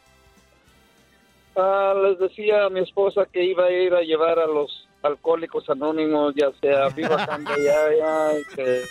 Ah, 1.57 1.95
les 2.05 2.19
decía 2.19 2.65
a 2.65 2.71
mi 2.71 2.81
esposa 2.81 3.27
que 3.33 3.45
iba 3.45 3.65
a 3.65 3.71
ir 3.71 3.95
a 3.95 4.03
llevar 4.03 4.39
a 4.39 4.47
los 4.47 4.87
alcohólicos 5.03 5.69
anónimos, 5.71 6.35
ya 6.35 6.51
sea 6.61 6.89
viva 6.97 7.25
Cambia 7.27 7.57
ya, 7.57 7.97
ya, 7.97 8.39
y 8.39 8.55
que 8.55 8.83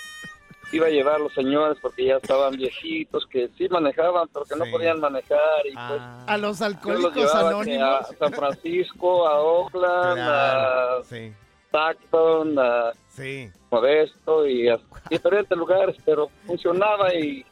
iba 0.77 0.87
a 0.87 0.89
llevar 0.89 1.15
a 1.15 1.19
los 1.19 1.33
señores 1.33 1.77
porque 1.81 2.05
ya 2.05 2.17
estaban 2.17 2.55
viejitos, 2.55 3.25
que 3.27 3.49
sí 3.57 3.67
manejaban, 3.69 4.27
pero 4.33 4.45
que 4.45 4.55
no 4.55 4.65
podían 4.71 4.99
manejar. 4.99 5.39
Y 5.65 5.73
pues, 5.73 6.01
A 6.27 6.37
los 6.37 6.61
alcohólicos 6.61 7.33
anónimos. 7.35 7.81
a 8.11 8.15
San 8.19 8.33
Francisco, 8.33 9.27
a 9.27 9.39
Oakland, 9.41 10.13
Claro, 10.15 10.99
a 10.99 11.03
sí. 11.03 11.33
Stockton, 11.67 12.59
a 12.59 12.91
Sí. 13.09 13.49
Modesto 13.71 14.45
y 14.47 14.67
a 14.69 14.77
diferentes 15.09 15.57
lugares, 15.57 15.95
pero 16.05 16.29
funcionaba 16.45 17.13
y 17.13 17.45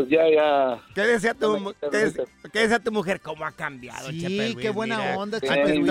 pues 0.00 0.08
ya, 0.10 0.22
ya. 0.34 0.78
¿Qué 0.94 1.00
decía 1.02 1.34
tu, 1.34 1.74
qué, 1.80 1.88
decía- 1.96 2.24
qué 2.52 2.58
decía 2.60 2.78
tu 2.78 2.92
mujer? 2.92 3.20
¿Cómo 3.20 3.44
ha 3.44 3.52
cambiado, 3.52 4.08
Sí, 4.10 4.20
Chepe 4.20 4.30
Luis? 4.36 4.56
qué 4.56 4.70
buena 4.70 4.98
Mira, 4.98 5.16
onda, 5.18 5.36
antes 5.38 5.50
Chepe 5.50 5.74
Luis. 5.78 5.86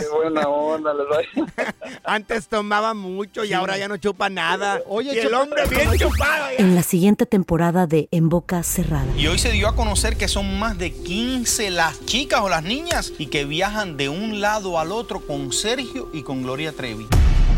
Qué 0.00 0.08
buena 0.08 0.48
onda, 0.48 0.94
les 0.94 1.06
va 1.06 1.74
antes 2.04 2.48
tomaba 2.48 2.94
mucho 2.94 3.44
y 3.44 3.48
Sí. 3.48 3.54
ahora 3.54 3.76
ya 3.78 3.88
no 3.88 3.96
chupa 3.96 4.28
nada. 4.28 4.80
Oye, 4.86 5.14
y 5.14 5.18
el 5.18 5.34
hombre 5.34 5.62
bien 5.68 5.90
chupado. 5.98 6.46
ya. 6.50 6.56
En 6.58 6.74
la 6.74 6.82
siguiente 6.82 7.26
temporada 7.26 7.86
de 7.86 8.08
En 8.10 8.28
Boca 8.28 8.62
Cerrada. 8.62 9.06
Y 9.16 9.26
hoy 9.26 9.38
se 9.38 9.50
dio 9.52 9.68
a 9.68 9.76
conocer 9.76 10.16
que 10.16 10.28
son 10.28 10.58
más 10.58 10.78
de 10.78 10.92
15 10.92 11.70
las 11.70 12.04
chicas 12.06 12.40
o 12.42 12.48
las 12.48 12.62
niñas 12.62 13.12
y 13.18 13.26
que 13.26 13.44
viajan 13.44 13.96
de 13.96 14.08
un 14.08 14.40
lado 14.40 14.78
al 14.78 14.92
otro 14.92 15.20
con 15.20 15.52
Sergio 15.52 16.08
y 16.12 16.22
con 16.22 16.42
Gloria 16.42 16.72
Trevi. 16.72 17.06